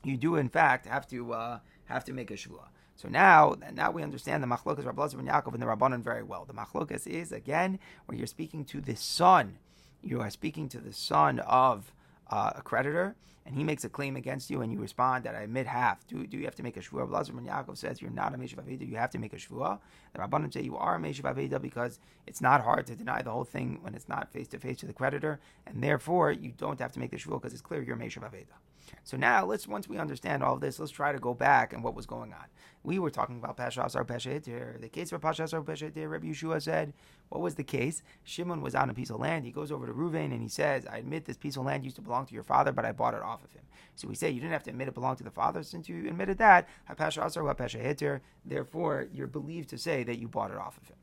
you 0.05 0.16
do 0.16 0.37
in 0.37 0.48
fact 0.48 0.87
have 0.87 1.07
to 1.09 1.33
uh, 1.33 1.59
have 1.87 2.05
to 2.05 2.12
make 2.12 2.31
a 2.31 2.35
shvua. 2.35 2.68
So 2.94 3.09
now, 3.09 3.57
now 3.74 3.90
we 3.90 4.02
understand 4.02 4.42
the 4.42 4.46
machlokas 4.46 4.87
Rabbi 4.87 5.07
ben 5.09 5.26
Yaakov 5.26 5.52
and 5.52 5.62
the 5.62 5.66
Rabbanon 5.66 6.02
very 6.02 6.22
well. 6.22 6.46
The 6.46 6.55
machlokas 6.55 7.07
is 7.07 7.33
again 7.33 7.79
where 8.07 8.16
you're 8.16 8.26
speaking 8.26 8.64
to 8.66 8.81
the 8.81 8.96
son. 8.96 9.59
You 10.02 10.20
are 10.20 10.31
speaking 10.31 10.68
to 10.70 10.79
the 10.79 10.92
son 10.92 11.40
of 11.40 11.92
uh, 12.30 12.52
a 12.56 12.62
creditor, 12.62 13.16
and 13.44 13.54
he 13.54 13.62
makes 13.62 13.84
a 13.84 13.88
claim 13.88 14.16
against 14.16 14.50
you, 14.50 14.60
and 14.62 14.72
you 14.72 14.80
respond 14.80 15.24
that 15.24 15.34
I 15.34 15.42
admit 15.42 15.66
half. 15.66 16.06
Do, 16.08 16.26
do 16.26 16.36
you 16.36 16.44
have 16.44 16.56
to 16.56 16.62
make 16.62 16.76
a 16.76 16.80
shvua? 16.80 17.08
Rabbi 17.08 17.22
ben 17.30 17.46
Yaakov 17.46 17.76
says 17.76 18.02
you're 18.02 18.10
not 18.10 18.34
a 18.34 18.38
meshav 18.38 18.56
aveda. 18.56 18.86
You 18.88 18.96
have 18.96 19.10
to 19.10 19.18
make 19.18 19.32
a 19.32 19.36
shvua. 19.36 19.78
The 20.12 20.18
Rabbanon 20.18 20.52
say 20.52 20.62
you 20.62 20.76
are 20.76 20.96
a 20.96 20.98
meshav 20.98 21.32
aveda 21.32 21.62
because 21.62 22.00
it's 22.26 22.40
not 22.40 22.62
hard 22.62 22.86
to 22.88 22.96
deny 22.96 23.22
the 23.22 23.30
whole 23.30 23.44
thing 23.44 23.78
when 23.82 23.94
it's 23.94 24.08
not 24.08 24.32
face 24.32 24.48
to 24.48 24.58
face 24.58 24.78
to 24.78 24.86
the 24.86 24.92
creditor, 24.92 25.38
and 25.66 25.82
therefore 25.82 26.32
you 26.32 26.52
don't 26.56 26.80
have 26.80 26.92
to 26.92 26.98
make 26.98 27.12
the 27.12 27.18
shvua 27.18 27.40
because 27.40 27.52
it's 27.52 27.62
clear 27.62 27.82
you're 27.82 27.96
a 27.96 27.98
meshav 27.98 28.28
aveda. 28.28 28.56
So 29.05 29.16
now 29.16 29.44
let's 29.44 29.66
once 29.68 29.88
we 29.88 29.99
understand 29.99 30.42
all 30.42 30.55
of 30.55 30.61
this, 30.61 30.79
let's 30.79 30.92
try 30.92 31.12
to 31.12 31.18
go 31.18 31.35
back 31.35 31.72
and 31.72 31.83
what 31.83 31.94
was 31.94 32.07
going 32.07 32.33
on. 32.33 32.46
We 32.83 32.99
were 32.99 33.11
talking 33.11 33.38
about 33.38 33.57
Pasha 33.57 33.85
Asar 33.85 34.05
Pesha 34.05 34.81
The 34.81 34.88
case 34.88 35.11
for 35.11 35.18
Pasha 35.18 35.44
Asar 35.44 35.62
Pesha 35.62 35.90
Rabbi 36.09 36.29
Yeshua 36.29 36.62
said, 36.62 36.92
what 37.29 37.40
was 37.40 37.57
the 37.57 37.64
case? 37.64 38.03
Shimon 38.22 38.62
was 38.62 38.77
on 38.77 38.90
a 38.90 38.94
piece 38.94 39.11
of 39.11 39.18
land. 39.18 39.44
He 39.44 39.51
goes 39.51 39.72
over 39.72 39.87
to 39.87 39.92
Ruvain 39.92 40.33
and 40.33 40.40
he 40.40 40.49
says, 40.49 40.87
I 40.87 40.99
admit 40.99 41.25
this 41.25 41.37
piece 41.37 41.57
of 41.57 41.64
land 41.64 41.85
used 41.85 41.96
to 41.96 42.03
belong 42.03 42.27
to 42.27 42.35
your 42.35 42.44
father, 42.44 42.70
but 42.70 42.85
I 42.85 42.92
bought 42.92 43.14
it 43.14 43.22
off 43.22 43.42
of 43.42 43.53
him. 43.53 43.64
So 43.96 44.07
we 44.07 44.14
say 44.14 44.31
you 44.31 44.40
didn't 44.40 44.53
have 44.53 44.62
to 44.64 44.70
admit 44.70 44.88
it 44.88 44.94
belonged 44.94 45.18
to 45.18 45.25
the 45.25 45.31
father 45.31 45.62
since 45.62 45.88
you 45.88 46.07
admitted 46.07 46.38
that. 46.38 46.68
Pasha 46.96 47.25
Asar 47.25 47.42
Pesha 47.55 48.20
Therefore, 48.44 49.09
you're 49.12 49.27
believed 49.27 49.70
to 49.70 49.79
say 49.79 50.05
that 50.05 50.18
you 50.18 50.29
bought 50.29 50.53
it 50.53 50.59
off 50.59 50.77
of 50.77 50.88
him. 50.88 50.96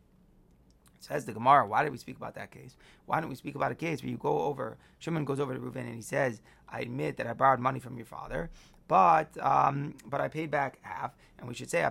Says 1.04 1.26
the 1.26 1.34
Gemara, 1.34 1.68
why 1.68 1.84
did 1.84 1.92
we 1.92 1.98
speak 1.98 2.16
about 2.16 2.36
that 2.36 2.52
case? 2.52 2.78
Why 3.08 3.20
don't 3.20 3.30
we 3.30 3.36
speak 3.36 3.56
about 3.56 3.74
a 3.74 3.76
case 3.76 4.02
where 4.02 4.10
you 4.10 4.16
go 4.16 4.40
over, 4.44 4.78
Shimon 5.00 5.26
goes 5.26 5.42
over 5.42 5.54
to 5.54 5.60
Reuven 5.60 5.82
and 5.82 5.96
he 5.96 6.02
says, 6.02 6.42
I 6.74 6.80
admit 6.80 7.18
that 7.18 7.28
I 7.28 7.34
borrowed 7.34 7.60
money 7.60 7.80
from 7.80 7.96
your 7.96 8.08
father, 8.08 8.50
but 8.88 9.38
um, 9.40 9.96
but 10.06 10.20
I 10.20 10.28
paid 10.28 10.50
back 10.50 10.80
half, 10.82 11.16
and 11.38 11.48
we 11.48 11.54
should 11.54 11.70
say 11.70 11.84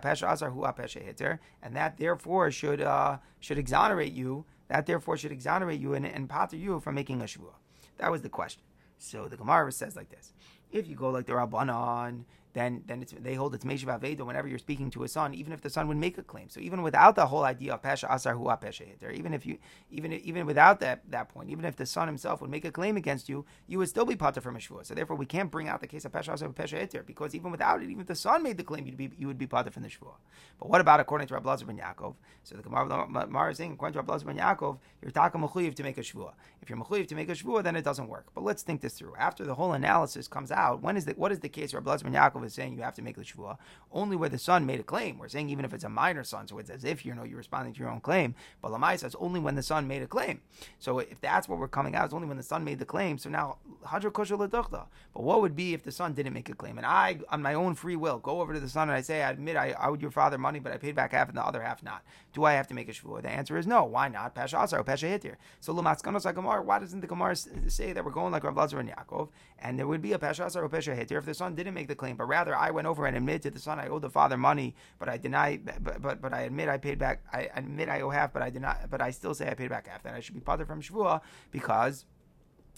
and 1.63 1.77
that 1.77 1.97
therefore 1.97 2.51
should 2.51 2.83
uh, 2.83 3.19
should 3.41 3.59
exonerate 3.59 4.13
you. 4.13 4.45
That 4.69 4.87
therefore 4.87 5.17
should 5.17 5.33
exonerate 5.33 5.81
you 5.81 5.95
and, 5.95 6.05
and 6.05 6.29
pater 6.29 6.57
you 6.57 6.81
from 6.81 6.97
making 6.97 7.21
a 7.23 7.25
shvua. 7.25 7.55
That 7.99 8.11
was 8.11 8.23
the 8.23 8.29
question. 8.29 8.63
So 8.99 9.29
the 9.29 9.37
Gemara 9.37 9.71
says 9.71 9.95
like 9.95 10.11
this: 10.11 10.33
If 10.73 10.89
you 10.89 10.97
go 10.97 11.11
like 11.11 11.27
the 11.27 11.35
Rabbanon 11.35 12.25
then 12.55 12.83
then 12.87 13.05
they 13.21 13.35
hold 13.35 13.55
it's 13.55 13.65
Meshav 13.65 13.99
Aveda 13.99 14.27
whenever 14.27 14.49
you're 14.49 14.59
speaking 14.59 14.91
to 14.91 15.05
a 15.05 15.09
son, 15.09 15.35
even 15.35 15.53
if 15.53 15.61
the 15.61 15.71
son 15.71 15.89
would 15.89 15.97
make 15.97 16.19
a 16.19 16.23
claim. 16.23 16.49
So 16.49 16.61
even 16.61 16.83
without 16.83 17.15
the 17.15 17.27
whole 17.27 17.45
idea 17.45 17.75
of 17.75 17.83
Pesha 17.83 18.13
Asar 18.13 18.35
Hu 18.35 18.45
Pesha 18.45 18.87
Hitter, 18.87 19.11
even 19.11 19.33
if 19.35 19.47
you 19.47 19.59
even 19.91 20.13
even 20.13 20.47
without 20.47 20.81
that 20.81 21.11
that 21.11 21.29
point, 21.29 21.51
even 21.51 21.65
if 21.65 21.77
the 21.77 21.87
son 21.87 22.09
himself 22.09 22.41
would 22.41 22.51
make 22.51 22.65
a 22.65 22.71
claim 22.71 22.97
against 22.97 23.29
you, 23.29 23.45
you 23.67 23.79
would 23.79 23.89
still 23.89 24.05
be 24.05 24.17
Pater 24.17 24.41
from 24.41 24.57
Shvua. 24.57 24.85
So 24.85 24.95
therefore 24.95 25.17
we 25.17 25.27
can't 25.27 25.51
bring 25.51 25.69
out 25.69 25.81
the 25.81 25.87
case 25.87 26.05
of 26.05 26.13
Pesha 26.13 26.35
Asar 26.35 26.49
Pesha 26.51 26.79
Hitter 26.79 27.03
because 27.03 27.35
even 27.35 27.51
without 27.51 27.83
it, 27.83 27.89
even 27.89 28.01
if 28.01 28.07
the 28.07 28.15
son 28.15 28.43
made 28.43 28.59
the 28.59 28.65
claim, 28.65 28.87
you'd 28.87 28.97
be 28.97 29.11
you 29.19 29.27
would 29.27 29.39
be 29.39 29.47
Pater 29.47 29.71
from 29.71 29.83
the 29.83 29.89
Shvua. 29.89 30.15
But 30.59 30.69
what 30.69 30.81
about 30.81 31.01
according 31.01 31.29
to 31.29 31.35
Rabbi 31.35 31.57
ben 31.65 31.79
Yaakov? 31.79 32.15
So 32.45 32.57
the 32.57 32.63
Gemara 32.63 33.51
is 33.51 33.57
saying 33.57 33.73
according 33.73 33.95
to 33.95 34.03
Rabbi 34.03 34.25
ben 34.25 34.39
Yaakov, 34.39 34.79
you're 35.01 35.11
Taka 35.11 35.39
Mechuyev 35.39 35.75
to 35.75 35.83
make 35.83 35.99
a 35.99 36.03
Shvua. 36.03 36.33
If 36.61 36.71
you're 36.71 36.79
Mechuyev 36.79 37.09
to 37.09 37.15
make 37.15 37.29
a 37.29 37.33
Shvua, 37.33 37.63
then 37.63 37.77
it 37.77 37.83
doesn't 37.83 38.09
work. 38.09 38.27
But 38.35 38.45
let's 38.45 38.63
think 38.63 38.81
this 38.81 38.95
through. 38.95 39.15
After 39.19 39.45
the 39.45 39.55
whole 39.55 39.73
analysis 39.73 40.29
comes 40.29 40.53
out, 40.53 40.83
when 40.83 40.97
is 40.97 41.05
the 41.05 41.13
what 41.13 41.33
is 41.33 41.41
the 41.41 41.49
case 41.49 41.75
Lazar 41.75 42.05
ben 42.05 42.15
Yaakov 42.15 42.42
is 42.45 42.55
saying 42.55 42.75
you 42.75 42.83
have 42.83 42.95
to 42.95 43.03
make 43.03 43.17
the 43.17 43.23
shvua 43.23 43.57
only 43.93 44.17
where 44.17 44.29
the 44.29 44.39
son 44.39 44.67
made 44.67 44.81
a 44.81 44.83
claim. 44.83 45.19
We're 45.19 45.29
saying 45.29 45.51
even 45.51 45.65
if 45.65 45.73
it's 45.73 45.85
a 45.85 45.89
minor 45.89 46.25
son, 46.25 46.47
so 46.49 46.59
it's 46.59 46.71
as 46.71 46.85
if 46.85 47.05
you 47.05 47.15
know 47.15 47.25
you're 47.25 47.39
responding 47.39 47.75
to 47.75 47.81
your 47.81 47.91
own 47.91 48.01
claim. 48.01 48.35
But 48.61 48.73
Lamai 48.73 48.99
says 48.99 49.15
only 49.17 49.41
when 49.41 49.55
the 49.55 49.63
son 49.63 49.87
made 49.87 50.03
a 50.03 50.07
claim. 50.07 50.41
So 50.79 50.99
if 50.99 51.21
that's 51.21 51.49
what 51.49 51.59
we're 51.59 51.69
coming 51.69 51.95
out, 51.95 52.07
it's 52.07 52.15
only 52.15 52.29
when 52.29 52.37
the 52.37 52.43
son 52.43 52.65
made 52.65 52.79
the 52.79 52.85
claim. 52.85 53.19
So 53.19 53.31
now 53.31 53.59
hadra 53.87 54.13
kosher 54.13 54.37
But 54.37 54.89
what 55.13 55.41
would 55.41 55.57
be 55.57 55.75
if 55.75 55.83
the 55.83 55.93
son 55.93 56.15
didn't 56.15 56.33
make 56.33 56.49
a 56.49 56.55
claim 56.55 56.79
and 56.79 56.87
I, 56.87 57.19
on 57.29 57.43
my 57.43 57.55
own 57.55 57.75
free 57.75 57.97
will, 57.97 58.19
go 58.19 58.41
over 58.41 58.55
to 58.55 58.61
the 58.61 58.69
son 58.69 58.89
and 58.89 58.97
I 58.97 59.01
say, 59.01 59.23
I 59.23 59.31
admit 59.31 59.57
I 59.57 59.75
owed 59.83 60.01
your 60.01 60.11
father 60.11 60.39
money, 60.39 60.59
but 60.59 60.73
I 60.73 60.77
paid 60.77 60.95
back 60.95 61.13
half 61.13 61.29
and 61.29 61.37
the 61.37 61.45
other 61.45 61.63
half 61.63 61.83
not. 61.83 62.03
Do 62.33 62.45
I 62.45 62.55
have 62.55 62.67
to 62.69 62.75
make 62.75 62.89
a 62.89 62.93
shvua? 62.93 63.23
The 63.23 63.31
answer 63.31 63.57
is 63.57 63.67
no. 63.67 63.85
Why 63.85 64.09
not? 64.09 64.35
Pasha 64.35 64.61
asar 64.61 64.83
pasha 64.85 65.07
hitir. 65.07 65.37
So 65.61 65.75
lamaskanos 65.75 66.33
Gemara. 66.35 66.63
Why 66.63 66.79
doesn't 66.79 67.01
the 67.01 67.07
Gemara 67.07 67.37
say 67.37 67.93
that 67.93 68.05
we're 68.05 68.11
going 68.11 68.33
like 68.33 68.45
Rav 68.45 68.57
Lazar 68.57 68.79
and 68.79 68.89
Yaakov, 68.89 69.29
and 69.59 69.79
there 69.79 69.87
would 69.87 70.03
be 70.03 70.13
a 70.13 70.19
pasha 70.19 70.47
asar 70.47 70.65
or 70.65 70.69
pasha 70.69 70.93
hitir 70.93 71.19
if 71.19 71.27
the 71.27 71.35
son 71.35 71.55
didn't 71.55 71.75
make 71.75 71.89
the 71.89 71.95
claim, 71.95 72.17
but 72.17 72.25
rather 72.33 72.55
I 72.57 72.71
went 72.71 72.87
over 72.87 73.07
and 73.07 73.17
admitted 73.17 73.43
to 73.43 73.51
the 73.51 73.59
son 73.59 73.79
I 73.79 73.89
owe 73.89 73.99
the 73.99 74.11
father 74.11 74.39
money, 74.51 74.75
but 74.99 75.09
I 75.09 75.17
deny, 75.19 75.59
but 75.87 76.01
but, 76.01 76.23
but 76.25 76.33
I 76.33 76.43
admit 76.43 76.69
I 76.69 76.79
paid 76.79 76.99
back. 76.99 77.17
I 77.33 77.41
admit 77.55 77.89
I 77.89 78.01
owe 78.01 78.11
half, 78.11 78.33
but 78.33 78.43
I 78.43 78.49
not. 78.51 78.91
But 78.91 79.01
I 79.03 79.11
still 79.11 79.35
say 79.35 79.49
I 79.51 79.55
paid 79.55 79.71
back 79.71 79.87
half. 79.87 80.03
Then 80.03 80.15
I 80.15 80.21
should 80.21 80.35
be 80.35 80.41
father 80.41 80.65
from 80.65 80.81
shvua 80.81 81.21
because 81.51 82.07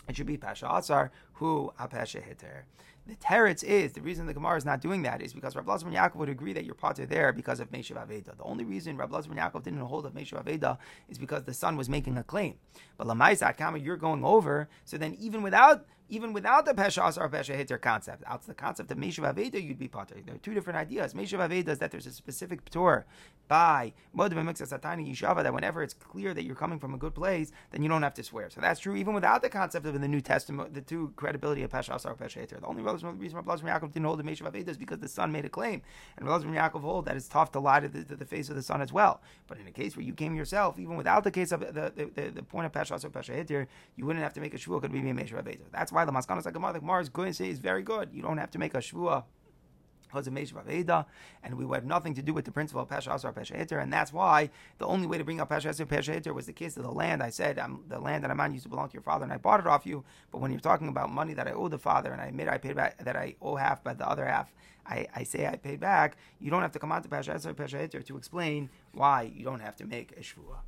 it 0.08 0.16
should 0.16 0.26
be 0.26 0.36
pasha 0.36 0.66
asar 0.78 1.12
who 1.34 1.72
a 1.78 1.86
pasha 1.88 2.20
hitter. 2.20 2.66
The 3.06 3.16
teretz 3.16 3.62
is 3.62 3.92
the 3.92 4.00
reason 4.00 4.24
the 4.26 4.32
Gemara 4.32 4.56
is 4.56 4.64
not 4.64 4.80
doing 4.80 5.02
that 5.02 5.20
is 5.20 5.34
because 5.34 5.54
Rabbi 5.54 5.70
Lazar 5.70 5.88
Yaakov 5.88 6.14
would 6.14 6.30
agree 6.30 6.54
that 6.54 6.64
you're 6.64 6.74
potter 6.74 7.04
there 7.04 7.34
because 7.34 7.60
of 7.60 7.70
Meshav 7.70 7.98
Aveda. 8.02 8.34
The 8.34 8.44
only 8.44 8.64
reason 8.64 8.96
Rabbi 8.96 9.14
Lazar 9.14 9.28
Yaakov 9.28 9.62
didn't 9.62 9.80
hold 9.80 10.06
of 10.06 10.14
Meshav 10.14 10.42
Aveda 10.42 10.78
is 11.10 11.18
because 11.18 11.42
the 11.44 11.52
son 11.52 11.76
was 11.76 11.90
making 11.90 12.16
a 12.16 12.24
claim. 12.24 12.54
But 12.96 13.06
Lamaisat 13.06 13.58
Kama, 13.58 13.78
you're 13.78 13.98
going 13.98 14.24
over, 14.24 14.70
so 14.86 14.96
then 14.96 15.14
even 15.20 15.42
without 15.42 15.84
even 16.08 16.32
without 16.32 16.66
the 16.66 16.74
Pesha 16.74 17.08
Asar 17.08 17.28
Pesha 17.28 17.56
Hitter 17.56 17.78
concept. 17.78 18.22
Out 18.26 18.46
the 18.46 18.54
concept 18.54 18.90
of 18.90 18.98
Meshav 18.98 19.34
Aveda, 19.34 19.62
you'd 19.62 19.78
be 19.78 19.88
Pater. 19.88 20.16
There 20.24 20.34
are 20.34 20.38
two 20.38 20.52
different 20.52 20.78
ideas. 20.78 21.14
Meshav 21.14 21.38
Aveda 21.38 21.68
is 21.68 21.78
that 21.78 21.90
there's 21.90 22.06
a 22.06 22.12
specific 22.12 22.64
Ptor 22.64 23.04
by 23.48 23.92
Modim 24.16 24.34
Mixa 24.44 24.68
Satani 24.68 25.10
Yishava 25.10 25.42
that 25.42 25.52
whenever 25.54 25.82
it's 25.82 25.94
clear 25.94 26.34
that 26.34 26.44
you're 26.44 26.54
coming 26.54 26.78
from 26.78 26.94
a 26.94 26.98
good 26.98 27.14
place, 27.14 27.52
then 27.70 27.82
you 27.82 27.88
don't 27.88 28.02
have 28.02 28.14
to 28.14 28.22
swear. 28.22 28.50
So 28.50 28.60
that's 28.60 28.80
true 28.80 28.96
even 28.96 29.14
without 29.14 29.42
the 29.42 29.48
concept 29.48 29.86
of 29.86 29.94
in 29.94 30.02
the 30.02 30.08
New 30.08 30.20
Testament, 30.20 30.74
the 30.74 30.82
two 30.82 31.12
credibility 31.16 31.62
of 31.62 31.70
Pesha 31.70 31.94
Asar 31.94 32.14
Pesha 32.14 32.40
Hitter. 32.40 32.58
The 32.60 32.66
only 32.66 32.82
reason 32.82 33.36
Rabbi 33.36 33.54
Yaakov 33.54 33.92
didn't 33.92 34.04
hold 34.04 34.18
the 34.18 34.24
Meshav 34.24 34.50
Aveda 34.50 34.68
is 34.68 34.76
because 34.76 34.98
the 34.98 35.08
son 35.08 35.32
made 35.32 35.44
a 35.44 35.48
claim. 35.48 35.80
And 36.18 36.28
Rabbi 36.28 36.44
Yaakov 36.44 36.82
hold 36.82 37.06
that 37.06 37.16
it's 37.16 37.28
tough 37.28 37.50
to 37.52 37.60
lie 37.60 37.80
to 37.80 37.88
the, 37.88 38.04
to 38.04 38.16
the, 38.16 38.26
face 38.26 38.50
of 38.50 38.56
the 38.56 38.62
son 38.62 38.82
as 38.82 38.92
well. 38.92 39.22
But 39.46 39.58
in 39.58 39.66
a 39.66 39.72
case 39.72 39.96
where 39.96 40.04
you 40.04 40.12
came 40.12 40.34
yourself, 40.34 40.78
even 40.78 40.96
without 40.96 41.24
the 41.24 41.30
case 41.30 41.52
of 41.52 41.60
the, 41.60 41.92
the, 41.94 42.10
the, 42.14 42.30
the 42.30 42.42
point 42.42 42.66
of 42.66 42.72
Pesha 42.72 42.96
Asar 42.96 43.10
Pesha 43.10 43.34
Hitter, 43.34 43.68
you 43.96 44.04
wouldn't 44.04 44.22
have 44.22 44.34
to 44.34 44.40
make 44.40 44.52
a 44.52 44.58
shul, 44.58 44.80
could 44.80 44.92
be 44.92 44.98
a 44.98 45.02
Meshav 45.02 45.42
Aveda. 45.42 45.62
That's 45.72 45.92
why 45.94 46.04
the 46.04 46.12
Maskanos 46.12 46.44
like 46.44 46.56
a 46.56 46.80
Gemara 46.80 47.00
is 47.00 47.08
going 47.08 47.28
to 47.28 47.34
say 47.34 47.48
is 47.48 47.58
very 47.58 47.82
good. 47.82 48.10
You 48.12 48.22
don't 48.22 48.38
have 48.38 48.50
to 48.52 48.58
make 48.58 48.74
a 48.74 48.78
shvua 48.78 49.24
and 50.14 51.54
we 51.56 51.74
have 51.74 51.84
nothing 51.84 52.14
to 52.14 52.22
do 52.22 52.32
with 52.32 52.44
the 52.44 52.52
principle 52.52 52.82
of 52.82 52.88
Pesha 52.88 53.14
Asar 53.14 53.32
Pesha 53.32 53.58
Heter, 53.58 53.82
and 53.82 53.92
that's 53.92 54.12
why 54.12 54.50
the 54.78 54.86
only 54.86 55.06
way 55.06 55.18
to 55.18 55.24
bring 55.24 55.40
up 55.40 55.50
Pesha 55.50 55.70
Asar 55.70 55.86
Pesha 55.86 56.14
Heter 56.14 56.32
was 56.32 56.46
the 56.46 56.52
case 56.52 56.76
of 56.76 56.84
the 56.84 56.90
land. 56.90 57.22
I 57.22 57.30
said 57.30 57.58
um, 57.58 57.84
the 57.88 57.98
land 57.98 58.24
that 58.24 58.30
I'm 58.30 58.40
on 58.40 58.52
used 58.52 58.64
to 58.64 58.68
belong 58.68 58.88
to 58.88 58.94
your 58.94 59.02
father, 59.02 59.24
and 59.24 59.32
I 59.32 59.38
bought 59.38 59.60
it 59.60 59.66
off 59.66 59.86
you. 59.86 60.04
But 60.30 60.40
when 60.40 60.50
you're 60.50 60.60
talking 60.60 60.88
about 60.88 61.10
money 61.10 61.34
that 61.34 61.48
I 61.48 61.52
owe 61.52 61.68
the 61.68 61.78
father, 61.78 62.12
and 62.12 62.20
I 62.20 62.26
admit 62.26 62.48
I 62.48 62.58
paid 62.58 62.76
back 62.76 63.02
that 63.02 63.16
I 63.16 63.34
owe 63.42 63.56
half, 63.56 63.82
but 63.82 63.98
the 63.98 64.08
other 64.08 64.24
half 64.24 64.52
I, 64.86 65.06
I 65.14 65.24
say 65.24 65.46
I 65.46 65.56
paid 65.56 65.80
back, 65.80 66.16
you 66.40 66.50
don't 66.50 66.62
have 66.62 66.72
to 66.72 66.78
come 66.78 66.92
on 66.92 67.02
to 67.02 67.08
Pesha 67.08 67.34
Asar 67.34 67.54
Pesha 67.54 67.80
Heter 67.80 68.04
to 68.06 68.16
explain 68.16 68.70
why 68.92 69.32
you 69.34 69.44
don't 69.44 69.60
have 69.60 69.76
to 69.76 69.84
make 69.84 70.12
a 70.12 70.20
shvua. 70.20 70.58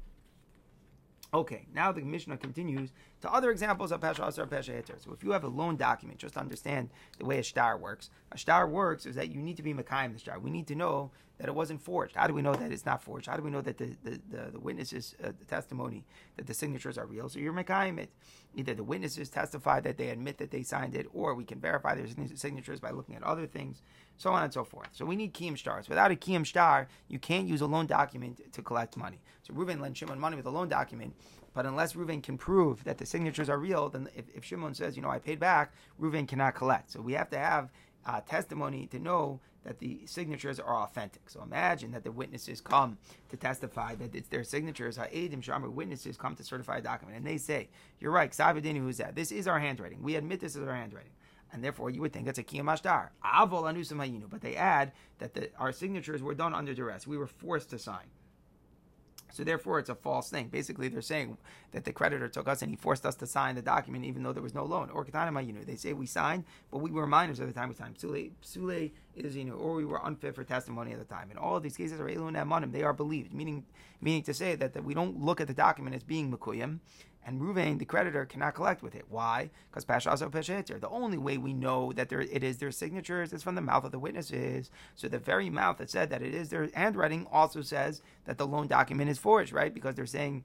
Okay, 1.35 1.67
now 1.75 1.93
the 1.93 2.03
Mishnah 2.03 2.37
continues 2.37 2.91
to 3.21 3.33
other 3.33 3.51
examples 3.51 3.93
of 3.93 4.01
Pesha 4.01 4.27
Asar 4.27 4.47
Pesha 4.47 4.81
Heter. 4.81 5.03
So 5.03 5.13
if 5.13 5.25
you 5.25 5.33
have 5.33 5.45
a 5.45 5.49
loan 5.49 5.77
document, 5.77 6.19
just 6.19 6.37
understand 6.37 6.89
the 7.19 7.25
way 7.25 7.39
a 7.39 7.45
star 7.45 7.77
works. 7.77 8.11
A 8.33 8.39
star 8.39 8.69
works 8.69 9.07
is 9.07 9.17
that 9.17 9.31
you 9.31 9.41
need 9.41 9.57
to 9.57 9.63
be 9.63 9.75
Makayim 9.75 10.13
the 10.13 10.19
star. 10.19 10.39
We 10.39 10.51
need 10.51 10.67
to 10.69 10.75
know 10.75 11.11
that 11.39 11.49
it 11.49 11.55
wasn't 11.55 11.83
forged. 11.83 12.17
How 12.17 12.27
do 12.27 12.33
we 12.33 12.43
know 12.43 12.55
that 12.55 12.73
it's 12.73 12.87
not 12.87 13.03
forged? 13.03 13.27
How 13.27 13.37
do 13.37 13.43
we 13.43 13.51
know 13.51 13.61
that 13.61 13.77
the, 13.77 13.97
the, 14.05 14.21
the, 14.31 14.51
the 14.53 14.61
witnesses' 14.61 15.15
uh, 15.23 15.33
the 15.39 15.45
testimony, 15.45 16.07
that 16.37 16.47
the 16.47 16.55
signatures 16.55 16.97
are 16.97 17.07
real? 17.07 17.29
So 17.29 17.39
you're 17.39 17.53
Makayim 17.53 17.99
it. 17.99 18.11
Either 18.55 18.73
the 18.73 18.85
witnesses 18.85 19.29
testify 19.29 19.81
that 19.81 19.99
they 19.99 20.09
admit 20.09 20.39
that 20.39 20.51
they 20.51 20.63
signed 20.63 20.95
it, 20.95 21.07
or 21.13 21.35
we 21.35 21.45
can 21.45 21.61
verify 21.61 21.95
their 21.95 22.07
signatures 22.35 22.81
by 22.81 22.91
looking 22.91 23.15
at 23.17 23.23
other 23.23 23.47
things, 23.47 23.83
so 24.17 24.31
on 24.33 24.43
and 24.43 24.53
so 24.53 24.65
forth. 24.65 24.89
So 24.93 25.05
we 25.05 25.17
need 25.17 25.35
Kiyam 25.35 25.59
stars. 25.59 25.89
Without 25.89 26.11
a 26.11 26.17
Kiyam 26.17 26.47
star, 26.47 26.89
you 27.09 27.19
can't 27.19 27.47
use 27.47 27.61
a 27.61 27.67
loan 27.67 27.87
document 27.87 28.53
to 28.53 28.63
collect 28.63 28.97
money. 28.97 29.21
So 29.43 29.55
Reuven 29.55 29.81
lent 29.81 29.97
Shimon 29.97 30.19
money 30.19 30.37
with 30.37 30.47
a 30.47 30.51
loan 30.51 30.69
document, 30.69 31.15
but 31.55 31.67
unless 31.67 31.95
Reuven 31.95 32.23
can 32.23 32.37
prove 32.37 32.85
that 32.85 32.99
the 32.99 33.07
signatures 33.07 33.49
are 33.49 33.59
real, 33.59 33.89
then 33.89 34.09
if, 34.15 34.25
if 34.35 34.45
Shimon 34.45 34.75
says, 34.75 34.97
you 34.97 35.03
know, 35.03 35.11
I 35.11 35.19
paid 35.19 35.39
back, 35.39 35.73
Reuven 36.01 36.27
cannot 36.27 36.55
collect. 36.55 36.91
So 36.91 37.01
we 37.01 37.13
have 37.15 37.31
to 37.31 37.39
have 37.39 37.71
uh, 38.07 38.21
testimony 38.21 38.87
to 38.89 38.99
know 38.99 39.41
that 39.65 39.81
the 39.81 40.01
signatures 40.07 40.61
are 40.61 40.77
authentic. 40.77 41.29
So 41.29 41.43
imagine 41.43 41.91
that 41.91 42.05
the 42.05 42.13
witnesses 42.13 42.61
come 42.61 42.99
to 43.31 43.37
testify 43.37 43.97
that 43.97 44.15
it's 44.15 44.29
their 44.29 44.45
signatures. 44.45 44.97
Ha'edim 44.97 45.43
Sharma 45.43 45.71
witnesses 45.71 46.17
come 46.17 46.37
to 46.37 46.45
certify 46.45 46.79
a 46.79 46.81
document, 46.81 47.19
and 47.19 47.27
they 47.27 47.37
say, 47.37 47.69
"You're 47.99 48.13
right, 48.13 48.31
Ksavadini, 48.31 48.79
who's 48.79 48.99
that? 48.99 49.17
This 49.17 49.33
is 49.33 49.49
our 49.49 49.59
handwriting. 49.59 50.03
We 50.03 50.15
admit 50.15 50.41
this 50.41 50.55
is 50.55 50.67
our 50.67 50.75
handwriting." 50.75 51.13
And 51.53 51.63
therefore, 51.63 51.91
you 51.91 52.01
would 52.01 52.13
think 52.13 52.29
it's 52.29 52.39
a 52.39 52.45
kiyam 52.45 52.65
ashtar. 52.65 53.11
Avol 53.25 53.63
anusam 53.63 53.99
hayinu. 53.99 54.29
But 54.29 54.41
they 54.41 54.57
add 54.57 54.93
that 55.19 55.35
the, 55.35 55.51
our 55.59 55.73
signatures 55.73 56.23
were 56.23 56.35
done 56.35 56.55
under 56.55 56.75
duress. 56.75 57.07
We 57.07 57.17
were 57.17 57.27
forced 57.27 57.71
to 57.71 57.79
sign. 57.79 58.07
So 59.37 59.45
therefore, 59.45 59.79
it's 59.79 59.91
a 59.91 59.95
false 59.95 60.31
thing. 60.31 60.49
Basically, 60.49 60.89
they're 60.89 61.03
saying 61.03 61.37
that 61.73 61.85
the 61.85 61.93
creditor 61.93 62.27
took 62.27 62.49
us 62.49 62.63
and 62.63 62.71
he 62.71 62.77
forced 62.77 63.05
us 63.05 63.17
to 63.17 63.27
sign 63.27 63.55
the 63.55 63.61
document 63.61 64.07
even 64.07 64.23
though 64.23 64.33
there 64.33 64.43
was 64.43 64.55
no 64.55 64.65
loan. 64.65 64.89
Or 64.89 65.07
you 65.07 65.53
know, 65.53 65.63
they 65.63 65.77
say 65.77 65.93
we 65.93 66.07
signed, 66.07 66.45
but 66.71 66.79
we 66.79 66.91
were 66.91 67.07
minors 67.07 67.39
at 67.39 67.47
the 67.47 67.53
time 67.53 67.69
we 67.69 67.75
signed. 67.75 67.99
Psule 67.99 68.91
is 69.15 69.37
you 69.37 69.45
know, 69.45 69.53
or 69.53 69.75
we 69.75 69.85
were 69.85 70.01
unfit 70.03 70.35
for 70.35 70.43
testimony 70.43 70.93
at 70.93 70.99
the 70.99 71.05
time. 71.05 71.29
And 71.29 71.39
all 71.39 71.55
of 71.55 71.63
these 71.63 71.77
cases 71.77 72.01
are 72.01 72.09
elun. 72.09 72.73
They 72.73 72.83
are 72.83 72.95
believed, 72.95 73.35
meaning 73.35 73.67
meaning 74.01 74.23
to 74.23 74.33
say 74.33 74.55
that, 74.55 74.73
that 74.73 74.85
we 74.85 74.95
don't 74.95 75.21
look 75.21 75.43
at 75.43 75.49
the 75.49 75.55
document 75.55 75.97
as 75.97 76.03
being 76.03 76.33
mekuyim, 76.33 76.79
and 77.27 77.41
Ruvain, 77.41 77.81
the 77.81 77.85
creditor, 77.85 78.25
cannot 78.25 78.55
collect 78.55 78.85
with 78.85 78.95
it. 78.95 79.05
Why? 79.09 79.51
Because 79.69 79.85
Pashaso 79.85 80.31
Pesheter. 80.31 80.81
The 80.81 80.89
only 80.89 81.19
way 81.19 81.39
we 81.39 81.53
know 81.53 81.93
that 81.95 82.09
there, 82.09 82.21
it 82.21 82.45
is 82.45 82.59
their 82.59 82.71
signatures 82.71 83.33
is 83.33 83.43
from 83.43 83.57
the 83.57 83.61
mouth 83.61 83.83
of 83.85 83.91
the 83.91 83.99
witnesses. 83.99 84.71
So 84.95 85.09
the 85.09 85.19
very 85.19 85.51
mouth 85.51 85.79
that 85.79 85.91
said 85.91 86.09
that 86.11 86.23
it 86.23 86.33
is 86.33 86.51
their 86.51 86.69
handwriting 86.73 87.27
also 87.33 87.63
says 87.63 88.01
that 88.27 88.39
the 88.39 88.47
loan 88.47 88.69
document 88.69 89.11
is 89.11 89.19
forged, 89.19 89.53
right? 89.53 89.75
Because 89.75 89.97
they're 89.97 90.07
saying 90.07 90.45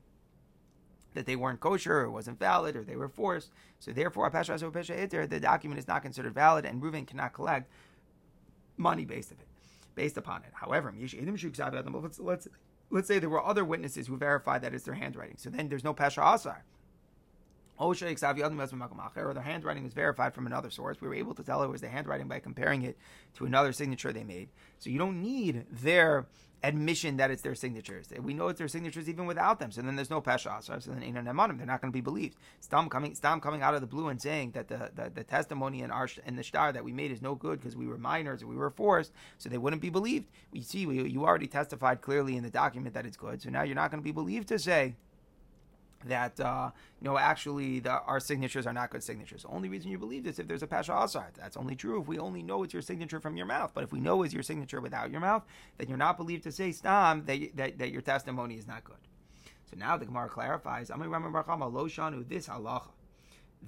that 1.13 1.27
they 1.27 1.35
weren't 1.35 1.59
kosher 1.59 1.97
or 1.97 2.09
wasn't 2.09 2.39
valid 2.39 2.75
or 2.75 2.83
they 2.83 2.95
were 2.95 3.09
forced. 3.09 3.51
So 3.79 3.91
therefore, 3.91 4.31
Pashaso 4.31 4.71
Pesheter, 4.71 5.29
the 5.29 5.39
document 5.39 5.77
is 5.77 5.87
not 5.87 6.01
considered 6.01 6.33
valid 6.33 6.65
and 6.65 6.81
Ruvain 6.81 7.05
cannot 7.05 7.33
collect 7.33 7.69
money 8.77 9.05
based 9.05 9.31
of 9.31 9.39
it, 9.39 9.47
based 9.93 10.17
upon 10.17 10.41
it. 10.43 10.49
However, 10.53 10.91
let's, 10.99 12.19
let's 12.19 12.47
let's 12.91 13.07
say 13.07 13.19
there 13.19 13.29
were 13.29 13.43
other 13.43 13.65
witnesses 13.65 14.07
who 14.07 14.17
verified 14.17 14.61
that 14.61 14.73
it's 14.73 14.83
their 14.83 14.93
handwriting. 14.93 15.37
So 15.37 15.49
then 15.49 15.69
there's 15.69 15.83
no 15.83 15.93
Pesha 15.93 16.35
Asar. 16.35 16.63
Or 17.79 17.95
their 17.95 19.41
handwriting 19.41 19.85
is 19.85 19.93
verified 19.93 20.35
from 20.35 20.45
another 20.45 20.69
source. 20.69 21.01
We 21.01 21.07
were 21.07 21.15
able 21.15 21.33
to 21.33 21.43
tell 21.43 21.63
it 21.63 21.69
was 21.69 21.81
the 21.81 21.89
handwriting 21.89 22.27
by 22.27 22.39
comparing 22.39 22.83
it 22.83 22.97
to 23.35 23.45
another 23.45 23.73
signature 23.73 24.13
they 24.13 24.23
made. 24.23 24.49
So 24.77 24.91
you 24.91 24.99
don't 24.99 25.21
need 25.21 25.65
their 25.71 26.27
admission 26.63 27.17
that 27.17 27.31
it's 27.31 27.41
their 27.41 27.55
signatures. 27.55 28.07
We 28.21 28.33
know 28.33 28.47
it's 28.47 28.59
their 28.59 28.67
signatures 28.67 29.09
even 29.09 29.25
without 29.25 29.59
them. 29.59 29.71
So 29.71 29.81
then 29.81 29.95
there's 29.95 30.09
no 30.09 30.21
pesha 30.21 30.59
asar. 30.59 30.79
So 30.79 30.91
then 30.91 31.03
ain't 31.03 31.15
they're 31.15 31.33
not 31.33 31.47
going 31.81 31.91
to 31.91 31.91
be 31.91 32.01
believed. 32.01 32.37
Stam 32.59 32.89
coming, 32.89 33.15
Stam 33.15 33.41
coming 33.41 33.61
out 33.61 33.73
of 33.73 33.81
the 33.81 33.87
blue 33.87 34.09
and 34.09 34.21
saying 34.21 34.51
that 34.51 34.67
the, 34.67 34.91
the, 34.95 35.09
the 35.09 35.23
testimony 35.23 35.81
in 35.81 35.91
our 35.91 36.07
in 36.25 36.35
the 36.35 36.43
shtar 36.43 36.71
that 36.71 36.83
we 36.83 36.93
made 36.93 37.11
is 37.11 37.21
no 37.21 37.35
good 37.35 37.59
because 37.59 37.75
we 37.75 37.87
were 37.87 37.97
minors 37.97 38.43
or 38.43 38.47
we 38.47 38.55
were 38.55 38.69
forced, 38.69 39.11
so 39.37 39.49
they 39.49 39.57
wouldn't 39.57 39.81
be 39.81 39.89
believed. 39.89 40.27
We 40.51 40.61
see 40.61 40.85
we, 40.85 41.03
you 41.09 41.23
already 41.25 41.47
testified 41.47 42.01
clearly 42.01 42.37
in 42.37 42.43
the 42.43 42.49
document 42.49 42.93
that 42.93 43.05
it's 43.05 43.17
good. 43.17 43.41
So 43.41 43.49
now 43.49 43.63
you're 43.63 43.75
not 43.75 43.91
going 43.91 44.01
to 44.01 44.05
be 44.05 44.11
believed 44.11 44.47
to 44.49 44.59
say 44.59 44.95
that 46.05 46.39
uh, 46.39 46.71
you 46.99 47.05
know 47.05 47.17
actually 47.17 47.79
the, 47.79 47.91
our 47.91 48.19
signatures 48.19 48.67
are 48.67 48.73
not 48.73 48.89
good 48.89 49.03
signatures. 49.03 49.43
The 49.43 49.49
only 49.49 49.69
reason 49.69 49.91
you 49.91 49.97
believe 49.97 50.23
this 50.23 50.39
if 50.39 50.47
there's 50.47 50.63
a 50.63 50.67
pasha 50.67 50.95
asar. 50.95 51.29
That's 51.37 51.57
only 51.57 51.75
true 51.75 52.01
if 52.01 52.07
we 52.07 52.19
only 52.19 52.43
know 52.43 52.63
it's 52.63 52.73
your 52.73 52.81
signature 52.81 53.19
from 53.19 53.37
your 53.37 53.45
mouth. 53.45 53.71
But 53.73 53.83
if 53.83 53.91
we 53.91 53.99
know 53.99 54.23
it's 54.23 54.33
your 54.33 54.43
signature 54.43 54.81
without 54.81 55.11
your 55.11 55.21
mouth, 55.21 55.43
then 55.77 55.87
you're 55.87 55.97
not 55.97 56.17
believed 56.17 56.43
to 56.43 56.51
say 56.51 56.71
stam 56.71 57.25
that, 57.25 57.55
that, 57.55 57.77
that 57.79 57.91
your 57.91 58.01
testimony 58.01 58.55
is 58.55 58.67
not 58.67 58.83
good. 58.83 58.95
So 59.69 59.77
now 59.77 59.97
the 59.97 60.05
Gemara 60.05 60.27
clarifies, 60.27 60.87
this 60.89 60.97
halacha 60.97 62.89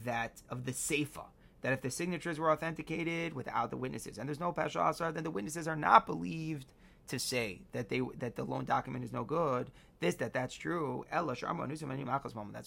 that 0.03 0.41
of 0.49 0.65
the 0.65 0.71
seifa 0.71 1.25
that 1.61 1.71
if 1.71 1.81
the 1.81 1.89
signatures 1.89 2.39
were 2.39 2.51
authenticated 2.51 3.33
without 3.33 3.69
the 3.69 3.77
witnesses 3.77 4.17
and 4.17 4.27
there's 4.27 4.39
no 4.39 4.51
pasha 4.51 4.81
asar, 4.81 5.11
then 5.11 5.23
the 5.23 5.31
witnesses 5.31 5.67
are 5.67 5.75
not 5.75 6.05
believed 6.05 6.73
to 7.07 7.19
say 7.19 7.61
that 7.71 7.89
they 7.89 8.01
that 8.19 8.35
the 8.35 8.43
loan 8.43 8.65
document 8.65 9.03
is 9.03 9.11
no 9.11 9.23
good. 9.23 9.71
This 9.99 10.15
that 10.15 10.33
that's 10.33 10.55
true. 10.55 11.05
That's 11.11 11.43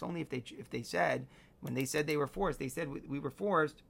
only 0.03 0.21
if 0.21 0.29
they 0.29 0.43
if 0.59 0.71
they 0.71 0.83
said 0.83 1.27
when 1.61 1.75
they 1.75 1.85
said 1.85 2.07
they 2.07 2.17
were 2.17 2.27
forced, 2.27 2.59
they 2.59 2.69
said 2.69 2.89
we 3.09 3.19
were 3.19 3.31
forced 3.31 3.83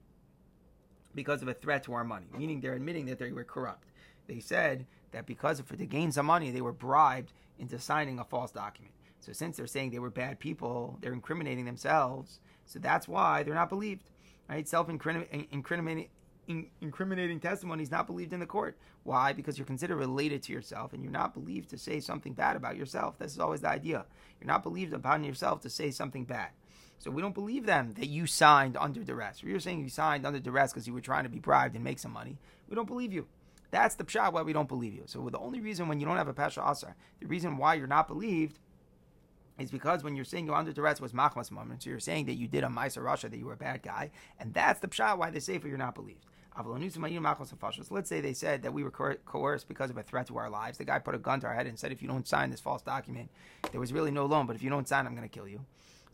because 1.14 1.42
of 1.42 1.48
a 1.48 1.54
threat 1.54 1.82
to 1.84 1.94
our 1.94 2.04
money, 2.04 2.26
meaning 2.36 2.60
they're 2.60 2.74
admitting 2.74 3.06
that 3.06 3.18
they 3.18 3.32
were 3.32 3.44
corrupt. 3.44 3.88
They 4.26 4.40
said 4.40 4.86
that 5.12 5.26
because 5.26 5.58
of, 5.58 5.66
for 5.66 5.76
to 5.76 5.86
gain 5.86 6.12
some 6.12 6.26
money, 6.26 6.50
they 6.50 6.60
were 6.60 6.72
bribed 6.72 7.32
into 7.58 7.78
signing 7.78 8.18
a 8.18 8.24
false 8.24 8.50
document. 8.50 8.92
So 9.20 9.32
since 9.32 9.56
they're 9.56 9.66
saying 9.66 9.90
they 9.90 9.98
were 9.98 10.10
bad 10.10 10.38
people, 10.38 10.98
they're 11.00 11.12
incriminating 11.12 11.64
themselves. 11.64 12.40
So 12.66 12.78
that's 12.78 13.08
why 13.08 13.42
they're 13.42 13.54
not 13.54 13.68
believed. 13.68 14.10
Right? 14.48 14.68
Self-incriminating 14.68 16.08
in, 16.48 16.66
incriminating 16.80 17.40
testimony 17.40 17.82
is 17.82 17.90
not 17.90 18.06
believed 18.06 18.32
in 18.32 18.40
the 18.40 18.46
court. 18.46 18.76
Why? 19.02 19.32
Because 19.32 19.58
you're 19.58 19.66
considered 19.66 19.96
related 19.96 20.42
to 20.44 20.52
yourself 20.52 20.92
and 20.92 21.02
you're 21.02 21.12
not 21.12 21.34
believed 21.34 21.70
to 21.70 21.78
say 21.78 22.00
something 22.00 22.32
bad 22.32 22.56
about 22.56 22.76
yourself. 22.76 23.18
This 23.18 23.32
is 23.32 23.38
always 23.38 23.60
the 23.60 23.68
idea. 23.68 24.04
You're 24.40 24.48
not 24.48 24.62
believed 24.62 24.92
upon 24.92 25.24
yourself 25.24 25.60
to 25.62 25.70
say 25.70 25.90
something 25.90 26.24
bad. 26.24 26.48
So 26.98 27.10
we 27.10 27.22
don't 27.22 27.34
believe 27.34 27.66
them 27.66 27.94
that 27.98 28.08
you 28.08 28.26
signed 28.26 28.76
under 28.76 29.04
duress. 29.04 29.42
Or 29.42 29.48
you're 29.48 29.60
saying 29.60 29.82
you 29.82 29.88
signed 29.88 30.26
under 30.26 30.40
duress 30.40 30.72
because 30.72 30.86
you 30.86 30.94
were 30.94 31.00
trying 31.00 31.24
to 31.24 31.28
be 31.28 31.38
bribed 31.38 31.74
and 31.74 31.84
make 31.84 31.98
some 31.98 32.12
money. 32.12 32.38
We 32.68 32.74
don't 32.74 32.86
believe 32.86 33.12
you. 33.12 33.26
That's 33.70 33.96
the 33.96 34.04
pshat 34.04 34.32
why 34.32 34.42
we 34.42 34.52
don't 34.52 34.68
believe 34.68 34.94
you. 34.94 35.02
So 35.06 35.28
the 35.28 35.38
only 35.38 35.60
reason 35.60 35.88
when 35.88 36.00
you 36.00 36.06
don't 36.06 36.16
have 36.16 36.28
a 36.28 36.32
pasha 36.32 36.66
asar, 36.66 36.96
the 37.20 37.26
reason 37.26 37.58
why 37.58 37.74
you're 37.74 37.86
not 37.86 38.08
believed 38.08 38.58
is 39.58 39.70
because 39.70 40.04
when 40.04 40.14
you're 40.16 40.24
saying 40.24 40.46
you're 40.46 40.54
under 40.54 40.72
duress 40.72 41.00
was 41.00 41.12
machmas 41.12 41.50
moment, 41.50 41.82
so 41.82 41.90
you're 41.90 42.00
saying 42.00 42.26
that 42.26 42.34
you 42.34 42.46
did 42.46 42.64
a 42.64 42.68
Maisa 42.68 43.02
Rasha, 43.02 43.30
that 43.30 43.38
you 43.38 43.46
were 43.46 43.54
a 43.54 43.58
bad 43.58 43.82
guy, 43.82 44.10
and 44.38 44.52
that's 44.52 44.80
the 44.80 44.88
pshat 44.88 45.18
why 45.18 45.30
they 45.30 45.40
say 45.40 45.58
for 45.58 45.68
you're 45.68 45.78
not 45.78 45.94
believed. 45.94 46.24
Let's 46.58 48.08
say 48.08 48.20
they 48.20 48.32
said 48.32 48.62
that 48.62 48.72
we 48.72 48.82
were 48.84 48.90
coerced 48.90 49.68
because 49.68 49.90
of 49.90 49.96
a 49.96 50.02
threat 50.02 50.26
to 50.28 50.38
our 50.38 50.48
lives. 50.48 50.78
The 50.78 50.84
guy 50.84 50.98
put 50.98 51.14
a 51.14 51.18
gun 51.18 51.40
to 51.40 51.46
our 51.46 51.54
head 51.54 51.66
and 51.66 51.78
said, 51.78 51.92
if 51.92 52.02
you 52.02 52.08
don't 52.08 52.26
sign 52.26 52.50
this 52.50 52.60
false 52.60 52.82
document, 52.82 53.30
there 53.72 53.80
was 53.80 53.92
really 53.92 54.10
no 54.10 54.26
loan, 54.26 54.46
but 54.46 54.56
if 54.56 54.62
you 54.62 54.70
don't 54.70 54.88
sign, 54.88 55.06
I'm 55.06 55.14
going 55.14 55.28
to 55.28 55.34
kill 55.34 55.48
you. 55.48 55.60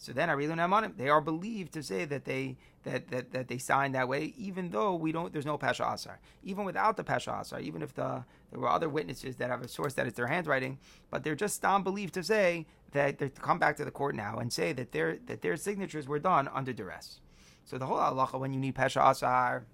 So 0.02 0.12
then 0.12 0.30
Arilun 0.30 0.56
Amanim, 0.56 0.96
they 0.96 1.08
are 1.08 1.20
believed 1.20 1.72
to 1.74 1.82
say 1.82 2.04
that 2.06 2.24
they 2.24 2.56
that, 2.82 3.08
that, 3.10 3.30
that 3.30 3.46
they 3.46 3.58
signed 3.58 3.94
that 3.94 4.08
way, 4.08 4.34
even 4.36 4.70
though 4.70 4.96
we 4.96 5.12
don't 5.12 5.32
there's 5.32 5.46
no 5.46 5.56
Pasha 5.56 5.88
Asar. 5.88 6.18
Even 6.42 6.64
without 6.64 6.96
the 6.96 7.04
Pasha 7.04 7.38
Asar, 7.40 7.60
even 7.60 7.82
if 7.82 7.94
the 7.94 8.24
there 8.50 8.58
were 8.58 8.68
other 8.68 8.88
witnesses 8.88 9.36
that 9.36 9.48
have 9.48 9.62
a 9.62 9.68
source 9.68 9.94
that 9.94 10.08
it's 10.08 10.16
their 10.16 10.26
handwriting, 10.26 10.80
but 11.08 11.22
they're 11.22 11.36
just 11.36 11.54
stam 11.54 11.84
believed 11.84 12.14
to 12.14 12.24
say 12.24 12.66
that 12.90 13.18
they 13.18 13.28
come 13.28 13.60
back 13.60 13.76
to 13.76 13.84
the 13.84 13.92
court 13.92 14.16
now 14.16 14.38
and 14.38 14.52
say 14.52 14.72
that 14.72 14.90
their 14.90 15.18
that 15.26 15.40
their 15.40 15.56
signatures 15.56 16.08
were 16.08 16.18
done 16.18 16.48
under 16.52 16.72
duress. 16.72 17.20
So 17.64 17.78
the 17.78 17.86
whole 17.86 17.98
halacha 17.98 18.40
when 18.40 18.52
you 18.52 18.58
need 18.58 18.74
Pasha 18.74 19.00
Asar 19.08 19.66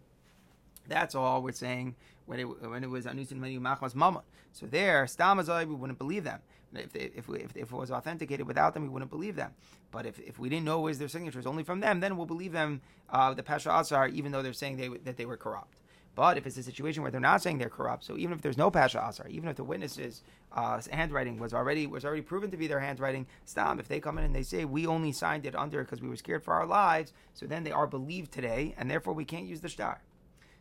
that's 0.88 1.14
all 1.14 1.42
we're 1.42 1.52
saying 1.52 1.94
when 2.26 2.40
it 2.40 2.44
when 2.44 2.82
it 2.82 2.90
was 2.90 3.06
Anusin 3.06 3.36
Menu 3.36 3.60
Machmas 3.60 3.94
Mama. 3.94 4.22
So 4.52 4.66
there, 4.66 5.04
Stamazai, 5.04 5.66
we 5.66 5.74
wouldn't 5.74 5.98
believe 5.98 6.24
them. 6.24 6.40
If, 6.74 6.92
they, 6.92 7.10
if, 7.14 7.28
we, 7.28 7.38
if, 7.38 7.56
if, 7.56 7.72
it 7.72 7.76
was 7.76 7.90
authenticated 7.90 8.46
without 8.46 8.74
them, 8.74 8.82
we 8.82 8.90
wouldn't 8.90 9.10
believe 9.10 9.36
them. 9.36 9.52
But 9.90 10.04
if, 10.04 10.18
if 10.18 10.38
we 10.38 10.50
didn't 10.50 10.66
know 10.66 10.80
it 10.80 10.82
was 10.82 10.98
their 10.98 11.08
signatures 11.08 11.46
only 11.46 11.62
from 11.62 11.80
them, 11.80 12.00
then 12.00 12.16
we'll 12.16 12.26
believe 12.26 12.52
them, 12.52 12.82
uh, 13.08 13.32
the 13.32 13.42
Pasha 13.42 13.74
Asar, 13.74 14.08
even 14.08 14.32
though 14.32 14.42
they're 14.42 14.52
saying 14.52 14.76
they, 14.76 14.88
that 14.88 15.16
they 15.16 15.24
were 15.24 15.38
corrupt. 15.38 15.78
But 16.14 16.36
if 16.36 16.46
it's 16.46 16.56
a 16.56 16.64
situation 16.64 17.02
where 17.02 17.12
they're 17.12 17.20
not 17.20 17.42
saying 17.42 17.58
they're 17.58 17.68
corrupt, 17.68 18.02
so 18.02 18.16
even 18.16 18.32
if 18.32 18.42
there's 18.42 18.58
no 18.58 18.72
Pasha 18.72 19.00
Asar, 19.00 19.28
even 19.28 19.48
if 19.48 19.56
the 19.56 19.62
witnesses' 19.62 20.22
uh, 20.50 20.80
handwriting 20.90 21.38
was 21.38 21.54
already 21.54 21.86
was 21.86 22.04
already 22.04 22.22
proven 22.22 22.50
to 22.50 22.56
be 22.56 22.66
their 22.66 22.80
handwriting, 22.80 23.24
stam, 23.44 23.78
if 23.78 23.86
they 23.86 24.00
come 24.00 24.18
in 24.18 24.24
and 24.24 24.34
they 24.34 24.42
say 24.42 24.64
we 24.64 24.84
only 24.84 25.12
signed 25.12 25.46
it 25.46 25.54
under 25.54 25.84
because 25.84 26.02
we 26.02 26.08
were 26.08 26.16
scared 26.16 26.42
for 26.42 26.54
our 26.54 26.66
lives, 26.66 27.12
so 27.34 27.46
then 27.46 27.62
they 27.62 27.70
are 27.70 27.86
believed 27.86 28.32
today, 28.32 28.74
and 28.76 28.90
therefore 28.90 29.14
we 29.14 29.24
can't 29.24 29.46
use 29.46 29.60
the 29.60 29.68
shtar. 29.68 30.00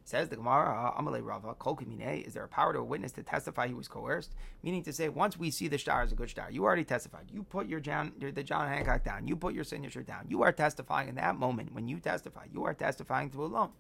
Says 0.08 0.30
the 0.30 0.38
Gemara, 0.38 0.74
ah, 0.74 1.02
Amalei 1.02 1.22
Rava, 1.22 1.54
Kol 1.56 1.78
is 2.00 2.34
there 2.34 2.46
a 2.46 2.48
power 2.48 2.72
to 2.72 2.80
a 2.80 2.84
witness 2.84 3.12
to 3.12 3.24
testify 3.24 3.68
he 3.68 3.74
was 3.74 3.90
coerced? 3.90 4.36
Meaning 4.64 4.82
to 4.84 4.94
say, 4.94 5.10
once 5.10 5.36
we 5.36 5.52
see 5.52 5.68
the 5.68 5.78
shtar 5.78 6.02
as 6.02 6.14
a 6.14 6.16
good 6.16 6.30
shtar, 6.30 6.50
you 6.50 6.64
already 6.64 6.86
testified. 6.86 7.26
You 7.30 7.44
put 7.44 7.68
your 7.68 7.82
John, 7.82 8.14
the 8.18 8.42
John 8.42 8.70
Hancock 8.70 9.04
down. 9.04 9.28
You 9.28 9.36
put 9.36 9.54
your 9.54 9.66
signature 9.66 10.04
down. 10.04 10.28
You 10.30 10.44
are 10.44 10.54
testifying 10.54 11.10
in 11.10 11.16
that 11.16 11.36
moment 11.36 11.74
when 11.74 11.90
you 11.90 12.00
testify. 12.00 12.46
You 12.54 12.64
are 12.64 12.74
testifying 12.74 13.32
to 13.32 13.44
a 13.44 13.48
loan. 13.48 13.72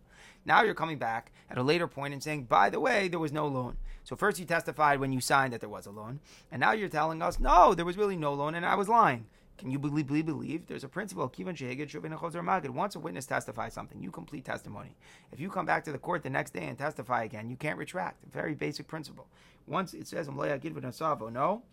Now 0.43 0.63
you're 0.63 0.73
coming 0.73 0.97
back 0.97 1.31
at 1.49 1.57
a 1.57 1.63
later 1.63 1.87
point 1.87 2.13
and 2.13 2.21
saying, 2.21 2.43
by 2.43 2.69
the 2.71 2.81
way, 2.81 3.07
there 3.07 3.19
was 3.19 3.31
no 3.31 3.47
loan. 3.47 3.77
So 4.03 4.17
first 4.17 4.37
you 4.37 4.43
testified 4.43 4.99
when 4.99 5.13
you 5.13 5.21
signed 5.21 5.53
that 5.53 5.61
there 5.61 5.69
was 5.69 5.85
a 5.85 5.91
loan, 5.91 6.19
and 6.51 6.59
now 6.59 6.73
you're 6.73 6.89
telling 6.89 7.21
us, 7.21 7.39
no, 7.39 7.73
there 7.73 7.85
was 7.85 7.95
really 7.95 8.17
no 8.17 8.33
loan, 8.33 8.53
and 8.53 8.65
I 8.65 8.75
was 8.75 8.89
lying. 8.89 9.27
Can 9.57 9.71
you 9.71 9.79
believe, 9.79 10.07
believe, 10.07 10.27
believe? 10.27 10.67
There's 10.67 10.83
a 10.83 10.87
principle. 10.87 11.31
Once 11.35 12.95
a 12.95 12.99
witness 12.99 13.25
testifies 13.25 13.73
something, 13.73 14.01
you 14.01 14.11
complete 14.11 14.45
testimony. 14.45 14.95
If 15.31 15.39
you 15.39 15.49
come 15.49 15.65
back 15.65 15.83
to 15.85 15.91
the 15.91 15.97
court 15.97 16.21
the 16.21 16.29
next 16.29 16.53
day 16.53 16.65
and 16.65 16.77
testify 16.77 17.23
again, 17.23 17.49
you 17.49 17.55
can't 17.55 17.79
retract. 17.79 18.23
Very 18.31 18.53
basic 18.53 18.87
principle. 18.87 19.27
Once 19.65 19.93
it 19.93 20.07
says, 20.07 20.29
oh, 20.29 21.29
no, 21.29 21.63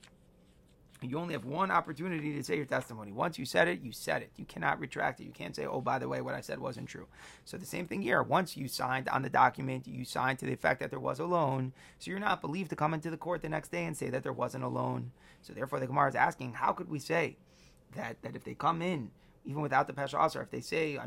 you 1.03 1.19
only 1.19 1.35
have 1.35 1.45
one 1.45 1.71
opportunity 1.71 2.33
to 2.33 2.43
say 2.43 2.57
your 2.57 2.65
testimony. 2.65 3.13
Once 3.13 3.39
you 3.39 3.45
said 3.45 3.69
it, 3.69 3.83
you 3.83 3.93
said 3.93 4.23
it. 4.23 4.31
You 4.37 4.47
cannot 4.47 4.81
retract 4.81 5.21
it. 5.21 5.25
You 5.25 5.33
can't 5.33 5.55
say, 5.55 5.67
oh, 5.67 5.83
by 5.83 5.99
the 5.99 6.09
way, 6.09 6.23
what 6.23 6.35
I 6.35 6.41
said 6.41 6.59
wasn't 6.59 6.89
true. 6.89 7.07
So 7.45 7.59
the 7.59 7.67
same 7.67 7.87
thing 7.87 8.01
here. 8.01 8.23
Once 8.23 8.57
you 8.57 8.69
signed 8.69 9.09
on 9.11 9.21
the 9.21 9.29
document, 9.29 9.87
you 9.87 10.07
signed 10.07 10.39
to 10.39 10.47
the 10.47 10.55
effect 10.55 10.81
that 10.81 10.89
there 10.89 10.99
was 11.01 11.19
a 11.19 11.27
loan. 11.27 11.75
So 11.99 12.11
you're 12.11 12.21
not 12.21 12.41
believed 12.41 12.71
to 12.71 12.77
come 12.77 12.95
into 12.95 13.11
the 13.11 13.19
court 13.19 13.43
the 13.43 13.51
next 13.51 13.71
day 13.71 13.85
and 13.85 13.95
say 13.95 14.09
that 14.09 14.23
there 14.23 14.33
wasn't 14.33 14.65
a 14.65 14.69
loan. 14.69 15.11
So 15.43 15.53
therefore, 15.53 15.81
the 15.81 15.87
Gemara 15.87 16.09
is 16.09 16.15
asking, 16.15 16.55
how 16.55 16.73
could 16.73 16.89
we 16.89 16.99
say 16.99 17.37
that, 17.95 18.23
that 18.23 18.37
if 18.37 18.45
they 18.45 18.55
come 18.55 18.83
in 18.83 19.11
even 19.45 19.63
without 19.63 19.87
the 19.87 19.93
Pesha 19.93 20.25
Asar. 20.25 20.43
If 20.43 20.51
they 20.51 20.61
say 20.61 20.99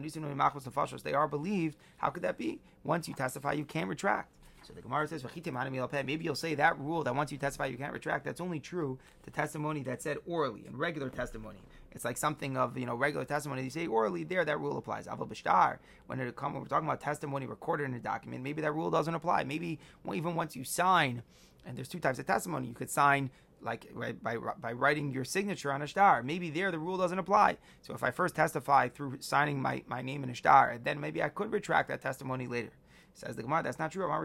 they 1.04 1.14
are 1.14 1.28
believed. 1.28 1.78
How 1.98 2.10
could 2.10 2.24
that 2.24 2.38
be? 2.38 2.60
Once 2.84 3.08
you 3.08 3.14
testify, 3.14 3.54
you 3.54 3.66
can't 3.66 3.90
retract. 3.90 4.32
So 4.64 4.74
the 4.74 4.82
Gemara 4.82 5.08
says, 5.08 5.24
maybe 5.34 6.26
you'll 6.26 6.36
say 6.36 6.56
that 6.56 6.78
rule 6.80 7.04
that 7.04 7.16
once 7.16 7.32
you 7.32 7.38
testify 7.38 7.68
you 7.68 7.78
can't 7.78 7.94
retract, 7.94 8.26
that's 8.26 8.42
only 8.42 8.60
true 8.60 9.00
to 9.24 9.32
testimony 9.32 9.82
that's 9.82 10.04
said 10.04 10.18
orally 10.26 10.66
and 10.66 10.78
regular 10.78 11.10
testimony. 11.10 11.60
It's 11.92 12.04
like 12.04 12.18
something 12.18 12.58
of 12.58 12.78
you 12.78 12.86
know 12.86 12.96
regular 12.96 13.26
testimony. 13.26 13.64
You 13.64 13.70
say 13.70 13.88
orally 13.88 14.24
there, 14.24 14.44
that 14.44 14.60
rule 14.60 14.78
applies. 14.78 15.08
Aval 15.08 15.30
b'shtar, 15.30 15.78
when 16.08 16.20
it 16.20 16.36
come, 16.36 16.54
when 16.54 16.62
we're 16.62 16.68
talking 16.68 16.88
about 16.88 17.00
testimony 17.00 17.46
recorded 17.46 17.86
in 17.86 17.94
a 17.94 18.00
document, 18.00 18.44
maybe 18.44 18.62
that 18.62 18.74
rule 18.74 18.92
doesn't 18.92 19.16
apply. 19.16 19.46
Maybe 19.46 19.80
even 20.14 20.36
once 20.36 20.56
you 20.56 20.64
sign, 20.64 21.24
and 21.66 21.78
there's 21.78 21.88
two 21.88 22.00
types 22.00 22.20
of 22.20 22.28
testimony. 22.28 22.68
You 22.68 22.74
could 22.74 22.90
sign 22.90 23.32
like 23.62 23.88
by 24.22 24.38
by 24.60 24.72
writing 24.74 25.12
your 25.12 25.26
signature 25.26 25.72
on 25.72 25.82
a 25.82 25.88
shtar. 25.88 26.24
Maybe 26.24 26.50
there 26.50 26.72
the 26.72 26.80
rule 26.80 26.98
doesn't 26.98 27.20
apply. 27.20 27.58
So 27.82 27.94
if 27.94 28.04
I 28.04 28.12
first 28.12 28.36
testify 28.36 28.90
through 28.90 29.18
signing 29.20 29.62
my, 29.62 29.84
my 29.88 30.02
name 30.02 30.24
in 30.24 30.30
a 30.30 30.34
shtar, 30.34 30.80
then 30.84 31.00
maybe 31.00 31.24
I 31.24 31.30
could 31.30 31.52
retract 31.52 31.90
that 31.90 32.02
testimony 32.02 32.48
later. 32.48 32.72
Says 33.14 33.36
the 33.36 33.42
Gemara, 33.42 33.64
that's 33.64 33.80
not 33.80 33.92
true. 33.92 34.08
What 34.08 34.24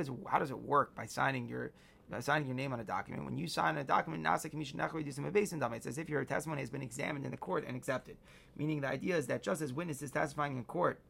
is 0.00 0.10
how 0.28 0.38
does 0.38 0.50
it 0.50 0.58
work 0.58 0.94
by 0.94 1.06
signing 1.06 1.48
your 1.48 1.72
by 2.08 2.20
signing 2.20 2.46
your 2.46 2.56
name 2.56 2.72
on 2.72 2.78
a 2.78 2.84
document? 2.84 3.24
When 3.24 3.36
you 3.36 3.48
sign 3.48 3.76
a 3.76 3.84
document, 3.84 4.24
it's 4.24 5.86
as 5.86 5.98
if 5.98 6.08
your 6.08 6.24
testimony 6.24 6.60
has 6.60 6.70
been 6.70 6.82
examined 6.82 7.24
in 7.24 7.32
the 7.32 7.36
court 7.36 7.64
and 7.66 7.76
accepted. 7.76 8.16
Meaning 8.56 8.82
the 8.82 8.88
idea 8.88 9.16
is 9.16 9.26
that 9.26 9.42
just 9.42 9.62
as 9.62 9.72
witnesses 9.72 10.12
testifying 10.12 10.56
in 10.56 10.64
court 10.64 11.00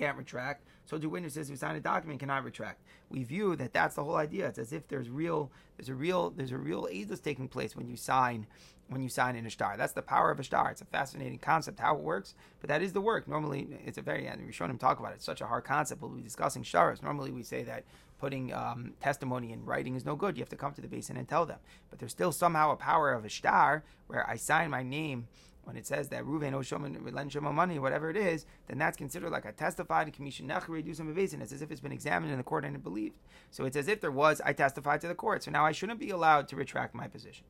can't 0.00 0.16
retract, 0.16 0.64
so 0.86 0.96
do 0.98 1.10
witnesses 1.10 1.48
who 1.48 1.56
sign 1.56 1.76
a 1.76 1.80
document 1.80 2.20
cannot 2.20 2.42
retract. 2.42 2.80
We 3.10 3.22
view 3.22 3.54
that 3.56 3.72
that's 3.72 3.96
the 3.96 4.04
whole 4.04 4.16
idea. 4.16 4.48
It's 4.48 4.58
as 4.58 4.72
if 4.72 4.88
there's 4.88 5.10
real, 5.10 5.52
there's 5.76 5.90
a 5.90 5.94
real, 5.94 6.30
there's 6.30 6.52
a 6.52 6.58
real 6.58 6.88
edus 6.90 7.22
taking 7.22 7.48
place 7.48 7.76
when 7.76 7.86
you 7.86 7.96
sign, 7.96 8.46
when 8.88 9.02
you 9.02 9.10
sign 9.10 9.36
in 9.36 9.44
a 9.44 9.50
shtar. 9.50 9.76
That's 9.76 9.92
the 9.92 10.02
power 10.02 10.30
of 10.30 10.40
a 10.40 10.42
shtar. 10.42 10.70
It's 10.70 10.80
a 10.80 10.86
fascinating 10.86 11.38
concept 11.38 11.80
how 11.80 11.96
it 11.96 12.00
works, 12.00 12.34
but 12.60 12.68
that 12.68 12.82
is 12.82 12.94
the 12.94 13.00
work. 13.00 13.28
Normally, 13.28 13.68
it's 13.84 13.98
a 13.98 14.02
very, 14.02 14.26
and 14.26 14.40
him 14.40 14.78
talk 14.78 14.98
about 14.98 15.12
it. 15.12 15.16
It's 15.16 15.24
such 15.24 15.42
a 15.42 15.46
hard 15.46 15.64
concept. 15.64 16.00
We'll 16.00 16.10
be 16.10 16.22
discussing 16.22 16.64
stars. 16.64 17.02
Normally, 17.02 17.30
we 17.30 17.42
say 17.42 17.62
that 17.64 17.84
putting 18.18 18.52
um, 18.52 18.94
testimony 19.00 19.52
in 19.52 19.64
writing 19.64 19.96
is 19.96 20.04
no 20.04 20.16
good. 20.16 20.36
You 20.36 20.42
have 20.42 20.48
to 20.50 20.56
come 20.56 20.72
to 20.74 20.80
the 20.80 20.88
basin 20.88 21.16
and 21.16 21.28
tell 21.28 21.44
them. 21.44 21.58
But 21.90 21.98
there's 21.98 22.12
still 22.12 22.32
somehow 22.32 22.72
a 22.72 22.76
power 22.76 23.12
of 23.12 23.24
a 23.24 23.28
shtar 23.28 23.82
where 24.06 24.28
I 24.28 24.36
sign 24.36 24.70
my 24.70 24.82
name 24.82 25.28
when 25.70 25.76
it 25.76 25.86
says 25.86 26.08
that 26.08 26.24
Ruven 26.24 26.52
Oshoman 26.52 27.14
lend 27.14 27.30
Shema 27.30 27.52
money, 27.52 27.78
whatever 27.78 28.10
it 28.10 28.16
is, 28.16 28.44
then 28.66 28.76
that's 28.76 28.96
considered 28.96 29.30
like 29.30 29.44
a 29.44 29.52
testified 29.52 30.12
commission 30.12 30.48
nachri 30.48 30.84
do 30.84 30.92
some 30.92 31.08
evasion. 31.08 31.40
It's 31.40 31.52
as 31.52 31.62
if 31.62 31.70
it's 31.70 31.80
been 31.80 31.92
examined 31.92 32.32
in 32.32 32.38
the 32.38 32.44
court 32.44 32.64
and 32.64 32.74
it 32.74 32.82
believed. 32.82 33.14
So 33.52 33.66
it's 33.66 33.76
as 33.76 33.86
if 33.86 34.00
there 34.00 34.10
was 34.10 34.40
I 34.44 34.52
testified 34.52 35.00
to 35.02 35.06
the 35.06 35.14
court. 35.14 35.44
So 35.44 35.52
now 35.52 35.64
I 35.64 35.70
shouldn't 35.70 36.00
be 36.00 36.10
allowed 36.10 36.48
to 36.48 36.56
retract 36.56 36.92
my 36.92 37.06
position. 37.06 37.44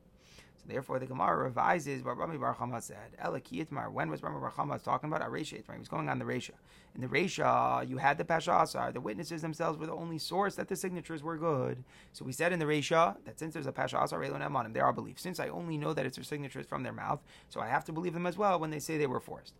So 0.61 0.71
therefore, 0.71 0.99
the 0.99 1.07
Gemara 1.07 1.43
revises 1.43 2.03
what 2.03 2.17
Rami 2.17 2.37
Bar 2.37 2.55
Chama 2.55 2.81
said. 2.81 3.17
Elakiyitmar. 3.23 3.91
When 3.91 4.11
was 4.11 4.21
Rami 4.21 4.39
Bar 4.39 4.51
Chama 4.51 4.81
talking 4.81 5.11
about 5.11 5.27
Aresha? 5.27 5.55
He 5.55 5.79
was 5.79 5.87
going 5.87 6.07
on 6.07 6.19
the 6.19 6.25
Resha. 6.25 6.51
In 6.93 7.01
the 7.01 7.07
Resha, 7.07 7.87
you 7.87 7.97
had 7.97 8.17
the 8.19 8.25
Pasha 8.25 8.51
Asar. 8.61 8.91
The 8.91 9.01
witnesses 9.01 9.41
themselves 9.41 9.79
were 9.79 9.87
the 9.87 9.95
only 9.95 10.19
source 10.19 10.55
that 10.55 10.67
the 10.67 10.75
signatures 10.75 11.23
were 11.23 11.37
good. 11.37 11.83
So 12.13 12.25
we 12.25 12.31
said 12.31 12.53
in 12.53 12.59
the 12.59 12.65
Resha 12.65 13.15
that 13.25 13.39
since 13.39 13.53
there's 13.53 13.65
a 13.65 13.71
Pasha 13.71 13.97
Asar, 13.97 14.21
they 14.21 14.79
are 14.79 14.93
believed. 14.93 15.19
Since 15.19 15.39
I 15.39 15.47
only 15.47 15.77
know 15.77 15.93
that 15.93 16.05
it's 16.05 16.17
their 16.17 16.23
signatures 16.23 16.67
from 16.67 16.83
their 16.83 16.93
mouth, 16.93 17.21
so 17.49 17.59
I 17.59 17.67
have 17.67 17.85
to 17.85 17.91
believe 17.91 18.13
them 18.13 18.27
as 18.27 18.37
well 18.37 18.59
when 18.59 18.69
they 18.69 18.79
say 18.79 18.97
they 18.97 19.07
were 19.07 19.19
forced. 19.19 19.55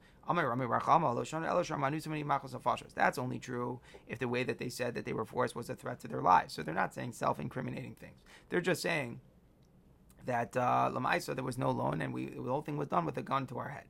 That's 2.96 3.18
only 3.18 3.40
true 3.40 3.80
if 4.08 4.20
the 4.20 4.28
way 4.28 4.44
that 4.44 4.60
they 4.60 4.70
said 4.70 4.94
that 4.94 5.06
they 5.06 5.14
were 5.14 5.26
forced 5.26 5.56
was 5.56 5.70
a 5.70 5.76
threat 5.76 6.00
to 6.02 6.08
their 6.08 6.22
lives. 6.22 6.54
So 6.54 6.62
they're 6.62 6.76
not 6.76 6.94
saying 6.94 7.14
self 7.14 7.40
incriminating 7.40 7.96
things. 7.96 8.18
They're 8.50 8.62
just 8.62 8.84
saying 8.84 9.20
that 10.26 10.56
uh, 10.56 10.90
Lamaisa 10.94 11.36
there 11.36 11.44
was 11.44 11.58
no 11.58 11.72
loan 11.72 12.02
and 12.02 12.14
we 12.14 12.30
the 12.30 12.44
whole 12.44 12.62
thing 12.62 12.78
was 12.78 12.88
done 12.88 13.06
with 13.06 13.18
a 13.18 13.22
gun 13.22 13.46
to 13.48 13.58
our 13.58 13.70
head. 13.70 13.86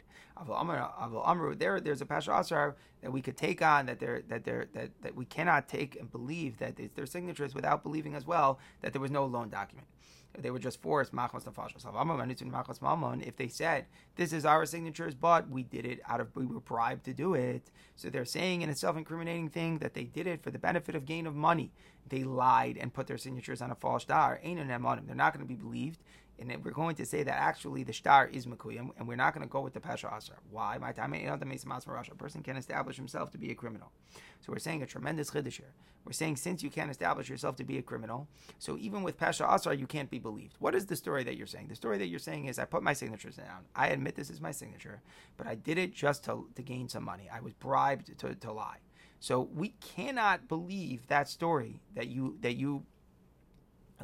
Amru, 0.49 1.55
there 1.55 1.79
there's 1.79 2.01
a 2.01 2.05
Pasha 2.05 2.33
Asar 2.33 2.75
that 3.01 3.11
we 3.11 3.21
could 3.21 3.37
take 3.37 3.61
on 3.61 3.85
that 3.85 3.99
there 3.99 4.23
that 4.27 4.43
there 4.43 4.67
that, 4.73 4.89
that 5.01 5.15
we 5.15 5.25
cannot 5.25 5.67
take 5.67 5.99
and 5.99 6.11
believe 6.11 6.57
that 6.57 6.79
it's 6.79 6.95
their 6.95 7.05
signatures 7.05 7.53
without 7.53 7.83
believing 7.83 8.15
as 8.15 8.25
well 8.25 8.59
that 8.81 8.93
there 8.93 9.01
was 9.01 9.11
no 9.11 9.25
loan 9.25 9.49
document. 9.49 9.87
They 10.37 10.49
were 10.49 10.59
just 10.59 10.81
forced. 10.81 11.11
If 11.13 13.35
they 13.35 13.47
said 13.49 13.85
this 14.15 14.31
is 14.31 14.45
our 14.45 14.65
signatures, 14.65 15.13
but 15.13 15.49
we 15.49 15.63
did 15.63 15.85
it 15.85 15.99
out 16.07 16.21
of 16.21 16.33
we 16.35 16.45
were 16.45 16.61
bribed 16.61 17.03
to 17.05 17.13
do 17.13 17.33
it, 17.33 17.69
so 17.95 18.09
they're 18.09 18.25
saying 18.25 18.61
in 18.61 18.69
a 18.69 18.75
self-incriminating 18.75 19.49
thing 19.49 19.79
that 19.79 19.93
they 19.93 20.05
did 20.05 20.27
it 20.27 20.41
for 20.41 20.49
the 20.49 20.59
benefit 20.59 20.95
of 20.95 21.05
gain 21.05 21.27
of 21.27 21.35
money. 21.35 21.71
They 22.07 22.23
lied 22.23 22.77
and 22.79 22.93
put 22.93 23.07
their 23.07 23.17
signatures 23.17 23.61
on 23.61 23.71
a 23.71 23.75
false 23.75 24.03
shtar. 24.03 24.39
They're 24.43 24.55
not 24.55 25.33
going 25.33 25.45
to 25.45 25.45
be 25.45 25.55
believed 25.55 25.99
and 26.41 26.65
we're 26.65 26.71
going 26.71 26.95
to 26.95 27.05
say 27.05 27.21
that 27.23 27.35
actually 27.35 27.83
the 27.83 27.93
shtar 27.93 28.27
is 28.27 28.47
Makuyim, 28.47 28.89
and 28.97 29.07
we're 29.07 29.15
not 29.15 29.33
going 29.33 29.45
to 29.45 29.51
go 29.51 29.61
with 29.61 29.73
the 29.73 29.79
Pasha 29.79 30.07
Asar. 30.07 30.37
Why? 30.49 30.77
My 30.79 30.91
time 30.91 31.13
A 31.13 32.15
person 32.15 32.43
can 32.43 32.57
establish 32.57 32.95
himself 32.95 33.29
to 33.31 33.37
be 33.37 33.51
a 33.51 33.55
criminal. 33.55 33.91
So 34.41 34.51
we're 34.51 34.59
saying 34.59 34.81
a 34.81 34.87
tremendous 34.87 35.29
chiddush 35.29 35.57
here. 35.57 35.73
We're 36.03 36.13
saying 36.13 36.37
since 36.37 36.63
you 36.63 36.71
can't 36.71 36.89
establish 36.89 37.29
yourself 37.29 37.57
to 37.57 37.63
be 37.63 37.77
a 37.77 37.83
criminal, 37.83 38.27
so 38.57 38.75
even 38.79 39.03
with 39.03 39.17
Pasha 39.17 39.45
Asar, 39.47 39.75
you 39.75 39.85
can't 39.85 40.09
be 40.09 40.17
believed. 40.17 40.55
What 40.57 40.73
is 40.73 40.87
the 40.87 40.95
story 40.95 41.23
that 41.25 41.37
you're 41.37 41.45
saying? 41.45 41.67
The 41.67 41.75
story 41.75 41.99
that 41.99 42.07
you're 42.07 42.19
saying 42.19 42.45
is 42.45 42.57
I 42.57 42.65
put 42.65 42.81
my 42.81 42.93
signatures 42.93 43.35
down. 43.35 43.65
I 43.75 43.89
admit 43.89 44.15
this 44.15 44.31
is 44.31 44.41
my 44.41 44.51
signature, 44.51 45.01
but 45.37 45.45
I 45.45 45.53
did 45.53 45.77
it 45.77 45.93
just 45.93 46.23
to, 46.23 46.47
to 46.55 46.63
gain 46.63 46.89
some 46.89 47.03
money. 47.03 47.29
I 47.31 47.41
was 47.41 47.53
bribed 47.53 48.17
to, 48.17 48.33
to 48.33 48.51
lie. 48.51 48.79
So 49.19 49.47
we 49.53 49.75
cannot 49.79 50.47
believe 50.47 51.05
that 51.05 51.29
story 51.29 51.81
that 51.93 52.07
you 52.07 52.37
that 52.41 52.55
you 52.55 52.83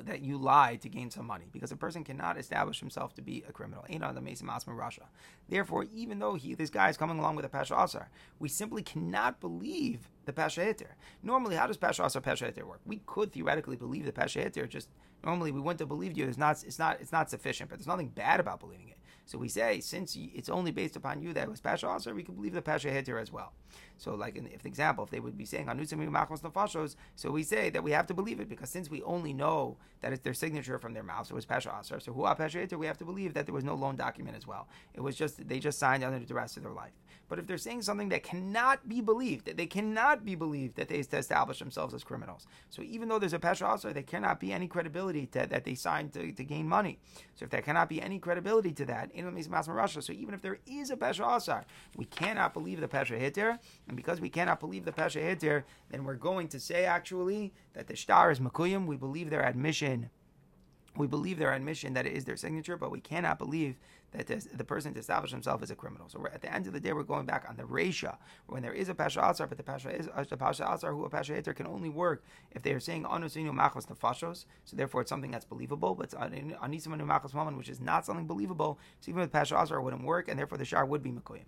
that 0.05 0.21
you 0.21 0.37
lied 0.37 0.81
to 0.81 0.89
gain 0.89 1.09
some 1.09 1.25
money 1.25 1.45
because 1.51 1.71
a 1.71 1.75
person 1.75 2.03
cannot 2.03 2.37
establish 2.37 2.79
himself 2.79 3.13
to 3.15 3.21
be 3.21 3.43
a 3.47 3.51
criminal. 3.51 3.85
Therefore, 5.49 5.85
even 5.93 6.19
though 6.19 6.35
he, 6.35 6.53
this 6.53 6.69
guy 6.69 6.89
is 6.89 6.97
coming 6.97 7.19
along 7.19 7.35
with 7.35 7.45
a 7.45 7.49
Pasha 7.49 7.75
Asar, 7.75 8.09
we 8.39 8.49
simply 8.49 8.83
cannot 8.83 9.39
believe 9.39 10.09
the 10.25 10.33
Pasha 10.33 10.61
Heter. 10.61 10.91
Normally, 11.23 11.55
how 11.55 11.67
does 11.67 11.77
Pasha 11.77 12.03
Asar, 12.03 12.21
Pasha 12.21 12.45
Heter 12.45 12.63
work? 12.63 12.81
We 12.85 13.01
could 13.05 13.31
theoretically 13.31 13.75
believe 13.75 14.05
the 14.05 14.11
Pasha 14.11 14.39
Heter, 14.39 14.67
just 14.67 14.89
normally 15.23 15.51
we 15.51 15.59
wouldn't 15.59 15.79
have 15.79 15.89
believed 15.89 16.17
you. 16.17 16.27
It's 16.27 16.37
not, 16.37 16.63
it's, 16.63 16.79
not, 16.79 16.99
it's 17.01 17.11
not 17.11 17.29
sufficient, 17.29 17.69
but 17.69 17.79
there's 17.79 17.87
nothing 17.87 18.09
bad 18.09 18.39
about 18.39 18.59
believing 18.59 18.89
it. 18.89 18.97
So 19.27 19.37
we 19.37 19.49
say, 19.49 19.81
since 19.81 20.17
it's 20.17 20.47
only 20.47 20.71
based 20.71 20.95
upon 20.95 21.21
you 21.21 21.33
that 21.33 21.43
it 21.43 21.49
was 21.49 21.59
Pasha 21.59 21.89
Asar, 21.89 22.13
we 22.13 22.23
can 22.23 22.35
believe 22.35 22.53
the 22.53 22.61
Pasha 22.61 22.87
Heter 22.87 23.21
as 23.21 23.29
well. 23.29 23.51
So, 23.97 24.15
like, 24.15 24.37
in, 24.37 24.47
if 24.47 24.61
the 24.63 24.69
example, 24.69 25.03
if 25.03 25.09
they 25.09 25.19
would 25.19 25.37
be 25.37 25.43
saying 25.43 25.65
Anusim 25.65 25.99
Machos 26.09 26.41
Nefashos, 26.41 26.95
so 27.15 27.29
we 27.29 27.43
say 27.43 27.69
that 27.71 27.83
we 27.83 27.91
have 27.91 28.07
to 28.07 28.13
believe 28.13 28.39
it 28.39 28.47
because 28.47 28.69
since 28.69 28.89
we 28.89 29.03
only 29.03 29.33
know 29.33 29.75
that 30.01 30.13
it's 30.13 30.21
their 30.21 30.33
signature 30.33 30.79
from 30.79 30.93
their 30.93 31.03
mouth, 31.03 31.27
so 31.27 31.33
it 31.33 31.35
was 31.35 31.45
Pasha 31.45 31.75
Asar. 31.77 31.99
So, 31.99 32.13
who 32.13 32.23
Pasha 32.23 32.59
Heter, 32.59 32.79
we 32.79 32.85
have 32.85 32.97
to 32.99 33.05
believe 33.05 33.33
that 33.33 33.45
there 33.45 33.55
was 33.55 33.65
no 33.65 33.75
loan 33.75 33.97
document 33.97 34.37
as 34.37 34.47
well. 34.47 34.69
It 34.93 35.01
was 35.01 35.15
just, 35.15 35.45
they 35.47 35.59
just 35.59 35.77
signed 35.77 36.05
under 36.05 36.25
the 36.25 36.33
rest 36.33 36.55
of 36.55 36.63
their 36.63 36.71
life. 36.71 36.93
But 37.29 37.39
if 37.39 37.47
they're 37.47 37.57
saying 37.57 37.81
something 37.81 38.09
that 38.09 38.23
cannot 38.23 38.87
be 38.87 39.01
believed, 39.01 39.45
that 39.45 39.57
they 39.57 39.65
cannot 39.65 40.23
be 40.23 40.35
believed 40.35 40.75
that 40.77 40.87
they 40.87 40.99
establish 40.99 41.59
themselves 41.59 41.93
as 41.93 42.03
criminals. 42.03 42.47
So 42.69 42.81
even 42.83 43.09
though 43.09 43.19
there's 43.19 43.33
a 43.33 43.39
Pesha 43.39 43.67
also, 43.67 43.91
there 43.91 44.03
cannot 44.03 44.39
be 44.39 44.53
any 44.53 44.67
credibility 44.67 45.25
to, 45.27 45.45
that 45.45 45.65
they 45.65 45.75
signed 45.75 46.13
to, 46.13 46.31
to 46.31 46.43
gain 46.43 46.69
money. 46.69 46.99
So 47.35 47.43
if 47.43 47.49
there 47.49 47.61
cannot 47.61 47.89
be 47.89 48.01
any 48.01 48.19
credibility 48.19 48.71
to 48.73 48.85
that, 48.85 49.11
so 49.17 50.13
even 50.13 50.33
if 50.33 50.41
there 50.41 50.59
is 50.65 50.91
a 50.91 50.95
Pesha 50.95 51.37
Asar, 51.37 51.65
we 51.95 52.05
cannot 52.05 52.53
believe 52.53 52.79
the 52.79 52.87
Pesha 52.87 53.17
Hitter. 53.17 53.59
And 53.87 53.97
because 53.97 54.21
we 54.21 54.29
cannot 54.29 54.59
believe 54.59 54.85
the 54.85 54.91
Pesha 54.91 55.21
Hitter, 55.21 55.65
then 55.89 56.03
we're 56.03 56.15
going 56.15 56.47
to 56.49 56.59
say 56.59 56.85
actually 56.85 57.53
that 57.73 57.87
the 57.87 57.95
Shtar 57.95 58.31
is 58.31 58.39
Makuyim. 58.39 58.85
We 58.85 58.97
believe 58.97 59.29
their 59.29 59.45
admission 59.45 60.09
we 60.97 61.07
believe 61.07 61.37
their 61.37 61.53
admission 61.53 61.93
that 61.93 62.05
it 62.05 62.13
is 62.13 62.25
their 62.25 62.37
signature, 62.37 62.77
but 62.77 62.91
we 62.91 62.99
cannot 62.99 63.37
believe 63.37 63.77
that 64.11 64.27
the 64.27 64.63
person 64.63 64.93
to 64.93 64.99
establish 64.99 65.31
himself 65.31 65.61
as 65.61 65.69
a 65.69 65.75
criminal. 65.75 66.07
So 66.07 66.25
at 66.33 66.41
the 66.41 66.53
end 66.53 66.65
of 66.65 66.73
the 66.73 66.79
day, 66.79 66.93
we're 66.93 67.03
going 67.03 67.25
back 67.25 67.45
on 67.47 67.57
the 67.57 67.63
Resha, 67.63 68.17
when 68.47 68.63
there 68.63 68.73
is 68.73 68.89
a 68.89 68.95
Pasha 68.95 69.21
Asar, 69.21 69.47
but 69.47 69.57
the 69.57 69.63
Pasha 69.63 69.89
is 69.89 70.07
uh, 70.15 70.23
the 70.23 70.37
Pasha 70.37 70.69
Asar 70.69 70.93
who 70.93 71.03
a 71.03 71.09
Pasha 71.09 71.33
Hater 71.33 71.53
can 71.53 71.67
only 71.67 71.89
work 71.89 72.23
if 72.51 72.63
they 72.63 72.71
are 72.71 72.79
saying 72.79 73.03
Anusinu 73.03 73.51
Machos 73.51 73.85
Nefashos. 73.87 74.45
So 74.65 74.77
therefore, 74.77 75.01
it's 75.01 75.09
something 75.09 75.31
that's 75.31 75.45
believable, 75.45 75.93
but 75.93 76.11
Anisimanu 76.11 77.05
Machos 77.05 77.33
Maman, 77.33 77.57
which 77.57 77.69
is 77.69 77.81
not 77.81 78.05
something 78.05 78.25
believable. 78.25 78.79
So 79.01 79.09
even 79.09 79.21
with 79.21 79.31
Pasha 79.31 79.57
Asar, 79.57 79.81
wouldn't 79.81 80.03
work, 80.03 80.29
and 80.29 80.39
therefore 80.39 80.57
the 80.57 80.65
Shtar 80.65 80.85
would 80.85 81.03
be 81.03 81.11
Mekoyim. 81.11 81.45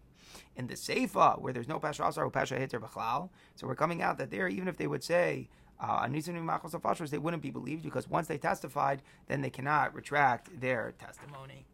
In 0.55 0.67
the 0.67 0.75
Seifa, 0.75 1.41
where 1.41 1.53
there's 1.53 1.67
no 1.67 1.79
Pasha 1.79 2.03
Asar 2.05 2.25
or 2.25 2.29
Pasha 2.29 2.59
Hater 2.59 2.79
Bechlal, 2.79 3.29
so 3.55 3.67
we're 3.67 3.75
coming 3.75 4.01
out 4.01 4.17
that 4.17 4.31
there, 4.31 4.47
even 4.47 4.67
if 4.67 4.77
they 4.77 4.87
would 4.87 5.03
say, 5.03 5.49
uh, 5.79 6.07
they 6.07 7.17
wouldn't 7.17 7.43
be 7.43 7.51
believed 7.51 7.83
because 7.83 8.09
once 8.09 8.27
they 8.27 8.37
testified, 8.37 9.01
then 9.27 9.41
they 9.41 9.49
cannot 9.49 9.95
retract 9.95 10.59
their 10.59 10.93
testimony. 10.99 11.65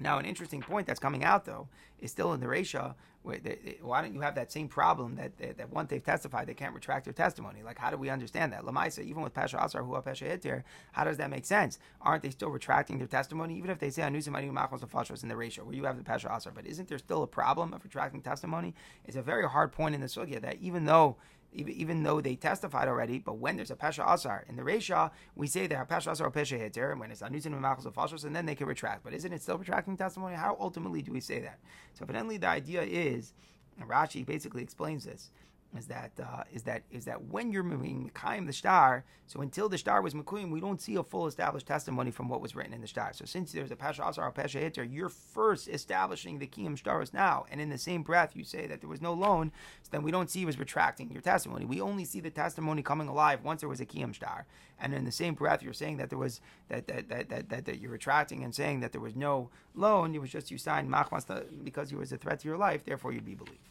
Now, 0.00 0.18
an 0.18 0.24
interesting 0.24 0.62
point 0.62 0.86
that's 0.86 0.98
coming 0.98 1.22
out 1.22 1.44
though 1.44 1.68
is 2.00 2.10
still 2.10 2.32
in 2.32 2.40
the 2.40 2.46
Resha. 2.46 2.94
Why 3.22 4.00
don't 4.00 4.14
you 4.14 4.22
have 4.22 4.34
that 4.36 4.50
same 4.50 4.66
problem 4.66 5.16
that, 5.16 5.36
that, 5.36 5.58
that 5.58 5.70
once 5.70 5.90
they've 5.90 6.02
testified, 6.02 6.46
they 6.46 6.54
can't 6.54 6.74
retract 6.74 7.04
their 7.04 7.12
testimony? 7.12 7.62
Like, 7.62 7.76
how 7.76 7.90
do 7.90 7.98
we 7.98 8.08
understand 8.08 8.54
that? 8.54 8.64
Lamaisa, 8.64 9.04
even 9.04 9.22
with 9.22 9.34
Pasha 9.34 9.62
Asar, 9.62 9.82
who 9.82 10.00
Pasha 10.00 10.24
Hitir, 10.24 10.62
how 10.92 11.04
does 11.04 11.18
that 11.18 11.28
make 11.28 11.44
sense? 11.44 11.78
Aren't 12.00 12.22
they 12.22 12.30
still 12.30 12.48
retracting 12.48 12.96
their 12.96 13.06
testimony? 13.06 13.58
Even 13.58 13.68
if 13.68 13.78
they 13.78 13.90
say 13.90 14.00
Anusim 14.00 14.34
Anu 14.34 14.52
Machos 14.52 14.80
Fashos 14.86 15.22
in 15.22 15.28
the 15.28 15.34
Resha, 15.34 15.62
where 15.62 15.74
you 15.74 15.84
have 15.84 15.98
the 15.98 16.02
Pasha 16.02 16.32
Asar, 16.32 16.52
but 16.54 16.64
isn't 16.64 16.88
there 16.88 16.96
still 16.96 17.22
a 17.22 17.26
problem 17.26 17.74
of 17.74 17.84
retracting 17.84 18.22
testimony? 18.22 18.74
It's 19.04 19.18
a 19.18 19.22
very 19.22 19.46
hard 19.46 19.70
point 19.70 19.94
in 19.94 20.00
the 20.00 20.06
Sugya 20.06 20.40
that 20.40 20.56
even 20.62 20.86
though 20.86 21.16
even, 21.52 22.02
though 22.02 22.20
they 22.20 22.36
testified 22.36 22.88
already. 22.88 23.18
But 23.18 23.38
when 23.38 23.56
there's 23.56 23.70
a 23.70 23.76
Pesha 23.76 24.08
Asar 24.08 24.44
in 24.48 24.56
the 24.56 24.62
Resha, 24.62 25.10
we 25.34 25.46
say 25.46 25.66
that 25.66 25.88
Pesha 25.88 26.12
Asar 26.12 26.28
or 26.28 26.30
Pesha 26.30 26.60
Heter, 26.60 26.92
and 26.92 27.00
when 27.00 27.10
it's 27.10 27.22
Anusin 27.22 27.46
and 27.46 27.62
Machos 27.62 27.86
of 27.86 27.94
Fashos, 27.94 28.24
and 28.24 28.34
then 28.34 28.46
they 28.46 28.54
can 28.54 28.66
retract. 28.66 29.02
But 29.02 29.14
isn't 29.14 29.32
it 29.32 29.42
still 29.42 29.58
retracting 29.58 29.96
testimony? 29.96 30.36
How 30.36 30.56
ultimately 30.60 31.02
do 31.02 31.12
we 31.12 31.20
say 31.20 31.40
that? 31.40 31.58
So 31.94 32.04
evidently 32.04 32.36
the 32.36 32.48
idea 32.48 32.82
is, 32.82 33.32
and 33.78 33.88
Rashi 33.88 34.24
basically 34.24 34.62
explains 34.62 35.04
this 35.04 35.30
is 35.76 35.86
that 35.86 36.10
uh, 36.20 36.42
is 36.52 36.64
that 36.64 36.82
is 36.90 37.04
that 37.04 37.26
when 37.26 37.52
you're 37.52 37.62
moving 37.62 38.10
Mekayim 38.10 38.46
the 38.46 38.52
shtar, 38.52 39.04
so 39.26 39.40
until 39.40 39.68
the 39.68 39.78
shtar 39.78 40.02
was 40.02 40.14
Mekuyim, 40.14 40.50
we 40.50 40.60
don't 40.60 40.80
see 40.80 40.96
a 40.96 41.02
full 41.02 41.28
established 41.28 41.66
testimony 41.66 42.10
from 42.10 42.28
what 42.28 42.40
was 42.40 42.56
written 42.56 42.72
in 42.72 42.80
the 42.80 42.88
shtar. 42.88 43.12
So 43.12 43.24
since 43.24 43.52
there's 43.52 43.70
a 43.70 43.76
Pasha 43.76 44.02
Asar 44.06 44.26
or 44.26 44.32
Pasha 44.32 44.58
Hitter, 44.58 44.82
you're 44.82 45.08
first 45.08 45.68
establishing 45.68 46.38
the 46.38 46.48
Kiyim 46.48 46.76
stars 46.76 47.14
now, 47.14 47.46
and 47.50 47.60
in 47.60 47.70
the 47.70 47.78
same 47.78 48.02
breath 48.02 48.34
you 48.34 48.42
say 48.42 48.66
that 48.66 48.80
there 48.80 48.90
was 48.90 49.00
no 49.00 49.12
loan, 49.12 49.52
so 49.82 49.88
then 49.92 50.02
we 50.02 50.10
don't 50.10 50.28
see 50.28 50.40
you 50.40 50.48
as 50.48 50.58
retracting 50.58 51.10
your 51.10 51.22
testimony. 51.22 51.64
We 51.64 51.80
only 51.80 52.04
see 52.04 52.20
the 52.20 52.30
testimony 52.30 52.82
coming 52.82 53.06
alive 53.06 53.44
once 53.44 53.60
there 53.60 53.68
was 53.68 53.80
a 53.80 53.86
Kiyim 53.86 54.12
shtar. 54.14 54.46
And 54.80 54.92
in 54.92 55.04
the 55.04 55.12
same 55.12 55.34
breath 55.34 55.62
you're 55.62 55.72
saying 55.72 55.98
that 55.98 56.08
there 56.08 56.18
was 56.18 56.40
that 56.68 56.88
that 56.88 57.08
that 57.08 57.28
that, 57.28 57.48
that, 57.48 57.64
that 57.66 57.78
you're 57.78 57.92
retracting 57.92 58.42
and 58.42 58.52
saying 58.52 58.80
that 58.80 58.90
there 58.90 59.00
was 59.00 59.14
no 59.14 59.50
loan, 59.76 60.14
it 60.16 60.20
was 60.20 60.30
just 60.30 60.50
you 60.50 60.58
signed 60.58 60.90
Machmas 60.90 61.44
because 61.62 61.92
you 61.92 61.98
was 61.98 62.10
a 62.10 62.16
threat 62.16 62.40
to 62.40 62.48
your 62.48 62.58
life, 62.58 62.84
therefore 62.84 63.12
you'd 63.12 63.24
be 63.24 63.34
believed. 63.36 63.68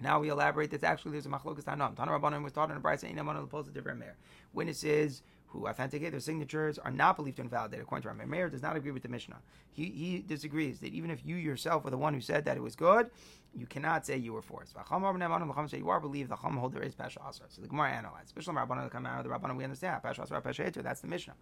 Now 0.00 0.20
we 0.20 0.28
elaborate 0.28 0.70
that 0.70 0.84
actually 0.84 1.12
there's 1.12 1.26
a 1.26 1.28
machlokas 1.28 1.64
tanam. 1.64 1.96
Tana 1.96 2.12
Rabbanim 2.12 2.44
was 2.44 2.52
taught 2.52 2.70
in 2.70 2.76
a 2.76 2.80
brayse 2.80 3.04
in 3.04 3.26
one 3.26 3.36
of 3.36 3.50
the 3.50 3.72
different 3.72 3.98
mayor. 3.98 4.16
Witnesses 4.52 5.22
who 5.48 5.66
authenticate 5.66 6.10
their 6.10 6.20
signatures 6.20 6.78
are 6.78 6.90
not 6.90 7.16
believed 7.16 7.36
to 7.36 7.42
invalidate 7.42 7.80
according 7.80 8.02
to 8.02 8.14
Rameir. 8.14 8.28
Meir 8.28 8.50
does 8.50 8.62
not 8.62 8.76
agree 8.76 8.90
with 8.90 9.02
the 9.02 9.08
Mishnah. 9.08 9.38
He, 9.72 9.84
he 9.84 10.24
disagrees 10.26 10.80
that 10.80 10.92
even 10.92 11.10
if 11.10 11.24
you 11.24 11.36
yourself 11.36 11.84
were 11.84 11.90
the 11.90 11.96
one 11.98 12.14
who 12.14 12.20
said 12.20 12.44
that 12.44 12.56
it 12.56 12.62
was 12.62 12.76
good, 12.76 13.10
you 13.54 13.66
cannot 13.66 14.04
say 14.04 14.16
you 14.16 14.34
were 14.34 14.42
forced. 14.42 14.74
You 14.74 15.88
are 15.88 16.00
believed 16.00 16.30
the 16.30 16.36
Chum 16.36 16.56
holder 16.56 16.82
is 16.82 16.94
Pesha 16.94 17.18
Asr. 17.26 17.42
So 17.48 17.62
the 17.62 17.68
Gemara 17.68 17.90
analyzes. 17.92 18.26
Especially 18.26 18.56
out 18.58 18.70
of 18.70 18.92
the 18.92 19.30
Rabbanan, 19.30 19.56
we 19.56 19.64
understand 19.64 20.02
Pesha 20.02 20.28
Asr, 20.28 20.42
Pesha 20.42 20.70
Eter. 20.70 20.82
That's 20.82 21.00
the 21.00 21.08
Mishnah. 21.08 21.34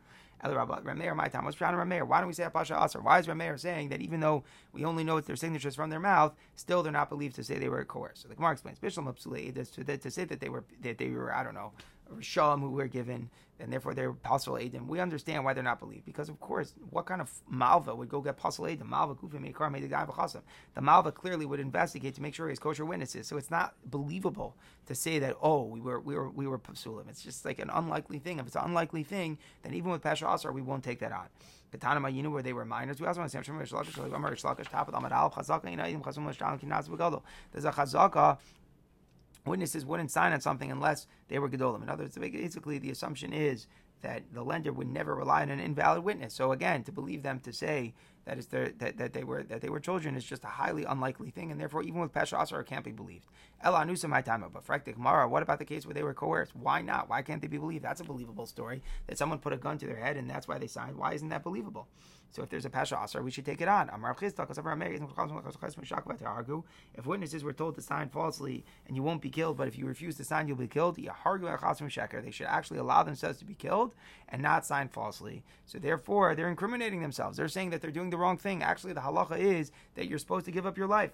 El 0.43 0.53
Rameir, 0.53 1.17
my 1.17 1.29
time 1.29 1.51
trying 1.53 1.77
to 1.77 1.83
Rameir. 1.83 2.07
Why 2.07 2.21
don't 2.21 2.29
we 2.29 2.35
say 2.35 2.45
Pesha 2.45 2.81
Asr? 2.81 3.03
Why 3.03 3.19
is 3.19 3.27
Rameir 3.27 3.59
saying 3.59 3.89
that 3.89 4.01
even 4.01 4.21
though 4.21 4.45
we 4.73 4.85
only 4.85 5.03
know 5.03 5.17
it's 5.17 5.27
their 5.27 5.37
signatures 5.37 5.75
from 5.75 5.91
their 5.91 6.01
mouth, 6.01 6.35
still 6.55 6.83
they're 6.83 6.93
not 6.93 7.09
believed 7.09 7.35
to 7.37 7.45
say 7.45 7.59
they 7.59 7.69
were 7.69 7.85
coerced? 7.85 8.23
So 8.23 8.29
the 8.29 8.37
Gemara 8.37 8.53
explains. 8.53 8.79
Bishlam 8.79 9.07
to 9.17 10.11
say 10.11 10.25
that 10.25 10.41
they 10.41 10.49
were 10.49 10.65
that 10.83 10.99
they 10.99 11.11
were 11.11 11.35
I 11.35 11.43
don't 11.43 11.55
know 11.55 11.73
Risham 12.15 12.61
who 12.61 12.71
were 12.71 12.89
given, 12.89 13.31
and 13.59 13.73
therefore 13.73 13.95
they're 13.95 14.13
possible 14.13 14.57
Adim. 14.57 14.87
We 14.87 15.01
understand 15.01 15.45
why 15.45 15.55
they're 15.55 15.63
not 15.63 15.79
believed. 15.79 16.05
Because, 16.05 16.29
of 16.29 16.39
course, 16.41 16.75
what 16.91 17.07
kind 17.07 17.21
of 17.21 17.31
Malva 17.49 17.95
would 17.95 18.09
go 18.09 18.21
get 18.21 18.37
possible 18.37 18.69
Adim? 18.69 18.87
Malva 18.87 19.15
Kufim 19.15 19.51
Mekar 19.51 19.71
made 19.71 19.83
the 19.83 20.43
The 20.75 20.81
Malva 20.81 21.13
clearly 21.13 21.47
would 21.47 21.61
investigate 21.61 22.15
to 22.15 22.23
make 22.23 22.35
sure 22.35 22.49
he's 22.49 22.59
kosher 22.59 22.85
witnesses. 22.85 23.27
So 23.27 23.37
it's 23.37 23.51
not 23.51 23.75
believable 23.85 24.57
to 24.87 24.95
say 24.95 25.19
that, 25.21 25.37
oh, 25.41 25.63
we 25.63 25.81
were 25.81 26.01
we 26.01 26.15
were 26.15 26.31
we 26.31 26.47
were 26.47 26.59
Pasulim. 26.59 27.09
It's 27.09 27.23
just 27.23 27.45
like 27.45 27.59
an 27.59 27.71
unlikely 27.73 28.19
thing. 28.19 28.39
If 28.39 28.47
it's 28.47 28.57
an 28.57 28.65
unlikely 28.65 29.05
thing, 29.05 29.39
then 29.63 29.75
even 29.75 29.91
with 29.91 30.03
Pasha 30.03 30.29
Asar, 30.29 30.53
we 30.53 30.63
won't 30.63 30.85
take 30.85 31.01
that 31.01 31.13
on. 31.13 31.27
Katana 31.73 32.01
Mayinu, 32.01 32.31
where 32.33 32.43
they 32.43 32.53
were 32.53 32.65
minors. 32.65 33.01
We 33.01 33.07
also 33.07 33.21
want 33.21 33.31
to 33.33 33.39
say, 33.39 33.53
There's 37.53 37.65
a 37.65 37.73
chazaka 37.73 38.39
witnesses 39.47 39.85
wouldn't 39.85 40.11
sign 40.11 40.33
on 40.33 40.41
something 40.41 40.71
unless 40.71 41.07
they 41.29 41.39
were 41.39 41.49
gedolim. 41.49 41.83
In 41.83 41.89
other 41.89 42.05
words, 42.05 42.19
basically 42.19 42.79
the 42.79 42.91
assumption 42.91 43.33
is 43.33 43.67
that 44.03 44.23
the 44.33 44.43
lender 44.43 44.73
would 44.73 44.89
never 44.89 45.15
rely 45.15 45.43
on 45.43 45.51
an 45.51 45.61
invalid 45.61 46.05
witness. 46.05 46.35
So 46.35 46.53
again, 46.53 46.85
to 46.85 46.93
believe 46.93 47.23
them 47.23 47.41
to 47.41 47.53
say 47.53 47.95
that 48.25 48.39
is 48.39 48.47
their, 48.47 48.71
that, 48.79 48.99
that 48.99 49.13
they 49.13 49.25
were 49.25 49.43
that 49.45 49.61
they 49.61 49.69
were 49.69 49.81
children 49.81 50.17
is 50.17 50.25
just 50.25 50.45
a 50.45 50.49
highly 50.49 50.85
unlikely 50.85 51.31
thing, 51.31 51.51
and 51.51 51.61
therefore 51.61 51.83
even 51.83 52.01
with 52.01 52.13
Pesha 52.13 52.41
Asar 52.41 52.61
it 52.61 52.67
can't 52.67 52.85
be 52.85 52.93
believed. 52.93 53.27
Ela 53.63 53.85
Anusa 53.85 54.09
my 54.09 54.21
time, 54.21 54.45
but 54.53 54.67
Frektik 54.67 54.99
Mara, 54.99 55.29
what 55.29 55.43
about 55.43 55.59
the 55.59 55.65
case 55.65 55.87
where 55.87 55.95
they 55.95 56.03
were 56.03 56.13
coerced? 56.13 56.55
Why 56.55 56.83
not? 56.83 57.09
Why 57.09 57.23
can't 57.23 57.41
they 57.41 57.49
be 57.49 57.59
believed? 57.59 57.85
That's 57.85 58.01
a 58.01 58.05
believable 58.05 58.47
story. 58.47 58.83
That 59.07 59.17
someone 59.17 59.39
put 59.39 59.53
a 59.53 59.57
gun 59.57 59.79
to 59.79 59.87
their 59.87 59.97
head 59.97 60.17
and 60.17 60.29
that's 60.29 60.47
why 60.47 60.59
they 60.59 60.67
signed. 60.67 60.97
Why 60.97 61.15
isn't 61.15 61.29
that 61.31 61.45
believable? 61.45 61.89
So 62.31 62.43
if 62.43 62.51
there's 62.51 62.67
a 62.67 62.71
Pasha 62.71 62.99
Asar, 63.03 63.23
we 63.23 63.31
should 63.31 63.47
take 63.47 63.61
it 63.63 63.69
on. 63.69 63.89
If 66.95 67.07
witnesses 67.07 67.45
were 67.45 67.53
told 67.53 67.75
to 67.77 67.81
sign 67.81 68.09
falsely 68.11 68.65
and 68.87 68.97
you 68.97 69.03
won't 69.03 69.23
be 69.23 69.31
killed, 69.31 69.57
but 69.57 69.69
if 69.69 69.79
you 69.79 69.87
refuse 69.87 70.17
to 70.17 70.25
sign, 70.25 70.47
you'll 70.47 70.57
be 70.59 70.67
killed, 70.67 70.97
they 70.97 72.31
should 72.31 72.47
actually 72.47 72.79
allow 72.79 73.03
themselves 73.03 73.39
to 73.39 73.45
be 73.45 73.55
killed 73.55 73.95
and 74.29 74.43
not 74.43 74.67
sign 74.67 74.89
falsely. 74.89 75.45
So 75.65 75.79
therefore, 75.79 76.35
they're 76.35 76.51
incriminating 76.51 77.01
themselves. 77.01 77.39
They're 77.39 77.49
saying 77.49 77.71
that 77.71 77.81
they're 77.81 77.91
doing 77.91 78.11
the 78.11 78.19
wrong 78.19 78.37
thing. 78.37 78.63
Actually, 78.63 78.93
the 78.93 79.01
halacha 79.01 79.39
is 79.39 79.73
that 79.95 80.07
you're 80.09 80.19
supposed 80.19 80.45
to 80.47 80.53
give 80.53 80.67
up 80.67 80.77
your 80.77 80.89
life. 80.89 81.13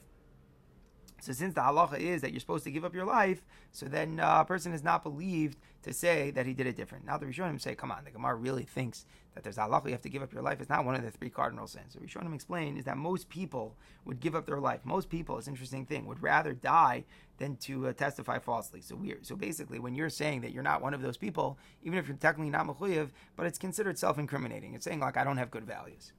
So 1.21 1.33
since 1.33 1.55
the 1.55 1.61
halacha 1.61 2.01
is 2.01 2.23
that 2.23 2.33
you're 2.33 2.41
supposed 2.41 2.65
to 2.65 2.73
give 2.73 2.85
up 2.85 2.95
your 2.95 3.05
life, 3.05 3.45
so 3.71 3.87
then 3.87 4.19
a 4.21 4.45
person 4.45 4.73
is 4.73 4.83
not 4.83 5.05
believed 5.05 5.57
to 5.85 5.93
say 5.93 6.33
that 6.33 6.47
he 6.47 6.53
did 6.53 6.67
it 6.67 6.75
different. 6.75 7.05
Now 7.05 7.17
the 7.17 7.27
Rishonim 7.27 7.61
say, 7.61 7.77
come 7.77 7.93
on, 7.93 8.03
the 8.05 8.11
Gemara 8.11 8.35
really 8.35 8.65
thinks 8.65 9.07
that 9.35 9.43
there's 9.43 9.57
halacha 9.57 9.87
you 9.87 9.93
have 9.93 10.03
to 10.03 10.09
give 10.09 10.23
up 10.23 10.33
your 10.33 10.43
life. 10.43 10.61
It's 10.61 10.69
not 10.69 10.85
one 10.85 10.95
of 10.95 11.03
the 11.03 11.11
three 11.11 11.31
cardinal 11.31 11.67
sins. 11.67 11.95
So 11.95 12.01
Rishonim 12.01 12.35
explain 12.35 12.77
is 12.77 12.85
that 12.85 12.97
most 12.97 13.29
people 13.29 13.77
would 14.05 14.21
give 14.21 14.35
up 14.35 14.47
their 14.47 14.61
life. 14.61 14.81
Most 14.85 15.09
people, 15.09 15.39
it's 15.39 15.47
an 15.47 15.55
interesting 15.55 15.87
thing, 15.87 16.07
would 16.07 16.23
rather 16.23 16.53
die 16.53 17.05
than 17.39 17.57
to 17.57 17.89
uh, 17.89 17.93
testify 17.93 18.39
falsely. 18.39 18.81
So 18.81 18.95
we 18.97 19.15
so 19.23 19.35
basically, 19.35 19.79
when 19.79 19.95
you're 19.95 20.11
saying 20.11 20.43
that 20.43 20.53
you're 20.53 20.63
not 20.63 20.83
one 20.83 20.95
of 20.95 21.03
those 21.03 21.17
people, 21.17 21.59
even 21.83 21.99
if 21.99 22.07
you're 22.07 22.17
technically 22.17 22.51
not 22.51 22.67
mechuyev, 22.67 23.11
but 23.37 23.47
it's 23.47 23.59
considered 23.59 23.99
self-incriminating. 23.99 24.75
It's 24.75 24.85
saying 24.85 25.01
like 25.01 25.17
I 25.17 25.25
don't 25.25 25.39
have 25.39 25.51
good 25.51 25.65
values. 25.65 26.13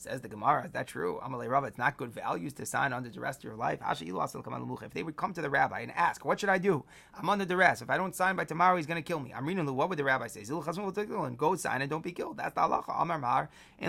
Says 0.00 0.20
the 0.20 0.28
Gemara, 0.28 0.66
is 0.66 0.70
that 0.72 0.86
true? 0.86 1.18
Amalei 1.24 1.50
Rava, 1.50 1.66
it's 1.66 1.76
not 1.76 1.96
good 1.96 2.12
values 2.12 2.52
to 2.52 2.64
sign 2.64 2.92
under 2.92 3.08
duress 3.08 3.36
to 3.38 3.48
your 3.48 3.56
life. 3.56 3.80
If 3.90 4.92
they 4.94 5.02
would 5.02 5.16
come 5.16 5.32
to 5.34 5.42
the 5.42 5.50
rabbi 5.50 5.80
and 5.80 5.90
ask, 5.90 6.24
what 6.24 6.38
should 6.38 6.48
I 6.48 6.58
do? 6.58 6.84
I'm 7.14 7.28
under 7.28 7.44
duress. 7.44 7.82
If 7.82 7.90
I 7.90 7.96
don't 7.96 8.14
sign 8.14 8.36
by 8.36 8.44
tomorrow, 8.44 8.76
he's 8.76 8.86
going 8.86 9.02
to 9.02 9.06
kill 9.06 9.18
me. 9.18 9.34
I'm 9.34 9.44
reading 9.44 9.66
the 9.66 9.72
what 9.72 9.88
would 9.88 9.98
the 9.98 10.04
rabbi 10.04 10.28
say? 10.28 10.44
And 10.48 11.36
go 11.36 11.56
sign 11.56 11.82
and 11.82 11.90
don't 11.90 12.04
be 12.04 12.12
killed. 12.12 12.36
That's 12.36 12.54
the 12.54 12.60
halacha. 12.60 12.94
Amar 13.02 13.18
Mar. 13.18 13.50
The 13.80 13.86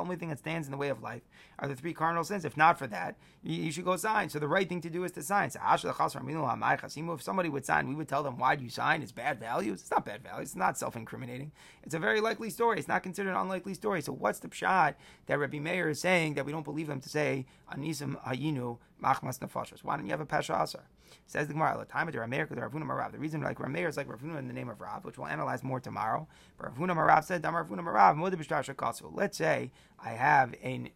only 0.00 0.16
thing 0.16 0.28
that 0.28 0.38
stands 0.38 0.66
in 0.66 0.70
the 0.70 0.76
way 0.76 0.90
of 0.90 1.02
life 1.02 1.22
are 1.58 1.66
the 1.66 1.74
three 1.74 1.94
cardinal 1.94 2.24
sins. 2.24 2.44
If 2.44 2.58
not 2.58 2.78
for 2.78 2.86
that, 2.88 3.16
you 3.42 3.72
should 3.72 3.86
go 3.86 3.96
sign. 3.96 4.28
So 4.28 4.38
the 4.38 4.48
right 4.48 4.68
thing 4.68 4.82
to 4.82 4.90
do 4.90 5.04
is 5.04 5.12
to 5.12 5.22
sign. 5.22 5.50
If 5.54 7.22
somebody 7.22 7.48
would 7.48 7.64
sign, 7.64 7.88
we 7.88 7.94
would 7.94 8.08
tell 8.08 8.22
them, 8.22 8.36
why 8.36 8.54
do 8.56 8.64
you 8.64 8.70
sign? 8.70 9.02
It's 9.02 9.12
bad 9.12 9.40
values. 9.40 9.80
It's 9.80 9.90
not 9.90 10.04
bad 10.04 10.22
values. 10.22 10.50
It's 10.50 10.56
not 10.56 10.76
self-incriminating. 10.76 11.52
It's 11.82 11.94
a 11.94 11.98
very 11.98 12.20
likely 12.20 12.50
story. 12.50 12.78
It's 12.78 12.86
not 12.86 13.02
considered 13.02 13.29
an 13.30 13.36
unlikely 13.36 13.74
story. 13.74 14.02
So 14.02 14.12
what's 14.12 14.40
the 14.40 14.48
pshat 14.48 14.94
that 15.26 15.38
Rabbi 15.38 15.58
Meir 15.58 15.88
is 15.88 16.00
saying 16.00 16.34
that 16.34 16.44
we 16.44 16.52
don't 16.52 16.64
believe 16.64 16.86
them 16.86 17.00
to 17.00 17.08
say 17.08 17.46
anisim 17.72 18.20
hayinu 18.24 18.78
machmas 19.02 19.38
nefashos? 19.38 19.82
Why 19.82 19.96
don't 19.96 20.06
you 20.06 20.12
have 20.12 20.20
a 20.20 20.26
pasha 20.26 20.54
asar? 20.60 20.84
Says 21.26 21.48
the 21.48 21.54
Gemara, 21.54 21.84
time 21.86 22.08
of 22.08 22.12
the 22.12 22.20
Rav 22.20 22.28
Huna 22.30 22.84
Marav. 22.84 23.12
The 23.12 23.18
reason 23.18 23.40
like 23.42 23.58
Rameir 23.58 23.88
is 23.88 23.96
like 23.96 24.08
Rav 24.08 24.20
Huna 24.20 24.38
in 24.38 24.46
the 24.46 24.54
name 24.54 24.68
of 24.68 24.80
Rav, 24.80 25.04
which 25.04 25.18
we'll 25.18 25.26
analyze 25.26 25.62
more 25.62 25.80
tomorrow. 25.80 26.26
But 26.56 26.68
Rav 26.68 26.78
Huna 26.78 26.96
Marav 26.96 27.24
said, 27.24 27.42
Dam 27.42 27.56
Rav 27.56 27.68
Huna 27.68 27.80
Marav, 27.80 29.12
Let's 29.14 29.36
say 29.38 29.70
I 30.02 30.10
have 30.10 30.54
an 30.62 30.90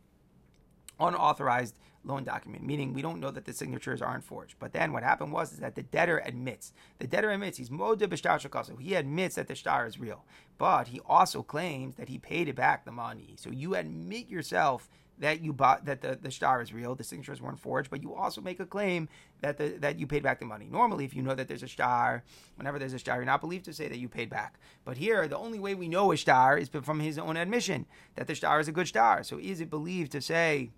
unauthorized 1.00 1.78
loan 2.04 2.24
document, 2.24 2.64
meaning 2.64 2.92
we 2.92 3.02
don't 3.02 3.20
know 3.20 3.30
that 3.30 3.44
the 3.44 3.52
signatures 3.52 4.02
aren't 4.02 4.24
forged. 4.24 4.56
But 4.58 4.72
then 4.72 4.92
what 4.92 5.02
happened 5.02 5.32
was 5.32 5.52
is 5.52 5.58
that 5.58 5.74
the 5.74 5.82
debtor 5.82 6.18
admits. 6.24 6.72
The 6.98 7.06
debtor 7.06 7.30
admits 7.30 7.58
he's 7.58 7.70
moda 7.70 8.06
b'shtar 8.06 8.80
He 8.80 8.94
admits 8.94 9.36
that 9.36 9.48
the 9.48 9.54
shtar 9.54 9.86
is 9.86 9.98
real, 9.98 10.24
but 10.58 10.88
he 10.88 11.00
also 11.06 11.42
claims 11.42 11.96
that 11.96 12.08
he 12.08 12.18
paid 12.18 12.48
it 12.48 12.56
back 12.56 12.84
the 12.84 12.92
money. 12.92 13.34
So 13.36 13.50
you 13.50 13.74
admit 13.74 14.28
yourself 14.28 14.88
that 15.18 15.42
you 15.42 15.52
bought 15.52 15.84
that 15.84 16.00
the, 16.00 16.18
the 16.20 16.30
shtar 16.30 16.60
is 16.60 16.72
real, 16.72 16.94
the 16.94 17.04
signatures 17.04 17.40
weren't 17.40 17.58
forged, 17.60 17.90
but 17.90 18.02
you 18.02 18.14
also 18.14 18.40
make 18.40 18.58
a 18.58 18.66
claim 18.66 19.08
that 19.40 19.58
the, 19.58 19.76
that 19.78 19.98
you 19.98 20.06
paid 20.06 20.22
back 20.22 20.40
the 20.40 20.44
money. 20.44 20.68
Normally, 20.70 21.04
if 21.04 21.14
you 21.14 21.22
know 21.22 21.34
that 21.34 21.46
there's 21.46 21.62
a 21.62 21.68
shtar, 21.68 22.24
whenever 22.56 22.78
there's 22.78 22.94
a 22.94 22.98
shtar, 22.98 23.16
you're 23.16 23.24
not 23.24 23.40
believed 23.40 23.64
to 23.66 23.72
say 23.72 23.88
that 23.88 23.98
you 23.98 24.08
paid 24.08 24.28
back. 24.28 24.58
But 24.84 24.96
here, 24.96 25.28
the 25.28 25.38
only 25.38 25.60
way 25.60 25.74
we 25.74 25.88
know 25.88 26.10
a 26.10 26.16
shtar 26.16 26.58
is 26.58 26.68
from 26.68 27.00
his 27.00 27.18
own 27.18 27.36
admission 27.36 27.86
that 28.16 28.26
the 28.26 28.34
shtar 28.34 28.58
is 28.58 28.68
a 28.68 28.72
good 28.72 28.88
shtar. 28.88 29.22
So 29.22 29.38
is 29.38 29.60
it 29.60 29.70
believed 29.70 30.12
to 30.12 30.20
say 30.20 30.70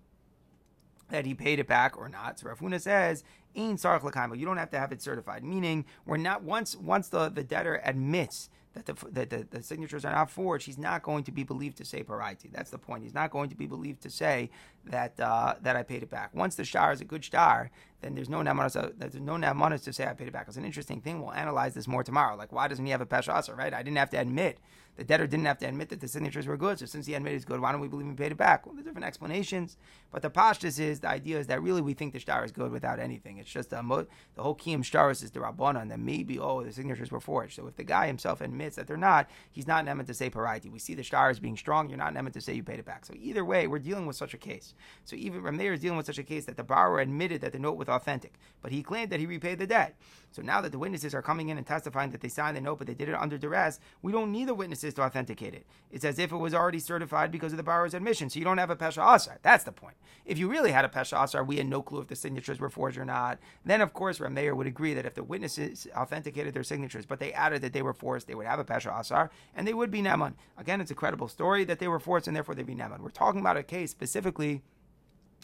that 1.09 1.25
he 1.25 1.33
paid 1.33 1.59
it 1.59 1.67
back 1.67 1.97
or 1.97 2.09
not. 2.09 2.39
So 2.39 2.47
Rav 2.47 2.59
Huna 2.59 2.81
says, 2.81 3.23
"In 3.53 3.77
sarach 3.77 4.03
l'kaimo." 4.03 4.37
You 4.37 4.45
don't 4.45 4.57
have 4.57 4.71
to 4.71 4.79
have 4.79 4.91
it 4.91 5.01
certified. 5.01 5.43
Meaning, 5.43 5.85
we're 6.05 6.17
not 6.17 6.43
once 6.43 6.75
once 6.75 7.09
the, 7.09 7.29
the 7.29 7.43
debtor 7.43 7.81
admits 7.83 8.49
that 8.77 8.85
the, 8.85 9.11
that 9.11 9.29
the, 9.29 9.47
the 9.49 9.63
signatures 9.63 10.05
are 10.05 10.11
not 10.11 10.29
forged, 10.29 10.65
he's 10.65 10.77
not 10.77 11.03
going 11.03 11.23
to 11.23 11.31
be 11.31 11.43
believed 11.43 11.77
to 11.77 11.85
say 11.85 12.03
paraiti. 12.03 12.51
That's 12.51 12.69
the 12.69 12.77
point. 12.77 13.03
He's 13.03 13.13
not 13.13 13.31
going 13.31 13.49
to 13.49 13.55
be 13.55 13.65
believed 13.65 14.01
to 14.03 14.09
say 14.09 14.49
that 14.85 15.19
uh, 15.19 15.55
that 15.61 15.75
I 15.75 15.83
paid 15.83 16.03
it 16.03 16.09
back. 16.09 16.33
Once 16.33 16.55
the 16.55 16.63
shtar 16.63 16.91
is 16.91 17.01
a 17.01 17.05
good 17.05 17.23
shtar, 17.23 17.71
then 18.01 18.15
there's 18.15 18.29
no 18.29 18.39
namanas, 18.39 18.75
uh, 18.75 18.89
there's 18.97 19.15
no 19.15 19.33
namanas 19.33 19.83
to 19.85 19.93
say 19.93 20.05
I 20.05 20.13
paid 20.13 20.27
it 20.27 20.33
back. 20.33 20.47
It's 20.47 20.57
an 20.57 20.65
interesting 20.65 21.01
thing. 21.01 21.21
We'll 21.21 21.33
analyze 21.33 21.73
this 21.73 21.87
more 21.87 22.03
tomorrow. 22.03 22.35
Like, 22.35 22.51
why 22.51 22.67
doesn't 22.67 22.85
he 22.85 22.91
have 22.91 23.01
a 23.01 23.05
pesha 23.05 23.57
right? 23.57 23.73
I 23.73 23.81
didn't 23.81 23.97
have 23.97 24.11
to 24.11 24.17
admit 24.19 24.59
the 24.97 25.03
debtor 25.03 25.27
didn't 25.27 25.45
have 25.45 25.59
to 25.59 25.67
admit 25.67 25.89
that 25.89 26.01
the 26.01 26.07
signatures 26.07 26.47
were 26.47 26.57
good. 26.57 26.79
So 26.79 26.85
since 26.85 27.05
he 27.05 27.13
admitted 27.13 27.35
it's 27.35 27.45
good, 27.45 27.59
why 27.59 27.71
don't 27.71 27.81
we 27.81 27.87
believe 27.87 28.07
he 28.07 28.13
paid 28.13 28.31
it 28.31 28.37
back? 28.37 28.65
Well, 28.65 28.73
there's 28.73 28.85
different 28.85 29.05
explanations. 29.05 29.77
But 30.11 30.23
the 30.23 30.29
pashtus 30.29 30.79
is 30.79 31.01
the 31.01 31.09
idea 31.09 31.37
is 31.37 31.47
that 31.47 31.61
really 31.61 31.81
we 31.81 31.93
think 31.93 32.13
the 32.13 32.19
shtar 32.19 32.43
is 32.43 32.51
good 32.51 32.71
without 32.71 32.99
anything. 32.99 33.37
It's 33.37 33.49
just 33.49 33.71
a, 33.73 34.07
the 34.35 34.41
whole 34.41 34.55
kiyum 34.55 34.79
shtaris 34.79 35.23
is 35.23 35.31
the 35.31 35.39
rabbanon 35.39 35.89
that 35.89 35.99
maybe 35.99 36.39
oh 36.39 36.63
the 36.63 36.71
signatures 36.71 37.11
were 37.11 37.19
forged. 37.19 37.55
So 37.55 37.67
if 37.67 37.75
the 37.75 37.83
guy 37.83 38.07
himself 38.07 38.41
admits 38.41 38.75
that 38.77 38.87
they're 38.87 38.97
not, 38.97 39.29
he's 39.51 39.67
not 39.67 39.85
nemet 39.85 40.07
to 40.07 40.13
say 40.13 40.29
parayati. 40.29 40.71
We 40.71 40.79
see 40.79 40.95
the 40.95 41.03
shtar 41.03 41.29
as 41.29 41.39
being 41.39 41.57
strong. 41.57 41.89
You're 41.89 41.97
not 41.99 42.13
nemet 42.15 42.33
to 42.33 42.41
say 42.41 42.53
you 42.53 42.63
paid 42.63 42.79
it 42.79 42.85
back. 42.85 43.05
So 43.05 43.13
either 43.17 43.45
way, 43.45 43.67
we're 43.67 43.79
dealing 43.79 44.07
with 44.07 44.15
such 44.15 44.33
a 44.33 44.37
case. 44.37 44.73
So 45.05 45.15
even 45.15 45.41
Rameir 45.41 45.73
is 45.73 45.81
dealing 45.81 45.97
with 45.97 46.07
such 46.07 46.17
a 46.17 46.23
case 46.23 46.45
that 46.45 46.57
the 46.57 46.63
borrower 46.63 46.99
admitted 47.01 47.41
that 47.41 47.51
the 47.51 47.59
note 47.59 47.77
was 47.77 47.87
authentic, 47.87 48.33
but 48.61 48.71
he 48.71 48.81
claimed 48.81 49.11
that 49.11 49.19
he 49.19 49.27
repaid 49.27 49.59
the 49.59 49.67
debt. 49.67 49.95
So 50.31 50.41
now 50.41 50.61
that 50.61 50.71
the 50.71 50.79
witnesses 50.79 51.15
are 51.15 51.21
coming 51.21 51.49
in 51.49 51.57
and 51.57 51.65
testifying 51.65 52.11
that 52.11 52.21
they 52.21 52.27
signed 52.27 52.57
the 52.57 52.61
note, 52.61 52.77
but 52.77 52.87
they 52.87 52.93
did 52.93 53.09
it 53.09 53.15
under 53.15 53.37
duress, 53.37 53.79
we 54.01 54.11
don't 54.11 54.31
need 54.31 54.47
the 54.47 54.53
witnesses 54.53 54.86
to 54.95 55.03
authenticate 55.03 55.53
it. 55.53 55.65
It's 55.91 56.05
as 56.05 56.19
if 56.19 56.31
it 56.31 56.37
was 56.37 56.53
already 56.53 56.79
certified 56.79 57.31
because 57.31 57.53
of 57.53 57.57
the 57.57 57.63
borrower's 57.63 57.93
admission. 57.93 58.29
So 58.29 58.39
you 58.39 58.45
don't 58.45 58.57
have 58.57 58.69
a 58.69 58.75
pesha 58.75 59.15
asar. 59.15 59.39
That's 59.41 59.63
the 59.63 59.71
point. 59.71 59.95
If 60.25 60.37
you 60.37 60.49
really 60.49 60.71
had 60.71 60.85
a 60.85 60.89
pesha 60.89 61.23
asar, 61.23 61.43
we 61.43 61.57
had 61.57 61.67
no 61.67 61.81
clue 61.81 62.01
if 62.01 62.07
the 62.07 62.15
signatures 62.15 62.59
were 62.59 62.69
forged 62.69 62.97
or 62.97 63.05
not. 63.05 63.39
Then 63.65 63.81
of 63.81 63.93
course 63.93 64.19
Rameir 64.19 64.55
would 64.55 64.67
agree 64.67 64.93
that 64.93 65.05
if 65.05 65.15
the 65.15 65.23
witnesses 65.23 65.87
authenticated 65.95 66.53
their 66.53 66.63
signatures, 66.63 67.05
but 67.05 67.19
they 67.19 67.33
added 67.33 67.61
that 67.61 67.73
they 67.73 67.81
were 67.81 67.93
forced, 67.93 68.27
they 68.27 68.35
would 68.35 68.47
have 68.47 68.59
a 68.59 68.65
pesha 68.65 68.97
asar, 68.99 69.31
and 69.55 69.67
they 69.67 69.73
would 69.73 69.91
be 69.91 70.01
neman. 70.01 70.33
Again, 70.57 70.81
it's 70.81 70.91
a 70.91 70.95
credible 70.95 71.27
story 71.27 71.63
that 71.65 71.79
they 71.79 71.87
were 71.87 71.99
forced, 71.99 72.27
and 72.27 72.35
therefore 72.35 72.55
they'd 72.55 72.65
be 72.65 72.75
neman. 72.75 72.99
We're 72.99 73.09
talking 73.09 73.41
about 73.41 73.57
a 73.57 73.63
case 73.63 73.91
specifically 73.91 74.61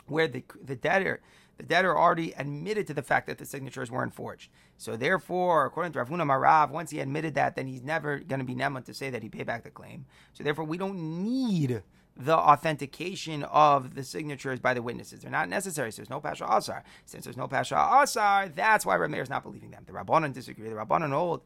where 0.07 0.27
the 0.27 0.43
the 0.61 0.75
debtor 0.75 1.21
the 1.58 1.64
debtor 1.64 1.97
already 1.97 2.34
admitted 2.34 2.88
to 2.88 2.93
the 2.93 3.01
fact 3.01 3.28
that 3.28 3.38
the 3.38 3.45
signatures 3.45 3.91
weren't 3.91 4.14
forged. 4.14 4.49
So 4.78 4.95
therefore, 4.95 5.66
according 5.66 5.93
to 5.93 5.99
Rav 5.99 6.10
Huna 6.10 6.24
Marav, 6.24 6.72
once 6.72 6.91
he 6.91 6.99
admitted 6.99 7.36
that, 7.36 7.56
then 7.56 7.68
he's 7.68 7.84
never 7.84 8.20
going 8.20 8.39
to 8.39 8.45
be 8.45 8.56
neman 8.56 8.86
to 8.86 8.93
say 8.93 9.10
that 9.10 9.24
he 9.24 9.30
paid 9.30 9.45
back 9.45 9.64
the 9.64 9.70
claim. 9.70 10.06
So 10.34 10.43
therefore, 10.43 10.66
we 10.66 10.78
don't 10.78 11.24
need 11.24 11.84
the 12.16 12.38
authentication 12.38 13.43
of 13.43 13.95
the 13.95 14.04
signatures 14.04 14.60
by 14.60 14.74
the 14.74 14.82
witnesses. 14.82 15.22
They're 15.22 15.32
not 15.32 15.49
necessary. 15.49 15.91
So 15.91 15.97
there's 15.97 16.10
no 16.10 16.20
Pasha 16.20 16.45
Asar. 16.45 16.84
Since 17.06 17.24
there's 17.24 17.38
no 17.38 17.47
Pasha 17.47 17.76
Asar, 17.76 18.49
that's 18.49 18.86
why 18.86 18.97
Rameir 18.97 19.24
is 19.24 19.30
not 19.30 19.43
believing 19.43 19.72
them. 19.72 19.84
The 19.86 19.93
Rabbanon 19.93 20.32
disagree. 20.34 20.70
The 20.70 20.76
Rabbanon 20.76 21.41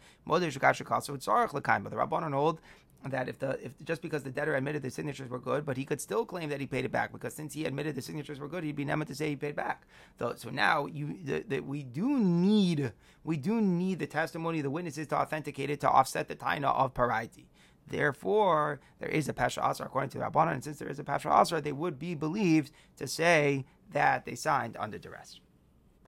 Lekaim, 1.51 1.84
but 1.84 1.89
the 1.89 1.97
Rabbanon 1.97 2.34
hold 2.34 2.60
that 3.05 3.29
if 3.29 3.39
the 3.39 3.63
if 3.63 3.73
just 3.83 4.01
because 4.01 4.23
the 4.23 4.31
debtor 4.31 4.55
admitted 4.55 4.81
the 4.81 4.89
signatures 4.89 5.29
were 5.29 5.39
good, 5.39 5.65
but 5.65 5.77
he 5.77 5.85
could 5.85 6.01
still 6.01 6.25
claim 6.25 6.49
that 6.49 6.59
he 6.59 6.67
paid 6.67 6.85
it 6.85 6.91
back 6.91 7.11
because 7.11 7.33
since 7.33 7.53
he 7.53 7.65
admitted 7.65 7.95
the 7.95 8.01
signatures 8.01 8.39
were 8.39 8.47
good, 8.47 8.63
he'd 8.63 8.75
be 8.75 8.85
never 8.85 9.05
to 9.05 9.15
say 9.15 9.29
he 9.29 9.35
paid 9.35 9.55
back. 9.55 9.87
So, 10.19 10.33
so 10.35 10.49
now 10.49 10.85
you 10.85 11.17
that 11.47 11.65
we 11.65 11.83
do 11.83 12.19
need 12.19 12.91
we 13.23 13.37
do 13.37 13.61
need 13.61 13.99
the 13.99 14.07
testimony 14.07 14.59
of 14.59 14.63
the 14.63 14.71
witnesses 14.71 15.07
to 15.07 15.15
authenticate 15.15 15.69
it 15.69 15.79
to 15.81 15.89
offset 15.89 16.27
the 16.27 16.35
taina 16.35 16.73
of 16.73 16.93
parity. 16.93 17.47
Therefore, 17.89 18.81
there 18.99 19.09
is 19.09 19.29
a 19.29 19.33
Pasha 19.33 19.65
Asar 19.65 19.87
according 19.87 20.09
to 20.09 20.17
the 20.17 20.25
Rabbanan, 20.25 20.53
and 20.53 20.63
since 20.63 20.77
there 20.77 20.89
is 20.89 20.99
a 20.99 21.05
Pasha 21.05 21.29
Asar, 21.29 21.61
they 21.61 21.71
would 21.71 21.97
be 21.97 22.15
believed 22.15 22.71
to 22.97 23.07
say 23.07 23.65
that 23.91 24.25
they 24.25 24.35
signed 24.35 24.75
under 24.77 24.97
duress. 24.97 25.39